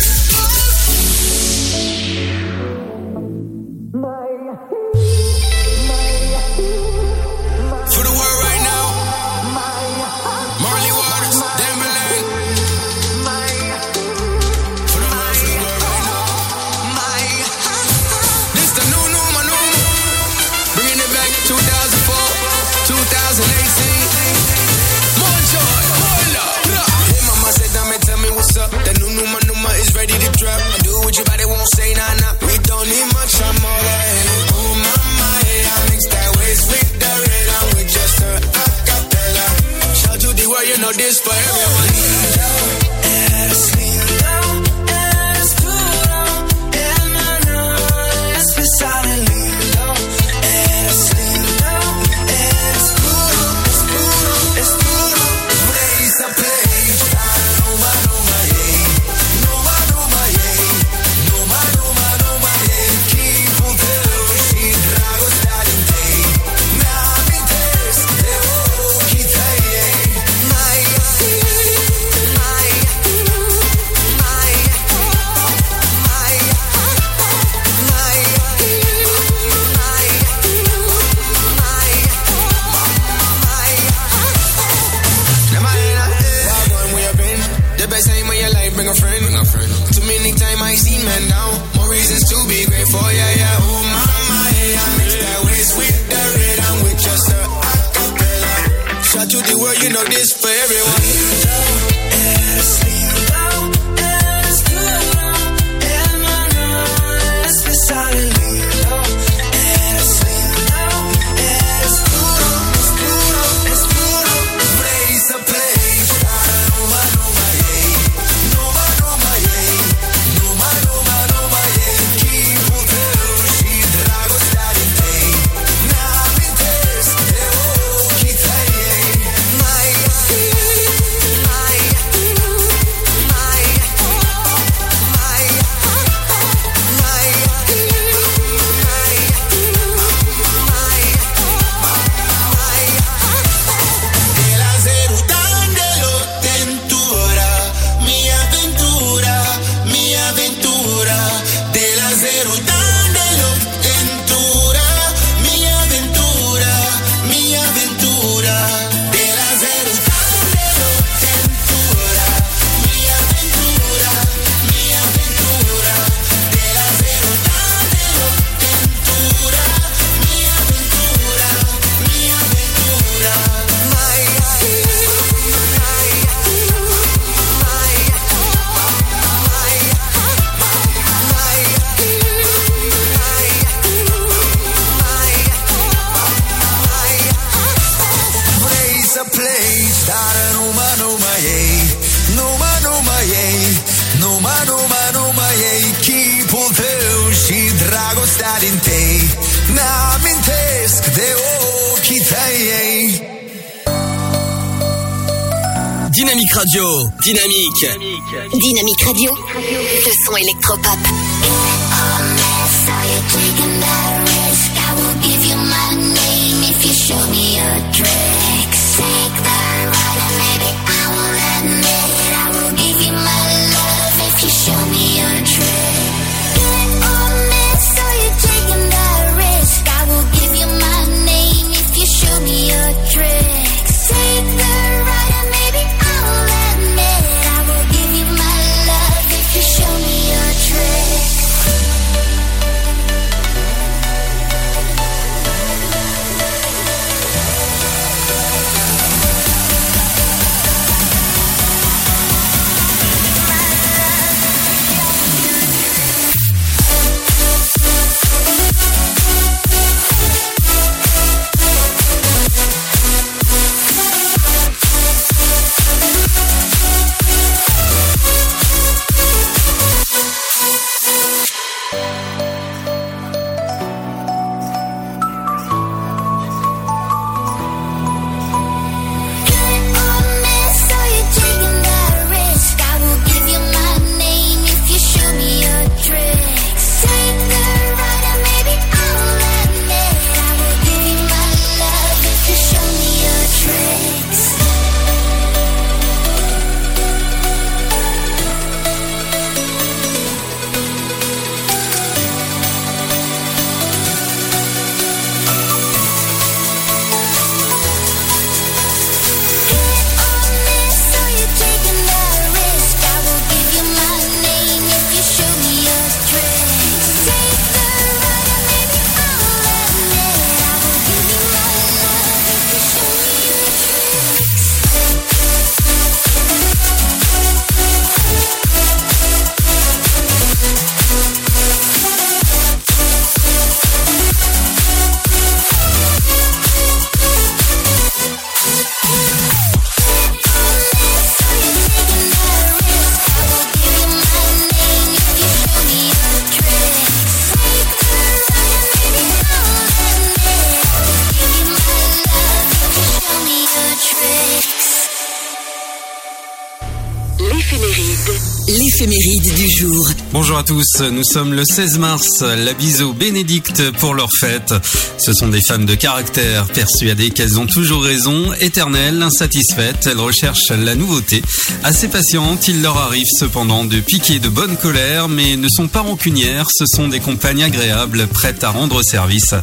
À 360.61 360.63
tous, 360.63 361.01
nous 361.11 361.23
sommes 361.23 361.55
le 361.55 361.63
16 361.65 361.97
mars, 361.97 362.41
la 362.41 362.73
bise 362.73 363.01
aux 363.01 363.13
bénédictes 363.13 363.89
pour 363.97 364.13
leur 364.13 364.29
fête. 364.39 364.75
Ce 365.17 365.33
sont 365.33 365.47
des 365.47 365.61
femmes 365.67 365.87
de 365.87 365.95
caractère, 365.95 366.67
persuadées 366.67 367.31
qu'elles 367.31 367.57
ont 367.57 367.65
toujours 367.65 368.03
raison, 368.03 368.53
éternelles, 368.59 369.23
insatisfaites, 369.23 370.05
elles 370.05 370.19
recherchent 370.19 370.69
la 370.69 370.93
nouveauté. 370.93 371.41
Assez 371.83 372.09
patientes, 372.09 372.67
il 372.67 372.83
leur 372.83 372.97
arrive 372.97 373.25
cependant 373.39 373.85
de 373.85 373.99
piquer 374.01 374.37
de 374.37 374.49
bonne 374.49 374.77
colère, 374.77 375.29
mais 375.29 375.57
ne 375.57 375.67
sont 375.67 375.87
pas 375.87 376.01
rancunières, 376.01 376.67
ce 376.71 376.85
sont 376.85 377.07
des 377.07 377.19
compagnes 377.19 377.63
agréables, 377.63 378.27
prêtes 378.27 378.63
à 378.63 378.69
rendre 378.69 379.01
service. 379.01 379.55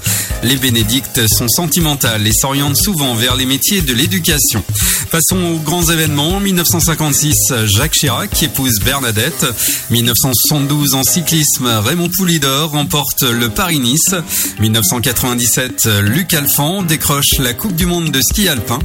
Les 0.43 0.57
bénédictes 0.57 1.21
sont 1.29 1.49
sentimentales 1.49 2.27
et 2.27 2.33
s'orientent 2.33 2.77
souvent 2.77 3.15
vers 3.15 3.37
les 3.37 3.47
métiers 3.47 3.83
de 3.83 3.93
l'éducation. 3.93 4.65
Passons 5.11 5.43
aux 5.55 5.59
grands 5.59 5.89
événements. 5.91 6.37
En 6.37 6.41
1956, 6.41 7.35
Jacques 7.65 7.95
Chirac 7.95 8.43
épouse 8.43 8.79
Bernadette. 8.85 9.47
1972, 9.91 10.95
en 10.95 11.03
cyclisme, 11.03 11.67
Raymond 11.67 12.11
Poulidor 12.11 12.73
remporte 12.73 13.23
le 13.23 13.49
Paris-Nice. 13.49 14.15
1997, 14.61 15.89
Luc 16.03 16.35
Alphand 16.35 16.83
décroche 16.83 17.39
la 17.39 17.55
Coupe 17.55 17.75
du 17.75 17.87
Monde 17.87 18.11
de 18.11 18.21
ski 18.21 18.49
alpin. 18.49 18.79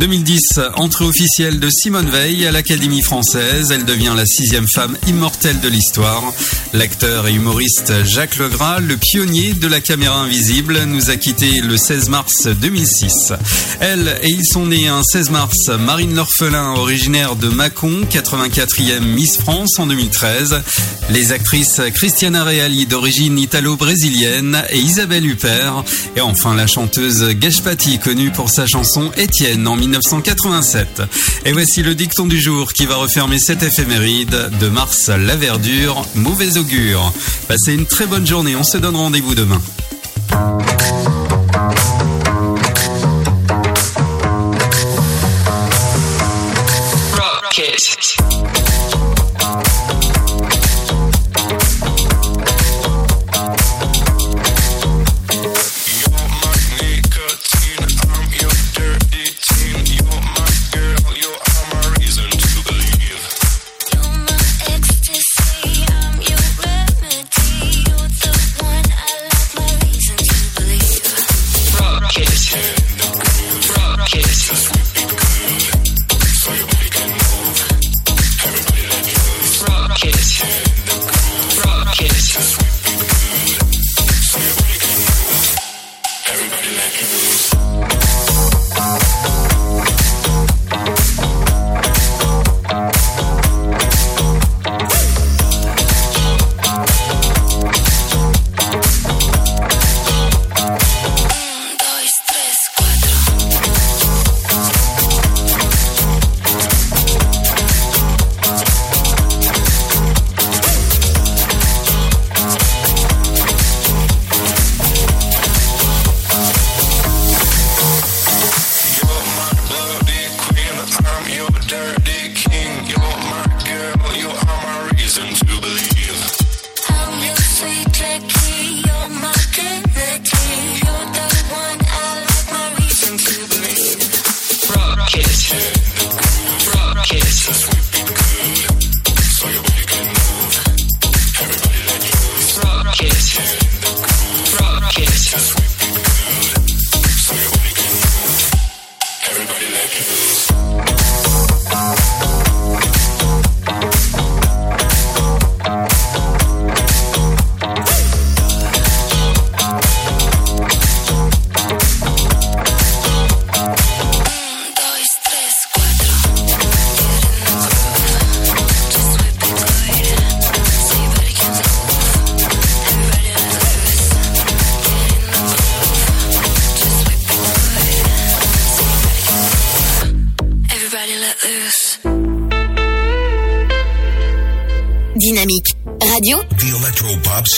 2010, 0.00 0.60
entrée 0.74 1.04
officielle 1.04 1.60
de 1.60 1.70
Simone 1.70 2.10
Veil 2.10 2.44
à 2.46 2.50
l'Académie 2.52 3.02
française. 3.02 3.70
Elle 3.70 3.84
devient 3.84 4.14
la 4.16 4.26
sixième 4.26 4.66
femme 4.66 4.96
immortelle 5.06 5.60
de 5.60 5.68
l'histoire. 5.68 6.22
L'acteur 6.72 7.28
et 7.28 7.32
humoriste 7.32 8.04
Jacques 8.04 8.36
Legras, 8.38 8.80
le 8.80 8.96
pionnier 8.96 9.54
de 9.54 9.68
la 9.68 9.80
caméra 9.80 10.20
invisible, 10.20 10.82
nous 10.86 11.10
a 11.10 11.16
quitté 11.16 11.60
le 11.60 11.76
16 11.76 12.08
mars 12.08 12.48
2006. 12.48 13.32
Elle 13.80 14.18
et 14.22 14.30
ils 14.30 14.44
sont 14.44 14.66
nés 14.66 14.88
un 14.88 15.02
16 15.02 15.30
mars. 15.30 15.67
Marine 15.76 16.14
L'Orphelin, 16.14 16.74
originaire 16.76 17.36
de 17.36 17.48
Mâcon, 17.48 18.02
84e 18.10 19.00
Miss 19.00 19.36
France 19.36 19.78
en 19.78 19.86
2013. 19.86 20.62
Les 21.10 21.32
actrices 21.32 21.80
Christiana 21.94 22.44
Reali, 22.44 22.86
d'origine 22.86 23.38
italo-brésilienne, 23.38 24.62
et 24.70 24.78
Isabelle 24.78 25.26
Huppert. 25.26 25.84
Et 26.16 26.20
enfin 26.20 26.54
la 26.54 26.66
chanteuse 26.66 27.34
Geshpati, 27.40 27.98
connue 27.98 28.30
pour 28.30 28.50
sa 28.50 28.66
chanson 28.66 29.10
Étienne 29.16 29.66
en 29.68 29.76
1987. 29.76 31.02
Et 31.44 31.52
voici 31.52 31.82
le 31.82 31.94
dicton 31.94 32.26
du 32.26 32.40
jour 32.40 32.72
qui 32.72 32.86
va 32.86 32.96
refermer 32.96 33.38
cette 33.38 33.62
éphéméride. 33.62 34.50
De 34.60 34.68
Mars, 34.68 35.08
la 35.08 35.36
verdure, 35.36 36.06
mauvais 36.14 36.56
augure. 36.56 37.12
Passez 37.46 37.74
une 37.74 37.86
très 37.86 38.06
bonne 38.06 38.26
journée, 38.26 38.56
on 38.56 38.64
se 38.64 38.78
donne 38.78 38.96
rendez-vous 38.96 39.34
demain. 39.34 39.60
It. 47.60 48.67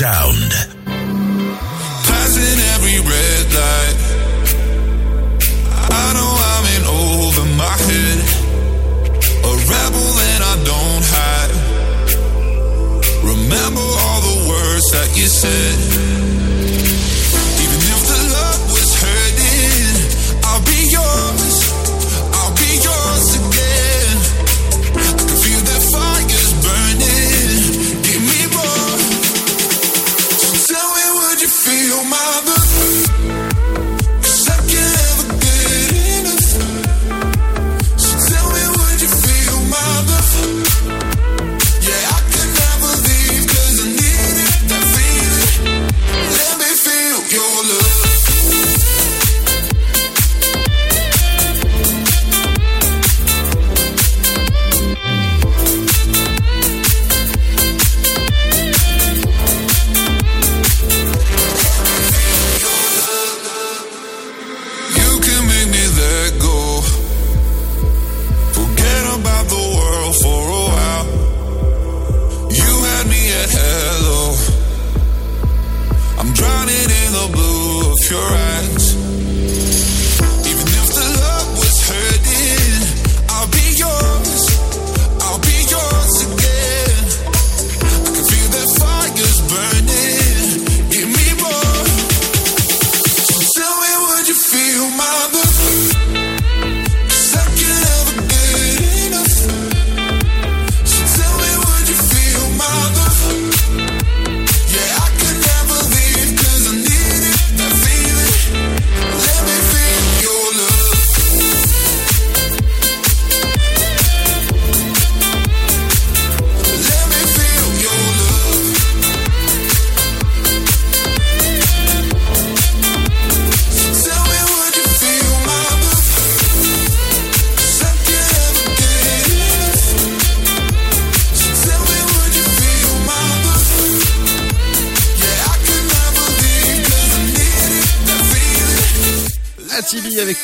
Sound. 0.00 0.39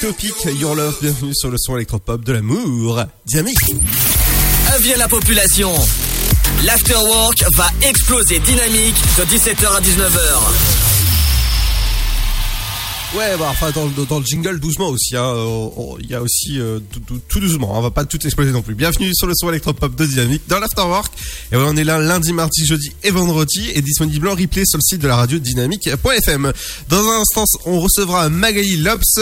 Topic, 0.01 0.35
Your 0.60 0.74
Love, 0.74 0.98
bienvenue 1.01 1.32
sur 1.35 1.51
le 1.51 1.56
son 1.56 1.77
électropop 1.77 2.23
de 2.23 2.32
l'amour. 2.35 3.02
Dynamique. 3.24 3.56
Avis 4.74 4.94
la 4.97 5.09
population. 5.09 5.73
L'afterwork 6.64 7.43
va 7.56 7.70
exploser 7.81 8.39
dynamique 8.40 8.97
de 9.18 9.24
17h 9.24 9.74
à 9.74 9.81
19h. 9.81 10.85
Ouais, 13.16 13.34
bah, 13.38 13.47
enfin, 13.48 13.70
dans, 13.70 13.86
le- 14.18 14.24
jingle, 14.26 14.60
doucement 14.60 14.88
aussi, 14.88 15.16
hein. 15.16 15.24
euh, 15.24 15.68
Il 16.01 16.10
y 16.10 16.14
a 16.14 16.20
aussi, 16.20 16.60
euh, 16.60 16.80
tout, 17.28 17.40
doucement, 17.40 17.74
hein, 17.74 17.78
on 17.78 17.80
va 17.80 17.90
pas 17.90 18.05
tout 18.05 18.22
exploser 18.22 18.52
non 18.52 18.60
plus. 18.60 18.74
Bienvenue 18.74 19.10
sur 19.14 19.26
le 19.26 19.32
son 19.34 19.48
électropop 19.48 19.97
de 19.97 20.05
Dynamique 20.05 20.43
dans 20.48 20.59
l'Afterwork. 20.59 21.10
Et 21.51 21.56
on 21.56 21.74
est 21.78 21.84
là 21.84 21.98
lundi, 21.98 22.34
mardi, 22.34 22.66
jeudi 22.66 22.93
et 23.02 23.10
vendredi 23.10 23.70
et 23.74 23.80
disponible 23.80 24.28
en 24.28 24.34
replay 24.34 24.64
sur 24.66 24.76
le 24.76 24.82
site 24.82 25.01
de 25.01 25.09
la 25.09 25.16
radio 25.16 25.38
dynamique.fm. 25.38 26.52
Dans 26.90 27.09
un 27.09 27.20
instant, 27.22 27.44
on 27.64 27.80
recevra 27.80 28.28
Magali 28.28 28.76
Lops, 28.76 29.20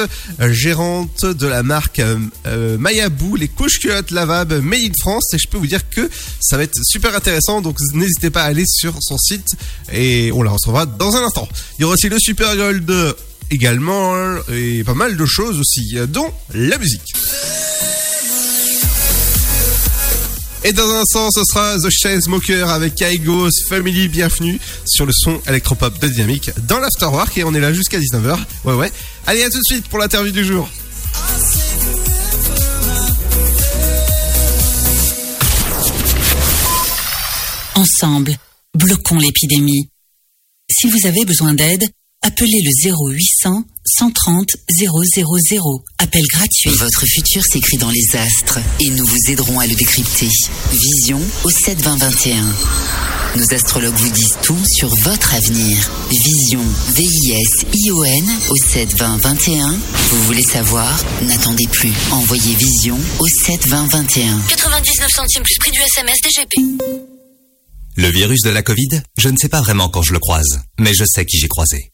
gérante 0.51 1.25
de 1.25 1.47
la 1.47 1.63
marque 1.63 2.01
euh, 2.01 2.77
Mayabou, 2.79 3.37
les 3.37 3.49
couches 3.49 3.79
culottes 3.79 4.11
lavables 4.11 4.61
Made 4.61 4.81
in 4.81 4.93
France. 4.99 5.33
Et 5.35 5.39
je 5.39 5.47
peux 5.47 5.59
vous 5.59 5.69
dire 5.69 5.89
que 5.89 6.11
ça 6.41 6.57
va 6.57 6.65
être 6.65 6.79
super 6.83 7.15
intéressant, 7.15 7.61
donc 7.61 7.79
n'hésitez 7.93 8.31
pas 8.31 8.43
à 8.43 8.47
aller 8.47 8.65
sur 8.67 8.95
son 9.01 9.19
site 9.19 9.55
et 9.93 10.33
on 10.33 10.43
la 10.43 10.51
recevra 10.51 10.85
dans 10.85 11.15
un 11.15 11.23
instant. 11.23 11.49
Il 11.79 11.83
y 11.83 11.85
aura 11.85 11.95
aussi 11.95 12.09
le 12.09 12.19
Super 12.19 12.57
Gold 12.57 12.91
également 13.55 14.17
hein, 14.17 14.41
et 14.53 14.85
pas 14.85 14.95
mal 14.95 15.17
de 15.17 15.27
choses 15.27 15.59
aussi, 15.61 15.97
dont 16.09 16.31
la 16.53 16.77
musique. 16.79 17.15
Et 20.67 20.73
dans 20.73 20.89
un 20.89 21.03
instant, 21.03 21.29
ce 21.31 21.43
sera 21.45 21.77
The 21.79 21.91
Chainsmokers 21.91 22.71
avec 22.71 22.95
Kaigos 22.95 23.51
Family. 23.69 24.09
Bienvenue 24.09 24.59
sur 24.87 25.05
le 25.05 25.13
son 25.13 25.39
électropop 25.47 25.99
de 26.01 26.09
Dynamique 26.09 26.51
dans 26.67 26.79
l'Afterwork 26.79 27.37
et 27.37 27.45
on 27.45 27.53
est 27.55 27.61
là 27.61 27.73
jusqu'à 27.73 27.99
19h. 27.99 28.39
Ouais, 28.65 28.73
ouais. 28.73 28.91
Allez, 29.27 29.43
à 29.43 29.51
tout 29.51 29.59
de 29.59 29.65
suite 29.65 29.87
pour 29.89 29.99
l'interview 29.99 30.33
du 30.33 30.43
jour. 30.43 30.69
Ensemble, 37.75 38.35
bloquons 38.75 39.19
l'épidémie. 39.19 39.91
Si 40.71 40.89
vous 40.89 41.07
avez 41.07 41.27
besoin 41.27 41.53
d'aide, 41.53 41.85
appelez 42.25 42.63
le 42.63 42.91
0800 42.91 43.65
130 43.87 44.49
000. 44.79 45.85
Appel 45.99 46.25
gratuit. 46.33 46.71
Votre 46.71 47.05
futur 47.07 47.45
s'écrit 47.45 47.77
dans 47.77 47.91
les 47.91 48.17
astres 48.17 48.59
et 48.81 48.89
nous 48.89 49.05
vous 49.05 49.31
aiderons 49.31 49.61
à 49.61 49.67
le 49.67 49.75
décrypter. 49.75 50.31
Vision 50.73 51.21
au 51.45 51.51
7 51.51 51.81
20 51.83 51.97
21. 51.97 52.45
Nos 53.37 53.53
astrologues 53.53 53.95
vous 53.95 54.11
disent 54.11 54.39
tout 54.43 54.59
sur 54.67 54.89
votre 54.89 55.35
avenir. 55.35 55.91
Vision, 56.11 56.63
V-I-S-I-O-N 56.95 58.31
au 58.51 58.57
7 58.57 58.97
20 58.99 59.17
21. 59.19 59.69
Vous 60.11 60.23
voulez 60.25 60.43
savoir? 60.43 61.05
N'attendez 61.27 61.67
plus. 61.71 61.93
Envoyez 62.11 62.55
Vision 62.55 62.99
au 63.19 63.27
7 63.27 63.69
20 63.69 63.87
21. 63.89 64.41
99 64.49 65.11
centimes 65.11 65.43
plus 65.43 65.59
prix 65.59 65.71
du 65.73 65.81
SMS 65.81 66.17
DGP. 66.23 66.55
Le 67.97 68.09
virus 68.09 68.41
de 68.43 68.51
la 68.51 68.63
Covid, 68.63 69.03
je 69.19 69.29
ne 69.29 69.37
sais 69.37 69.49
pas 69.49 69.61
vraiment 69.61 69.89
quand 69.89 70.03
je 70.03 70.13
le 70.13 70.19
croise, 70.19 70.61
mais 70.81 70.95
je 70.95 71.05
sais 71.05 71.25
qui 71.27 71.39
j'ai 71.39 71.49
croisé. 71.49 71.94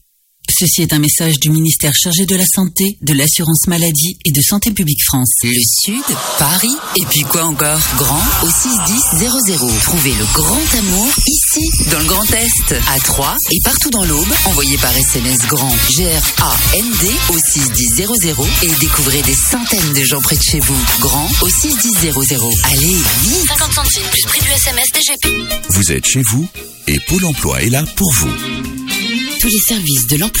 Ceci 0.59 0.81
est 0.81 0.93
un 0.93 0.99
message 0.99 1.39
du 1.39 1.49
ministère 1.49 1.93
chargé 1.93 2.25
de 2.25 2.35
la 2.35 2.45
Santé, 2.45 2.97
de 3.01 3.13
l'Assurance 3.13 3.67
Maladie 3.67 4.17
et 4.25 4.31
de 4.31 4.41
Santé 4.41 4.71
Publique 4.71 5.01
France. 5.05 5.29
Le 5.43 5.51
Sud, 5.81 6.03
Paris, 6.37 6.75
et 6.97 7.05
puis 7.05 7.21
quoi 7.21 7.43
encore? 7.45 7.79
Grand 7.97 8.21
au 8.43 8.49
61000. 8.49 9.77
Trouvez 9.83 10.13
le 10.13 10.25
grand 10.33 10.75
amour 10.77 11.07
ici, 11.27 11.89
dans 11.89 11.99
le 11.99 12.05
Grand 12.05 12.25
Est, 12.33 12.75
à 12.93 12.99
Troyes 12.99 13.35
et 13.51 13.59
partout 13.63 13.89
dans 13.89 14.03
l'Aube. 14.03 14.27
Envoyez 14.45 14.77
par 14.77 14.95
SMS 14.95 15.39
grand 15.47 15.75
G-R-A-N-D 15.95 17.11
au 17.29 17.37
61000 17.37 18.35
et 18.63 18.75
découvrez 18.79 19.21
des 19.21 19.35
centaines 19.35 19.93
de 19.93 20.03
gens 20.03 20.21
près 20.21 20.35
de 20.35 20.43
chez 20.43 20.59
vous. 20.59 20.77
Grand 20.99 21.29
au 21.41 21.49
61000. 21.49 22.11
Allez, 22.65 22.97
vite 23.23 23.47
50 23.47 23.73
centimes 23.73 24.03
plus 24.11 24.23
prix 24.23 24.41
du 24.41 24.51
SMS 24.51 24.85
DGP. 24.93 25.27
Vous 25.69 25.91
êtes 25.91 26.05
chez 26.05 26.21
vous 26.21 26.47
et 26.87 26.99
Pôle 27.07 27.25
emploi 27.25 27.61
est 27.61 27.69
là 27.69 27.83
pour 27.95 28.11
vous. 28.13 28.31
Tous 29.39 29.47
les 29.47 29.59
services 29.59 30.05
de 30.05 30.17
l'emploi 30.17 30.40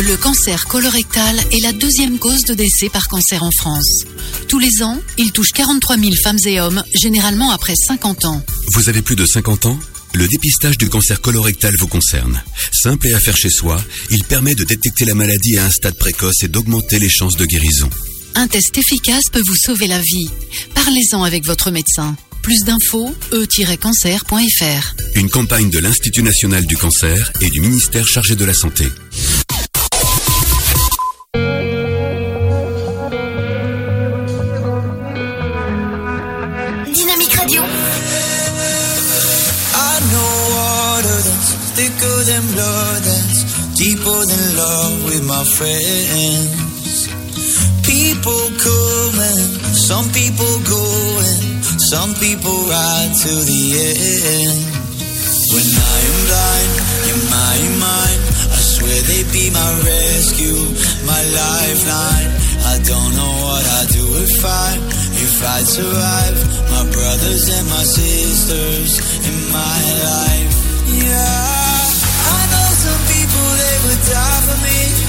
Le 0.00 0.16
cancer 0.16 0.64
colorectal 0.64 1.38
est 1.52 1.60
la 1.60 1.72
deuxième 1.72 2.18
cause 2.18 2.44
de 2.44 2.54
décès 2.54 2.88
par 2.88 3.06
cancer 3.08 3.42
en 3.42 3.50
France. 3.50 4.04
Tous 4.48 4.58
les 4.58 4.82
ans, 4.82 4.98
il 5.18 5.30
touche 5.30 5.52
43 5.52 5.98
000 5.98 6.12
femmes 6.24 6.38
et 6.46 6.58
hommes, 6.58 6.82
généralement 6.98 7.50
après 7.50 7.74
50 7.74 8.24
ans. 8.24 8.42
Vous 8.72 8.88
avez 8.88 9.02
plus 9.02 9.14
de 9.14 9.26
50 9.26 9.66
ans? 9.66 9.78
Le 10.14 10.26
dépistage 10.26 10.78
du 10.78 10.88
cancer 10.88 11.20
colorectal 11.20 11.76
vous 11.78 11.86
concerne. 11.86 12.42
Simple 12.72 13.08
et 13.08 13.12
à 13.12 13.20
faire 13.20 13.36
chez 13.36 13.50
soi, 13.50 13.78
il 14.10 14.24
permet 14.24 14.54
de 14.54 14.64
détecter 14.64 15.04
la 15.04 15.14
maladie 15.14 15.58
à 15.58 15.66
un 15.66 15.70
stade 15.70 15.96
précoce 15.96 16.44
et 16.44 16.48
d'augmenter 16.48 16.98
les 16.98 17.10
chances 17.10 17.36
de 17.36 17.44
guérison. 17.44 17.90
Un 18.36 18.48
test 18.48 18.78
efficace 18.78 19.24
peut 19.30 19.42
vous 19.46 19.56
sauver 19.56 19.86
la 19.86 20.00
vie. 20.00 20.30
Parlez-en 20.74 21.24
avec 21.24 21.44
votre 21.44 21.70
médecin. 21.70 22.16
Plus 22.40 22.64
d'infos, 22.64 23.14
e-cancer.fr. 23.32 24.94
Une 25.14 25.28
campagne 25.28 25.68
de 25.68 25.78
l'Institut 25.78 26.22
national 26.22 26.64
du 26.64 26.78
cancer 26.78 27.32
et 27.42 27.50
du 27.50 27.60
ministère 27.60 28.06
chargé 28.06 28.34
de 28.34 28.46
la 28.46 28.54
santé. 28.54 28.86
My 45.40 45.46
friends. 45.56 47.08
people 47.88 48.42
come 48.60 49.16
and 49.16 49.40
some 49.88 50.04
people 50.12 50.52
go 50.68 50.84
and 51.24 51.64
some 51.80 52.12
people 52.20 52.56
ride 52.68 53.12
to 53.24 53.32
the 53.48 53.62
end. 54.36 54.60
When 55.48 55.64
I 55.64 55.96
am 56.10 56.18
blind 56.28 56.72
you're 57.08 57.24
my 57.32 57.56
mind, 57.88 58.20
I 58.52 58.60
swear 58.68 59.00
they 59.08 59.24
be 59.32 59.48
my 59.48 59.70
rescue, 59.80 60.60
my 61.08 61.22
lifeline. 61.32 62.30
I 62.72 62.76
don't 62.84 63.12
know 63.16 63.32
what 63.40 63.64
I'd 63.80 63.88
do 63.96 64.04
if 64.20 64.44
I, 64.44 64.76
if 65.24 65.40
I'd 65.40 65.64
survive. 65.64 66.36
My 66.68 66.84
brothers 66.84 67.48
and 67.48 67.66
my 67.72 67.84
sisters 67.88 68.92
in 69.24 69.36
my 69.48 69.80
life. 70.04 70.52
Yeah, 71.00 71.80
I 72.28 72.40
know 72.52 72.68
some 72.84 73.02
people 73.08 73.46
they 73.56 73.76
would 73.88 74.02
die 74.04 74.40
for 74.44 74.58
me. 74.68 74.99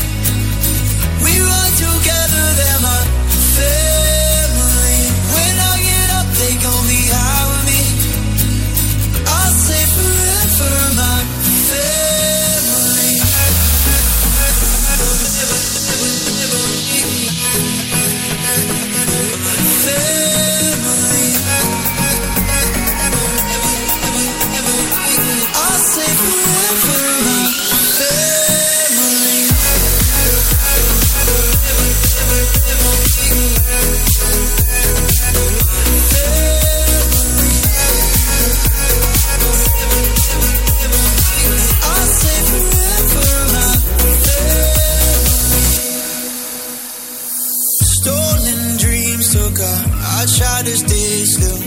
I 50.21 50.25
tried 50.25 50.65
to 50.65 50.77
stay 50.77 51.25
still. 51.25 51.57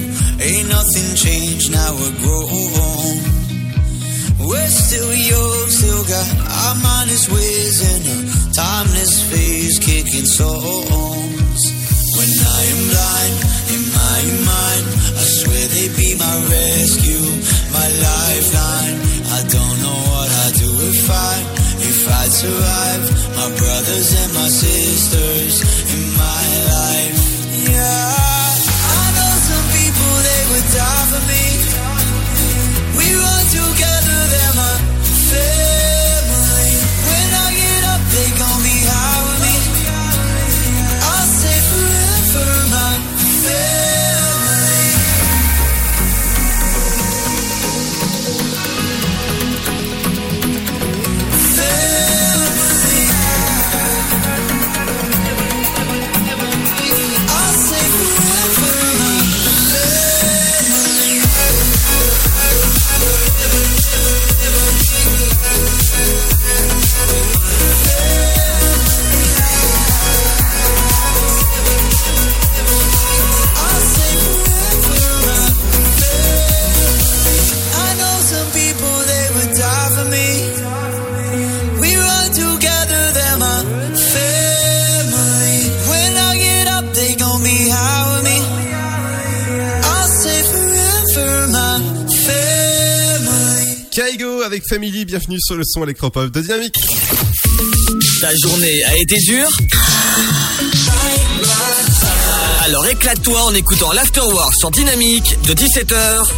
Ain't 0.41 0.69
nothing 0.69 1.17
changed, 1.17 1.73
now 1.73 1.93
we're 1.95 2.17
grown. 2.21 3.04
We're 4.45 4.69
still 4.69 5.13
young, 5.15 5.71
still 5.71 6.05
got 6.05 6.29
our 6.45 6.75
mind 6.77 7.11
is 7.11 7.25
whizzing. 7.33 8.05
A 8.13 8.53
timeless 8.53 9.25
phase 9.31 9.79
kicking 9.79 10.29
songs. 10.29 11.61
When 12.17 12.29
I 12.29 12.61
am 12.73 12.81
blind 12.93 13.37
in 13.73 13.83
my 13.89 14.21
mind, 14.45 14.85
I 15.17 15.25
swear 15.25 15.65
they 15.73 15.89
be 15.97 16.13
my 16.21 16.37
rescue, 16.53 17.25
my 17.73 17.89
lifeline. 17.89 18.97
I 19.33 19.41
don't 19.49 19.77
know 19.81 19.99
what 20.13 20.29
I'd 20.45 20.55
do 20.61 20.71
if 20.93 21.09
I, 21.09 21.35
if 21.81 22.01
I'd 22.05 22.33
survive. 22.33 23.03
My 23.41 23.49
brothers 23.49 24.09
and 24.13 24.31
my 24.35 24.49
sisters 24.49 25.55
in 25.89 26.03
my 26.21 26.45
life. 26.69 27.17
Yeah, 27.65 28.13
I 28.93 29.05
know 29.17 29.33
some 29.49 29.67
people 29.73 30.13
they 30.29 30.43
would 30.53 30.69
die 30.69 31.07
for 31.11 31.23
me. 31.33 31.74
Together, 33.55 34.19
they're 34.33 34.57
my 34.59 34.75
family. 35.31 36.71
When 37.07 37.29
I 37.39 37.47
get 37.55 37.83
up, 37.95 38.03
they 38.11 38.29
gon' 38.35 38.64
avec 94.45 94.69
Family, 94.69 95.07
bienvenue 95.07 95.39
sur 95.41 95.57
le 95.57 95.63
son 95.65 95.85
électropop 95.85 96.31
de 96.31 96.41
Dynamique. 96.43 96.79
Ta 98.21 98.31
journée 98.37 98.85
a 98.85 98.95
été 98.99 99.17
dure 99.27 99.49
Alors 102.65 102.87
éclate-toi 102.87 103.43
en 103.43 103.55
écoutant 103.55 103.93
l'Afterwork 103.93 104.55
sur 104.55 104.71
Dynamique 104.71 105.39
de 105.47 105.55
17h 105.55 106.29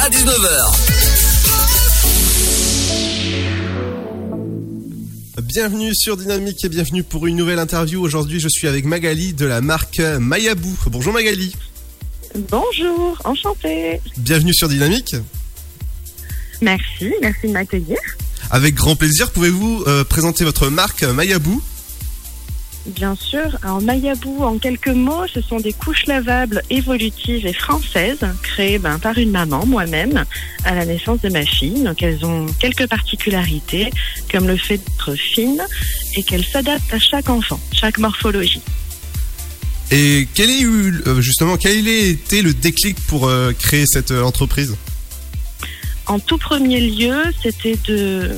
à 0.00 0.08
19h. 0.08 0.72
Bienvenue 5.42 5.94
sur 5.94 6.16
Dynamique 6.16 6.64
et 6.64 6.70
bienvenue 6.70 7.02
pour 7.02 7.26
une 7.26 7.36
nouvelle 7.36 7.58
interview. 7.58 8.00
Aujourd'hui, 8.00 8.40
je 8.40 8.48
suis 8.48 8.68
avec 8.68 8.86
Magali 8.86 9.34
de 9.34 9.44
la 9.44 9.60
marque 9.60 10.00
Mayabou. 10.00 10.78
Bonjour 10.86 11.12
Magali. 11.12 11.54
Bonjour, 12.48 13.20
enchantée. 13.24 14.00
Bienvenue 14.16 14.54
sur 14.54 14.68
Dynamique. 14.68 15.14
Merci, 16.60 17.12
merci 17.20 17.46
de 17.46 17.52
m'accueillir. 17.52 17.98
Avec 18.50 18.74
grand 18.74 18.96
plaisir, 18.96 19.30
pouvez-vous 19.30 19.84
euh, 19.86 20.04
présenter 20.04 20.44
votre 20.44 20.68
marque 20.68 21.02
Mayabou? 21.02 21.62
Bien 22.86 23.14
sûr, 23.14 23.58
alors 23.62 23.82
Mayabou, 23.82 24.42
en 24.42 24.58
quelques 24.58 24.88
mots, 24.88 25.26
ce 25.32 25.42
sont 25.42 25.60
des 25.60 25.74
couches 25.74 26.06
lavables 26.06 26.62
évolutives 26.70 27.46
et 27.46 27.52
françaises 27.52 28.26
créées 28.42 28.78
ben, 28.78 28.98
par 28.98 29.18
une 29.18 29.30
maman, 29.30 29.66
moi-même, 29.66 30.24
à 30.64 30.74
la 30.74 30.86
naissance 30.86 31.20
de 31.20 31.28
ma 31.28 31.44
fille. 31.44 31.82
Donc 31.82 32.02
elles 32.02 32.24
ont 32.24 32.46
quelques 32.58 32.86
particularités, 32.86 33.90
comme 34.32 34.46
le 34.46 34.56
fait 34.56 34.78
d'être 34.78 35.14
fines 35.14 35.62
et 36.16 36.22
qu'elles 36.22 36.44
s'adaptent 36.44 36.92
à 36.92 36.98
chaque 36.98 37.28
enfant, 37.28 37.60
chaque 37.72 37.98
morphologie. 37.98 38.62
Et 39.90 40.26
quel 40.34 40.50
est 40.50 40.62
eu, 40.62 41.02
euh, 41.06 41.20
justement 41.20 41.56
quel 41.56 41.86
a 41.86 41.90
été 41.90 42.42
le 42.42 42.54
déclic 42.54 42.96
pour 43.08 43.28
euh, 43.28 43.52
créer 43.52 43.84
cette 43.86 44.12
euh, 44.12 44.22
entreprise? 44.22 44.76
En 46.06 46.18
tout 46.18 46.38
premier 46.38 46.80
lieu, 46.80 47.22
c'était 47.42 47.78
de, 47.86 48.30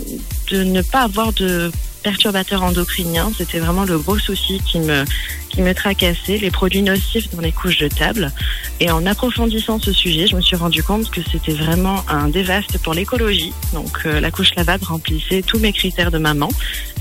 de 0.51 0.63
ne 0.63 0.83
pas 0.83 1.03
avoir 1.03 1.33
de 1.33 1.71
perturbateurs 2.03 2.63
endocriniens. 2.63 3.33
C'était 3.37 3.59
vraiment 3.59 3.85
le 3.85 3.99
gros 3.99 4.19
souci 4.19 4.61
qui 4.67 4.81
me, 4.81 5.05
qui 5.49 5.63
me 5.63 5.73
tracassait, 5.75 6.39
les 6.39 6.51
produits 6.51 6.83
nocifs 6.83 7.31
dans 7.35 7.41
les 7.41 7.53
couches 7.53 7.79
de 7.79 7.89
table. 7.89 8.33
Et 8.81 8.91
en 8.91 9.07
approfondissant 9.07 9.79
ce 9.79 9.93
sujet, 9.93 10.27
je 10.27 10.37
me 10.37 10.41
suis 10.41 10.57
rendu 10.57 10.83
compte 10.83 11.11
que 11.11 11.21
c'était 11.31 11.53
vraiment 11.53 12.05
un 12.09 12.29
dévaste 12.29 12.79
pour 12.79 12.95
l'écologie. 12.95 13.53
Donc 13.73 14.01
euh, 14.05 14.21
la 14.21 14.31
couche 14.31 14.55
lavable 14.57 14.85
remplissait 14.85 15.43
tous 15.43 15.59
mes 15.59 15.73
critères 15.73 16.11
de 16.11 16.19
maman. 16.19 16.49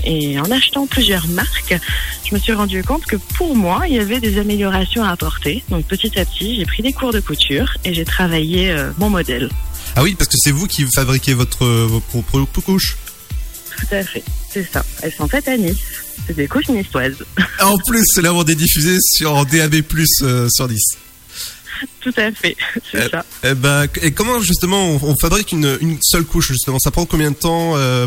Et 0.04 0.38
en 0.38 0.50
achetant 0.50 0.86
plusieurs 0.86 1.26
marques, 1.28 1.76
je 2.24 2.34
me 2.34 2.40
suis 2.40 2.52
rendu 2.52 2.82
compte 2.84 3.04
que 3.04 3.16
pour 3.16 3.56
moi, 3.56 3.82
il 3.88 3.94
y 3.94 3.98
avait 3.98 4.20
des 4.20 4.38
améliorations 4.38 5.02
à 5.04 5.10
apporter. 5.10 5.62
Donc 5.68 5.84
petit 5.86 6.18
à 6.18 6.24
petit, 6.24 6.56
j'ai 6.56 6.64
pris 6.64 6.82
des 6.82 6.92
cours 6.92 7.12
de 7.12 7.20
couture 7.20 7.74
et 7.84 7.94
j'ai 7.94 8.04
travaillé 8.04 8.70
euh, 8.70 8.90
mon 8.98 9.10
modèle. 9.10 9.48
Ah 9.96 10.02
oui, 10.02 10.14
parce 10.14 10.28
que 10.28 10.36
c'est 10.38 10.50
vous 10.52 10.66
qui 10.66 10.86
fabriquez 10.94 11.34
votre, 11.34 11.64
euh, 11.64 11.86
vos 11.86 12.00
propres 12.00 12.60
couches. 12.60 12.96
Tout 13.78 13.94
à 13.94 14.02
fait, 14.02 14.22
c'est 14.50 14.70
ça. 14.70 14.84
Elles 15.02 15.12
sont 15.12 15.28
faites 15.28 15.48
à 15.48 15.56
Nice. 15.56 15.76
C'est 16.26 16.36
des 16.36 16.46
couches 16.46 16.68
niçoises. 16.68 17.16
En 17.60 17.76
plus, 17.78 18.04
là, 18.22 18.32
on 18.32 18.44
est 18.44 18.54
diffusé 18.54 18.96
sur 19.00 19.44
DAB+, 19.46 19.82
euh, 20.22 20.48
sur 20.50 20.68
10. 20.68 20.78
Tout 22.00 22.12
à 22.16 22.30
fait, 22.30 22.56
c'est 22.90 23.10
ça. 23.10 23.24
Eh 23.42 23.54
ben, 23.54 23.86
et 24.02 24.12
comment, 24.12 24.40
justement, 24.40 24.86
on, 24.86 25.00
on 25.02 25.16
fabrique 25.16 25.52
une, 25.52 25.78
une 25.80 25.98
seule 26.00 26.24
couche, 26.24 26.48
justement? 26.52 26.78
Ça 26.78 26.90
prend 26.92 27.06
combien 27.06 27.30
de 27.32 27.36
temps 27.36 27.76
euh, 27.76 28.06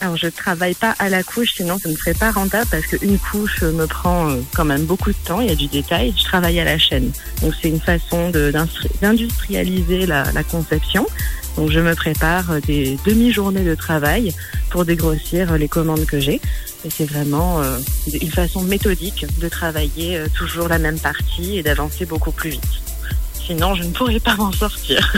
Alors, 0.00 0.16
je 0.16 0.28
travaille 0.28 0.74
pas 0.74 0.94
à 0.98 1.08
la 1.08 1.22
couche, 1.22 1.54
sinon 1.56 1.78
ça 1.78 1.88
ne 1.88 1.96
serait 1.96 2.14
pas 2.14 2.30
rentable 2.30 2.66
parce 2.70 2.86
qu'une 2.86 3.18
couche 3.18 3.62
me 3.62 3.86
prend 3.86 4.28
euh, 4.28 4.40
quand 4.54 4.66
même 4.66 4.84
beaucoup 4.84 5.10
de 5.10 5.16
temps, 5.24 5.40
il 5.40 5.48
y 5.48 5.52
a 5.52 5.54
du 5.54 5.68
détail. 5.68 6.12
Je 6.16 6.24
travaille 6.24 6.60
à 6.60 6.64
la 6.64 6.78
chaîne. 6.78 7.12
Donc, 7.40 7.54
c'est 7.60 7.68
une 7.68 7.80
façon 7.80 8.30
d'industrialiser 8.30 10.04
la, 10.04 10.26
conception. 10.50 11.06
Donc, 11.56 11.70
je 11.70 11.80
me 11.80 11.94
prépare 11.94 12.50
euh, 12.50 12.60
des 12.60 12.98
demi-journées 13.06 13.64
de 13.64 13.74
travail 13.74 14.34
pour 14.70 14.84
dégrossir 14.84 15.52
euh, 15.52 15.56
les 15.56 15.68
commandes 15.68 16.04
que 16.04 16.20
j'ai. 16.20 16.42
Et 16.84 16.90
c'est 16.94 17.06
vraiment 17.06 17.62
une 18.20 18.30
façon 18.30 18.62
méthodique 18.62 19.26
de 19.40 19.48
travailler 19.48 20.20
toujours 20.36 20.68
la 20.68 20.78
même 20.78 21.00
partie 21.00 21.58
et 21.58 21.62
d'avancer 21.64 22.04
beaucoup 22.04 22.30
plus 22.30 22.50
vite. 22.50 22.62
Sinon, 23.44 23.74
je 23.74 23.82
ne 23.82 23.90
pourrais 23.90 24.20
pas 24.20 24.36
m'en 24.36 24.52
sortir. 24.52 25.12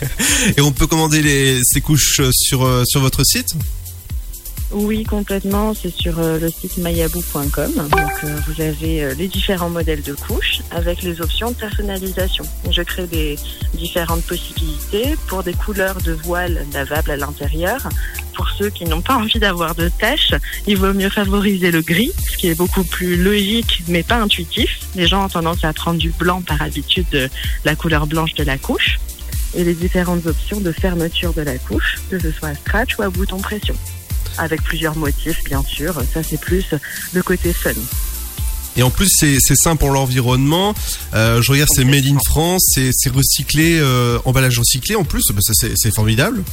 Et 0.56 0.60
on 0.60 0.70
peut 0.70 0.86
commander 0.86 1.60
ces 1.64 1.80
couches 1.80 2.20
sur, 2.30 2.84
sur 2.86 3.00
votre 3.00 3.24
site? 3.24 3.56
Oui, 4.70 5.04
complètement. 5.04 5.72
C'est 5.72 5.94
sur 5.94 6.18
euh, 6.18 6.38
le 6.38 6.50
site 6.50 6.76
mayabou.com. 6.76 7.72
Donc, 7.74 8.24
euh, 8.24 8.36
vous 8.46 8.60
avez 8.60 9.02
euh, 9.02 9.14
les 9.14 9.26
différents 9.26 9.70
modèles 9.70 10.02
de 10.02 10.12
couches 10.12 10.60
avec 10.70 11.02
les 11.02 11.22
options 11.22 11.50
de 11.50 11.56
personnalisation. 11.56 12.44
Je 12.70 12.82
crée 12.82 13.06
des 13.06 13.38
différentes 13.74 14.22
possibilités 14.24 15.16
pour 15.26 15.42
des 15.42 15.54
couleurs 15.54 16.02
de 16.02 16.12
voile 16.12 16.66
lavables 16.74 17.10
à 17.10 17.16
l'intérieur. 17.16 17.88
Pour 18.34 18.50
ceux 18.50 18.68
qui 18.68 18.84
n'ont 18.84 19.00
pas 19.00 19.16
envie 19.16 19.38
d'avoir 19.38 19.74
de 19.74 19.88
taches, 19.88 20.34
il 20.66 20.76
vaut 20.76 20.92
mieux 20.92 21.08
favoriser 21.08 21.70
le 21.70 21.80
gris, 21.80 22.12
ce 22.30 22.36
qui 22.36 22.48
est 22.48 22.54
beaucoup 22.54 22.84
plus 22.84 23.16
logique 23.16 23.82
mais 23.88 24.02
pas 24.02 24.16
intuitif. 24.16 24.80
Les 24.94 25.06
gens 25.06 25.24
ont 25.24 25.28
tendance 25.28 25.64
à 25.64 25.72
prendre 25.72 25.98
du 25.98 26.10
blanc 26.10 26.42
par 26.42 26.60
habitude 26.60 27.06
de 27.10 27.30
la 27.64 27.74
couleur 27.74 28.06
blanche 28.06 28.34
de 28.34 28.44
la 28.44 28.58
couche. 28.58 29.00
Et 29.54 29.64
les 29.64 29.74
différentes 29.74 30.26
options 30.26 30.60
de 30.60 30.72
fermeture 30.72 31.32
de 31.32 31.40
la 31.40 31.56
couche, 31.56 31.96
que 32.10 32.18
ce 32.18 32.30
soit 32.30 32.48
à 32.48 32.54
scratch 32.54 32.98
ou 32.98 33.02
à 33.02 33.08
bouton 33.08 33.38
pression 33.38 33.74
avec 34.38 34.62
plusieurs 34.62 34.96
motifs, 34.96 35.42
bien 35.44 35.62
sûr. 35.62 35.94
Ça, 36.12 36.22
c'est 36.22 36.40
plus 36.40 36.66
le 37.12 37.22
côté 37.22 37.52
fun. 37.52 37.72
Et 38.76 38.82
en 38.82 38.90
plus, 38.90 39.08
c'est 39.18 39.38
sain 39.56 39.74
pour 39.74 39.90
l'environnement. 39.90 40.72
Euh, 41.12 41.42
je 41.42 41.50
regarde, 41.50 41.68
c'est 41.74 41.84
Made 41.84 42.06
in 42.06 42.18
France, 42.24 42.78
c'est 42.92 43.12
recyclé, 43.12 43.78
euh, 43.80 44.18
emballage 44.24 44.58
recyclé. 44.58 44.94
En 44.94 45.04
plus, 45.04 45.24
bah, 45.32 45.40
c'est 45.74 45.94
formidable. 45.94 46.44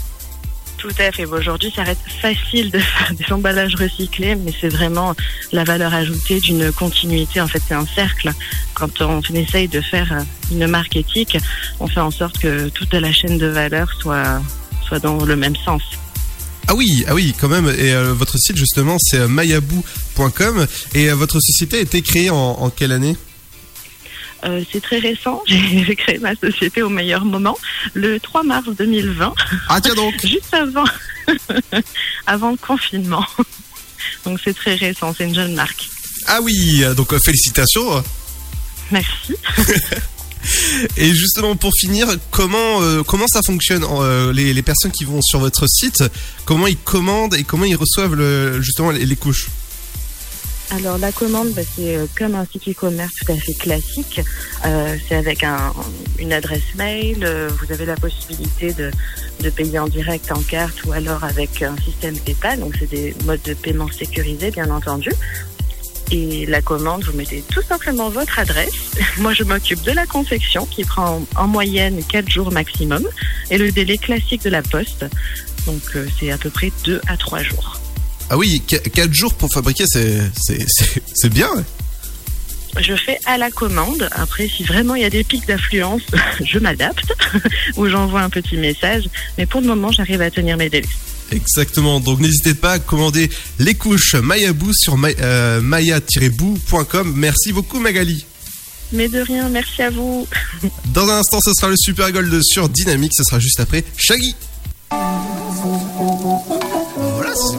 Tout 0.80 0.90
à 0.98 1.12
fait. 1.12 1.26
Aujourd'hui, 1.26 1.72
ça 1.76 1.84
reste 1.84 2.02
facile 2.22 2.72
de 2.72 2.80
faire 2.80 3.14
des 3.14 3.32
emballages 3.32 3.76
recyclés, 3.76 4.36
mais 4.36 4.52
c'est 4.60 4.70
vraiment 4.70 5.14
la 5.52 5.64
valeur 5.64 5.94
ajoutée 5.94 6.40
d'une 6.40 6.72
continuité. 6.72 7.42
En 7.42 7.48
fait, 7.48 7.62
c'est 7.68 7.76
un 7.76 7.86
cercle. 7.86 8.32
Quand 8.74 9.02
on 9.02 9.22
essaye 9.36 9.68
de 9.68 9.82
faire 9.82 10.26
une 10.52 10.66
marque 10.68 10.96
éthique, 10.96 11.38
on 11.80 11.88
fait 11.88 12.02
en 12.02 12.12
sorte 12.12 12.40
que 12.40 12.70
toute 12.70 12.94
la 12.94 13.12
chaîne 13.14 13.38
de 13.38 13.48
valeur 13.48 13.92
soit, 14.00 14.42
soit 14.88 15.00
dans 15.00 15.24
le 15.24 15.36
même 15.36 15.56
sens. 15.56 15.84
Ah 16.68 16.74
oui, 16.76 17.06
ah 17.08 17.14
oui, 17.14 17.34
quand 17.40 17.48
même. 17.48 17.68
Et 17.68 17.94
euh, 17.94 18.14
votre 18.14 18.38
site 18.38 18.58
justement, 18.58 18.98
c'est 19.00 19.20
euh, 19.20 19.28
mayabou.com. 19.28 20.68
Et 20.94 21.10
euh, 21.10 21.16
votre 21.16 21.40
société 21.40 21.78
a 21.78 21.82
été 21.82 22.02
créée 22.02 22.30
en, 22.30 22.36
en 22.36 22.70
quelle 22.70 22.92
année? 22.92 23.16
Euh, 24.44 24.64
c'est 24.72 24.82
très 24.82 25.00
récent. 25.00 25.44
J'ai 25.48 25.96
créé 25.96 26.18
ma 26.18 26.36
société 26.36 26.82
au 26.82 26.90
meilleur 26.90 27.24
moment, 27.26 27.58
le 27.94 28.20
3 28.20 28.44
mars 28.44 28.68
2020. 28.68 29.34
Ah 29.70 29.80
tiens 29.82 29.96
donc 29.96 30.14
Juste 30.26 30.54
avant, 30.54 30.86
avant 32.28 32.52
le 32.52 32.58
confinement. 32.58 33.26
Donc 34.24 34.40
c'est 34.44 34.56
très 34.56 34.76
récent, 34.76 35.14
c'est 35.16 35.26
une 35.26 35.36
jeune 35.36 35.54
marque. 35.54 35.88
Ah 36.28 36.40
oui, 36.42 36.84
donc 36.98 37.16
félicitations. 37.24 38.04
Merci. 38.92 39.36
Et 40.98 41.14
justement, 41.14 41.56
pour 41.56 41.72
finir, 41.80 42.08
comment 42.32 42.82
euh, 42.82 43.04
comment 43.04 43.28
ça 43.28 43.42
fonctionne 43.46 43.84
euh, 43.84 44.34
les, 44.34 44.62
personnes 44.62 44.92
qui 44.92 45.06
vont 45.06 45.22
sur 45.22 45.40
votre 45.40 45.68
site, 45.68 46.04
comment 46.46 46.68
ils 46.68 46.78
commandent 46.78 47.36
et 47.36 47.44
comment 47.44 47.66
ils 47.66 47.76
reçoivent 47.76 48.16
justement 48.62 48.92
les, 48.92 49.16
couches? 49.16 49.48
Alors 50.72 50.98
la 50.98 51.12
commande, 51.12 51.50
bah, 51.52 51.62
c'est 51.76 51.96
euh, 51.96 52.06
comme 52.18 52.36
un 52.36 52.46
site 52.46 52.70
e-commerce 52.70 53.14
tout 53.24 53.32
à 53.32 53.36
fait 53.36 53.54
classique. 53.54 54.22
C'est 55.08 55.16
avec 55.16 55.44
un, 55.44 55.74
une 56.18 56.34
adresse 56.34 56.74
mail. 56.76 57.28
vous 57.60 57.72
avez 57.72 57.86
la 57.86 57.96
possibilité 57.96 58.74
de, 58.74 58.92
de 59.42 59.50
payer 59.50 59.80
en 59.80 59.88
direct 59.88 60.32
en 60.32 60.42
carte 60.42 60.84
ou 60.86 60.92
alors 60.92 61.24
avec 61.24 61.62
un 61.62 61.76
système 61.78 62.18
PayPal. 62.18 62.60
Donc 62.60 62.76
c'est 62.80 62.90
des 62.90 63.16
modes 63.26 63.44
de 63.46 63.54
paiement 63.54 63.90
sécurisés, 63.92 64.52
bien 64.52 64.70
entendu. 64.72 65.12
Et 66.12 66.46
la 66.46 66.62
commande, 66.62 67.04
vous 67.04 67.14
mettez 67.18 67.44
tout 67.52 67.62
simplement 67.68 68.10
votre 68.10 68.38
adresse. 68.40 68.74
Moi, 69.18 69.34
je 69.34 69.44
m'occupe 69.44 69.82
de 69.84 69.92
la 69.92 70.06
confection 70.06 70.66
qui 70.66 70.84
prend 70.84 71.26
en 71.36 71.48
moyenne 71.48 72.02
4 72.08 72.30
jours 72.30 72.52
maximum 72.52 73.04
et 73.50 73.58
le 73.58 73.72
délai 73.72 73.98
classique 73.98 74.44
de 74.44 74.50
la 74.50 74.62
poste. 74.62 75.06
Donc, 75.66 75.82
euh, 75.96 76.06
c'est 76.20 76.32
à 76.32 76.38
peu 76.38 76.50
près 76.52 76.72
2 76.84 77.02
à 77.08 77.18
3 77.18 77.42
jours. 77.44 77.80
Ah 78.30 78.38
oui, 78.38 78.62
4 78.62 79.14
jours 79.14 79.34
pour 79.34 79.50
fabriquer, 79.54 79.86
c'est 79.88 80.20
c'est- 80.36 80.66
c'est- 80.68 81.02
c'est 81.14 81.30
bien. 81.30 81.50
ouais. 81.56 81.64
Je 82.82 82.94
fais 82.96 83.20
à 83.26 83.38
la 83.38 83.50
commande. 83.52 84.10
Après, 84.12 84.48
si 84.50 84.64
vraiment 84.64 84.96
il 84.96 85.02
y 85.02 85.06
a 85.06 85.10
des 85.10 85.24
pics 85.24 85.48
d'affluence, 85.48 86.02
je 86.44 86.60
m'adapte 86.60 87.14
ou 87.78 87.88
j'envoie 87.88 88.22
un 88.22 88.30
petit 88.30 88.58
message. 88.58 89.10
Mais 89.38 89.46
pour 89.46 89.62
le 89.62 89.68
moment, 89.68 89.92
j'arrive 89.92 90.22
à 90.22 90.30
tenir 90.30 90.58
mes 90.58 90.70
délais. 90.70 90.88
Exactement. 91.32 92.00
Donc 92.00 92.20
n'hésitez 92.20 92.54
pas 92.54 92.74
à 92.74 92.80
commander 92.80 93.30
les 93.60 93.74
couches 93.74 94.16
Mayabou 94.16 94.72
sur 94.74 94.98
euh, 95.22 95.62
maya-bou.com. 95.62 97.14
Merci 97.16 97.52
beaucoup 97.52 97.80
Magali. 97.80 98.26
Mais 98.92 99.08
de 99.08 99.20
rien, 99.20 99.50
merci 99.50 99.82
à 99.82 99.90
vous. 99.90 100.28
Dans 100.94 101.10
un 101.10 101.20
instant, 101.20 101.40
ce 101.42 101.52
sera 101.54 101.70
le 101.70 101.76
Super 101.78 102.12
Gold 102.12 102.40
sur 102.44 102.70
Dynamique. 102.70 103.14
Ce 103.16 103.24
sera 103.24 103.40
juste 103.40 103.60
après 103.60 103.84
Shaggy. 103.98 104.36
Voilà, 104.92 107.34
c'est 107.36 107.58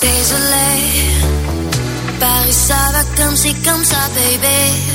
Désolé, 0.00 1.04
Paris 2.20 2.52
ça 2.52 2.76
va 2.92 3.02
comme 3.16 3.36
c'est 3.36 3.54
comme 3.64 3.84
ça, 3.84 4.08
baby. 4.14 4.92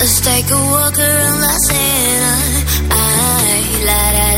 Let's 0.00 0.20
take 0.20 0.50
a 0.50 0.56
walk 0.56 0.98
around 0.98 1.40
la 1.40 1.56
Seine. 1.66 2.43
blood 3.84 4.33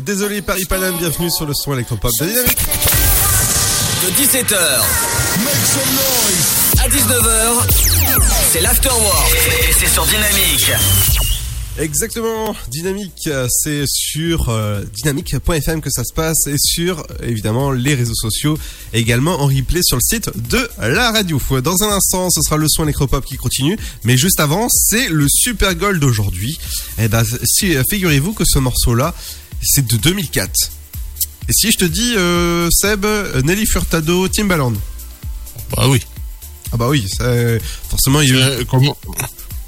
désolé 0.00 0.42
Paris 0.42 0.64
Paname, 0.64 0.96
bienvenue 0.98 1.30
sur 1.30 1.46
le 1.46 1.54
son 1.54 1.72
électropop 1.74 2.10
de 2.20 2.26
Dynamique. 2.26 2.58
De 4.02 4.10
17h 4.22 4.56
à 6.78 6.88
19h, 6.88 8.20
c'est 8.52 8.60
l'afterwork 8.60 9.34
et 9.68 9.72
c'est 9.72 9.88
sur 9.88 10.04
Dynamique. 10.06 10.72
Exactement, 11.78 12.56
Dynamique, 12.68 13.28
c'est 13.50 13.84
sur 13.86 14.48
euh, 14.48 14.82
dynamique.fm 14.94 15.82
que 15.82 15.90
ça 15.90 16.04
se 16.04 16.14
passe 16.14 16.46
et 16.46 16.56
sur 16.56 17.06
évidemment 17.22 17.70
les 17.70 17.94
réseaux 17.94 18.14
sociaux, 18.14 18.58
et 18.94 19.00
également 19.00 19.42
en 19.42 19.46
replay 19.46 19.80
sur 19.82 19.98
le 19.98 20.02
site 20.02 20.30
de 20.48 20.70
la 20.78 21.12
radio. 21.12 21.38
Dans 21.62 21.82
un 21.82 21.90
instant, 21.90 22.30
ce 22.30 22.40
sera 22.40 22.56
le 22.56 22.66
son 22.68 22.84
électropop 22.84 23.26
qui 23.26 23.36
continue, 23.36 23.76
mais 24.04 24.16
juste 24.16 24.40
avant, 24.40 24.68
c'est 24.70 25.08
le 25.10 25.26
Super 25.28 25.74
Gold 25.74 26.00
d'aujourd'hui. 26.00 26.58
Et 26.98 27.08
ben, 27.08 27.24
si, 27.44 27.76
euh, 27.76 27.82
figurez-vous 27.90 28.32
que 28.32 28.44
ce 28.46 28.58
morceau-là, 28.58 29.14
c'est 29.62 29.86
de 29.86 29.96
2004. 29.96 30.52
Et 31.48 31.52
si 31.52 31.70
je 31.70 31.78
te 31.78 31.84
dis 31.84 32.14
euh, 32.16 32.68
Seb, 32.70 33.06
Nelly 33.44 33.66
Furtado, 33.66 34.28
Timbaland? 34.28 34.72
Bah 35.76 35.86
oui. 35.88 36.00
Ah 36.72 36.76
bah 36.76 36.88
oui, 36.88 37.06
ça, 37.08 37.32
forcément 37.88 38.20
il 38.20 38.36
y 38.36 38.42
a 38.42 38.60
eu... 38.60 38.64
Comme, 38.66 38.90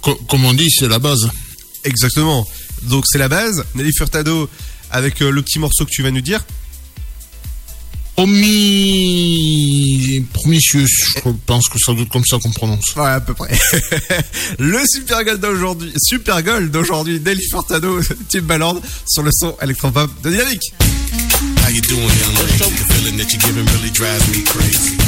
co- 0.03 0.17
comme 0.29 0.45
on 0.45 0.53
dit, 0.55 0.69
c'est 0.71 0.89
la 0.89 0.99
base. 0.99 1.29
Exactement. 1.85 2.47
Donc 2.85 3.05
c'est 3.07 3.19
la 3.19 3.29
base. 3.29 3.65
Nelly 3.75 3.93
Furtado 3.97 4.49
avec 4.91 5.23
euh, 5.23 5.31
le 5.31 5.43
petit 5.43 5.59
morceau 5.59 5.85
que 5.85 5.91
tu 5.91 6.03
vas 6.03 6.11
nous 6.11 6.21
dire. 6.21 6.45
Promis... 8.19 9.79
Promicius, 10.33 10.91
je 11.25 11.31
pense 11.47 11.69
que 11.69 11.79
ça 11.79 11.93
doit 11.93 12.03
être 12.03 12.09
comme 12.09 12.25
ça 12.29 12.37
qu'on 12.43 12.51
prononce. 12.51 12.97
Ouais, 12.97 13.07
à 13.07 13.21
peu 13.21 13.33
près. 13.33 13.57
le 14.59 14.81
Super 14.93 15.23
Gold 15.25 15.41
d'aujourd'hui, 15.41 15.93
Super 16.03 16.43
Gold 16.43 16.73
d'aujourd'hui, 16.73 17.21
Nelly 17.25 17.45
Furtado, 17.49 18.01
Timbaland 18.29 18.81
sur 19.07 19.23
le 19.23 19.31
son 19.33 19.55
électropop 19.63 20.11
de 20.25 20.31
Dynamique. 20.31 20.75
How 21.65 21.71
you 21.71 21.81
doing, 21.83 22.01
young 22.01 22.35
lady? 22.35 22.59
The 22.59 22.93
feeling 22.93 23.19
that 23.19 23.33
you're 23.33 23.41
giving 23.41 23.67
really 23.67 23.91
drives 23.93 24.29
me 24.37 24.43
crazy. 24.43 25.08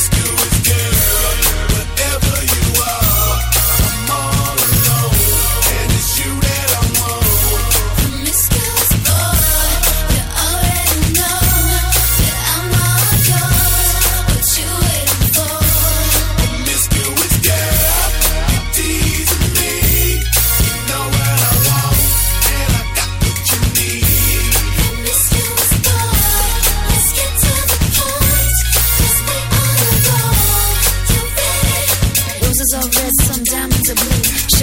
Promiscuous 0.00 0.56
girl, 0.66 1.76
whatever 1.76 2.36
you 2.40 2.64
are, 2.80 3.09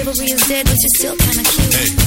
blue. 0.08 0.14
Chivalry 0.14 0.32
is 0.32 0.48
dead, 0.48 0.66
but 0.66 0.76
you're 0.80 0.90
still 0.96 1.16
kinda 1.18 1.44
cute. 1.44 1.76
Hey, 1.76 2.07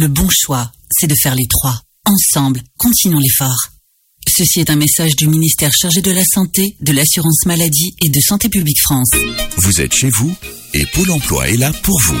Le 0.00 0.06
bon 0.06 0.28
choix, 0.30 0.70
c'est 0.92 1.08
de 1.08 1.14
faire 1.20 1.34
les 1.34 1.48
trois. 1.48 1.82
Ensemble, 2.04 2.62
continuons 2.76 3.18
l'effort. 3.18 3.58
Ceci 4.28 4.60
est 4.60 4.70
un 4.70 4.76
message 4.76 5.16
du 5.16 5.26
ministère 5.26 5.72
chargé 5.72 6.00
de 6.02 6.12
la 6.12 6.22
Santé, 6.22 6.76
de 6.80 6.92
l'Assurance 6.92 7.44
Maladie 7.46 7.96
et 8.04 8.08
de 8.08 8.20
Santé 8.20 8.48
Publique 8.48 8.80
France. 8.80 9.10
Vous 9.56 9.80
êtes 9.80 9.92
chez 9.92 10.10
vous 10.10 10.32
et 10.72 10.86
Pôle 10.86 11.10
emploi 11.10 11.48
est 11.48 11.56
là 11.56 11.72
pour 11.82 12.00
vous. 12.00 12.20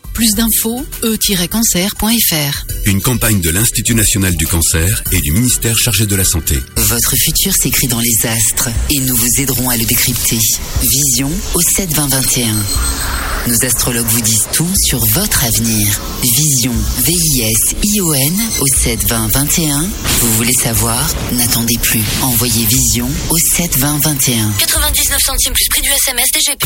Plus 0.13 0.31
d'infos, 0.35 0.85
e-cancer.fr. 1.03 2.65
Une 2.85 3.01
campagne 3.01 3.39
de 3.41 3.49
l'Institut 3.49 3.95
national 3.95 4.35
du 4.35 4.45
cancer 4.45 5.03
et 5.11 5.21
du 5.21 5.31
ministère 5.31 5.77
chargé 5.77 6.05
de 6.05 6.15
la 6.15 6.25
santé. 6.25 6.59
Votre 6.75 7.15
futur 7.15 7.53
s'écrit 7.53 7.87
dans 7.87 7.99
les 7.99 8.27
astres 8.27 8.69
et 8.89 8.99
nous 8.99 9.15
vous 9.15 9.39
aiderons 9.39 9.69
à 9.69 9.77
le 9.77 9.85
décrypter. 9.85 10.39
Vision 10.81 11.31
au 11.53 11.61
7 11.61 11.93
20 11.95 12.07
21. 12.09 12.55
Nos 13.47 13.65
astrologues 13.65 14.05
vous 14.07 14.21
disent 14.21 14.47
tout 14.53 14.69
sur 14.85 14.99
votre 15.13 15.43
avenir. 15.43 15.99
Vision, 16.21 16.73
V-I-S-I-O-N 17.05 18.41
au 18.59 18.67
7 18.67 19.07
20 19.07 19.27
21. 19.29 19.81
Vous 20.21 20.33
voulez 20.35 20.53
savoir? 20.53 21.07
N'attendez 21.31 21.77
plus. 21.81 22.03
Envoyez 22.21 22.65
Vision 22.65 23.09
au 23.29 23.37
7 23.55 23.77
20 23.79 23.99
21. 24.03 24.51
99 24.59 25.19
centimes 25.21 25.53
plus 25.53 25.67
prix 25.69 25.81
du 25.81 25.89
SMS 25.89 26.27
DGP. 26.33 26.65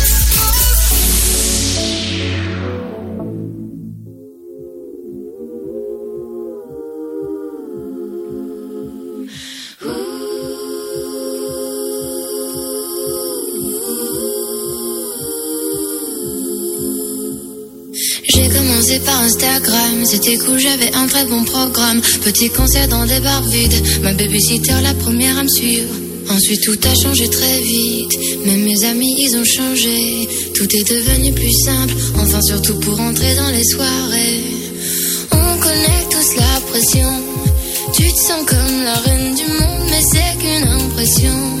Instagram, 19.21 20.03
c'était 20.03 20.37
cool, 20.37 20.59
j'avais 20.59 20.91
un 20.95 21.05
très 21.05 21.25
bon 21.25 21.43
programme. 21.43 22.01
Petit 22.23 22.49
concert 22.49 22.87
dans 22.87 23.05
des 23.05 23.19
bars 23.19 23.43
vides, 23.43 24.01
ma 24.01 24.13
babysitter 24.13 24.73
la 24.81 24.95
première 24.95 25.37
à 25.37 25.43
me 25.43 25.47
suivre. 25.47 25.93
Ensuite 26.27 26.63
tout 26.63 26.79
a 26.83 26.95
changé 26.95 27.29
très 27.29 27.59
vite, 27.61 28.11
même 28.45 28.63
mes 28.63 28.83
amis 28.83 29.13
ils 29.19 29.35
ont 29.35 29.45
changé. 29.45 30.27
Tout 30.55 30.67
est 30.75 30.89
devenu 30.89 31.33
plus 31.33 31.53
simple, 31.65 31.93
enfin 32.17 32.41
surtout 32.41 32.79
pour 32.79 32.99
entrer 32.99 33.35
dans 33.35 33.49
les 33.49 33.63
soirées. 33.63 34.41
On 35.31 35.59
connaît 35.59 36.07
tous 36.09 36.35
la 36.37 36.59
pression, 36.71 37.13
tu 37.93 38.03
te 38.03 38.17
sens 38.17 38.43
comme 38.47 38.83
la 38.83 38.95
reine 38.95 39.35
du 39.35 39.43
monde, 39.43 39.87
mais 39.91 40.01
c'est 40.11 40.37
qu'une 40.39 40.67
impression. 40.67 41.60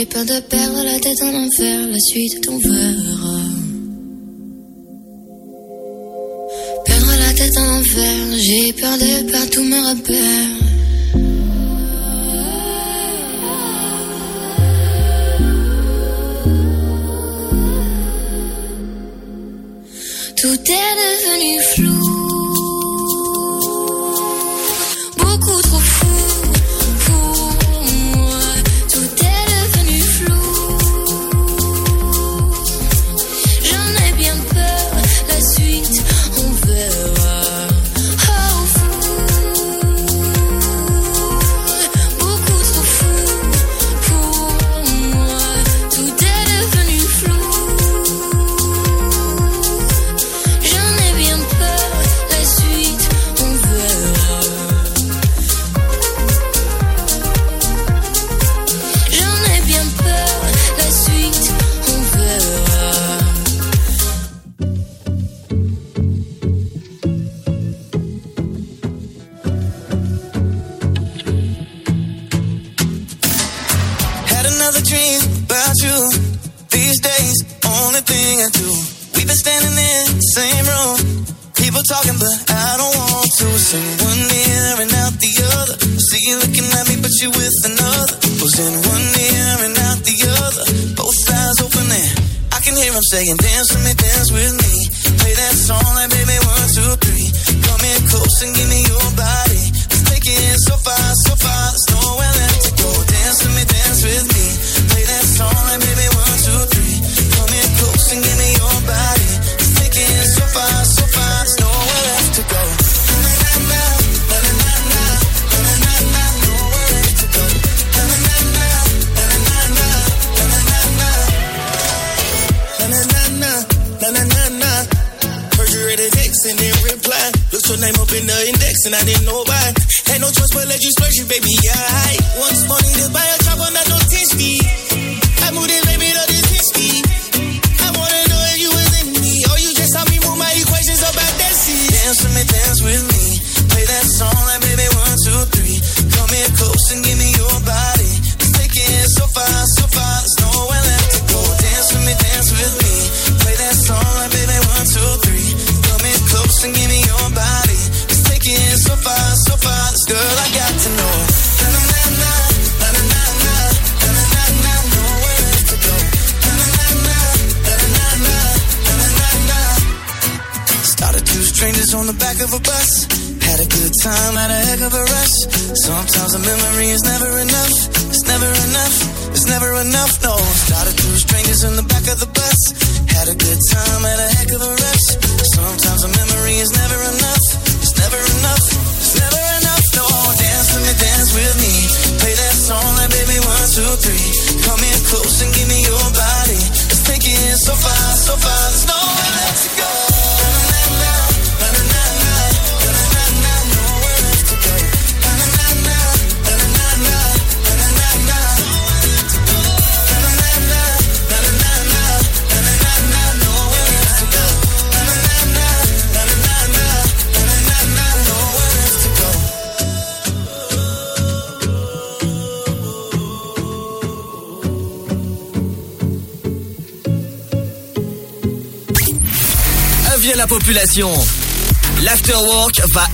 J'ai 0.00 0.06
peur 0.06 0.24
de 0.24 0.40
perdre 0.40 0.82
la 0.82 0.98
tête 0.98 1.22
en 1.22 1.34
enfer, 1.34 1.86
la 1.86 1.98
suite 1.98 2.48
on 2.48 2.56
verra. 2.58 3.19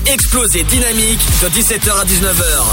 explosé 0.07 0.63
dynamique 0.63 1.19
de 1.41 1.49
17h 1.49 1.91
à 1.91 2.05
19h. 2.05 2.63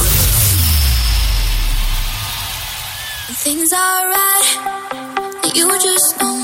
Things 3.42 3.72
are 3.72 4.08
right, 4.08 5.54
you 5.54 5.68
just 5.72 6.20
know. 6.20 6.38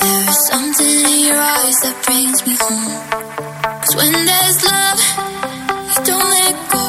There 0.00 0.30
is 0.30 0.46
something 0.48 1.04
in 1.12 1.26
your 1.26 1.40
eyes 1.40 1.74
that 1.82 1.96
brings 2.06 2.46
me 2.46 2.56
home. 2.60 2.88
Cause 3.80 3.96
when 3.96 4.12
there's 4.12 4.64
love, 4.64 5.00
don't 6.06 6.30
let 6.30 6.54
go. 6.70 6.86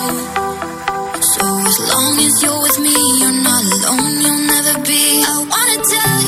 So 1.34 1.44
as 1.70 1.80
long 1.92 2.20
as 2.20 2.44
you're 2.44 2.62
with 2.62 2.80
me, 2.80 2.96
you're 3.20 3.42
not 3.44 3.64
alone, 3.64 4.22
you'll 4.22 4.46
never 4.48 4.80
be. 4.86 5.24
I 5.26 5.38
wanna 5.52 5.78
tell 5.94 6.19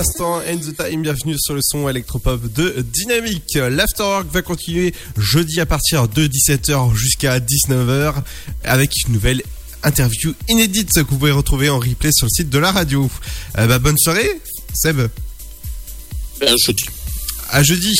l'instant, 0.00 0.40
End 0.48 0.56
the 0.56 0.74
Time, 0.74 1.02
bienvenue 1.02 1.36
sur 1.38 1.52
le 1.52 1.60
son 1.62 1.86
électropop 1.86 2.50
de 2.54 2.80
Dynamique. 2.80 3.54
L'Afterwork 3.56 4.32
va 4.32 4.40
continuer 4.40 4.94
jeudi 5.18 5.60
à 5.60 5.66
partir 5.66 6.08
de 6.08 6.26
17h 6.26 6.94
jusqu'à 6.94 7.38
19h 7.38 8.14
avec 8.64 8.92
une 9.06 9.12
nouvelle 9.12 9.42
interview 9.82 10.32
inédite 10.48 10.90
que 10.94 11.00
vous 11.00 11.18
pouvez 11.18 11.32
retrouver 11.32 11.68
en 11.68 11.78
replay 11.78 12.12
sur 12.12 12.24
le 12.24 12.30
site 12.30 12.48
de 12.48 12.58
la 12.58 12.72
radio. 12.72 13.10
Euh, 13.58 13.66
bah, 13.66 13.78
bonne 13.78 13.98
soirée, 13.98 14.40
Seb. 14.72 15.02
Ben, 16.40 16.56
jeudi. 16.64 16.84
À 17.50 17.62
jeudi, 17.62 17.94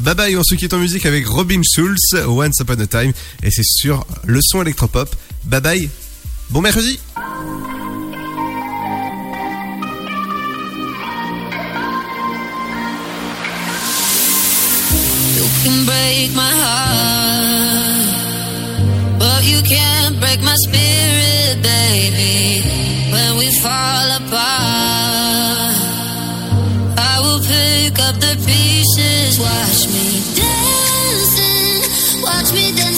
bye 0.00 0.14
bye, 0.14 0.36
on 0.36 0.44
se 0.44 0.56
quitte 0.56 0.74
en 0.74 0.78
musique 0.78 1.06
avec 1.06 1.26
Robin 1.26 1.62
Schulz, 1.62 2.16
Once 2.26 2.56
Upon 2.60 2.80
a 2.80 2.86
Time, 2.86 3.12
et 3.42 3.50
c'est 3.50 3.64
sur 3.64 4.06
le 4.26 4.40
son 4.42 4.60
électropop. 4.60 5.16
Bye 5.44 5.62
bye, 5.62 5.90
bon 6.50 6.60
mercredi 6.60 6.98
break 16.26 16.36
my 16.36 16.50
heart, 16.64 18.06
but 19.18 19.44
you 19.44 19.62
can't 19.62 20.18
break 20.18 20.42
my 20.42 20.56
spirit, 20.66 21.62
baby. 21.62 22.62
When 23.12 23.36
we 23.38 23.50
fall 23.60 24.10
apart, 24.16 25.74
I 26.98 27.20
will 27.22 27.40
pick 27.40 27.98
up 28.00 28.16
the 28.16 28.34
pieces. 28.44 29.38
Watch 29.38 29.86
me 29.94 30.20
dancing, 30.34 31.82
watch 32.22 32.52
me 32.52 32.72
dance 32.74 32.95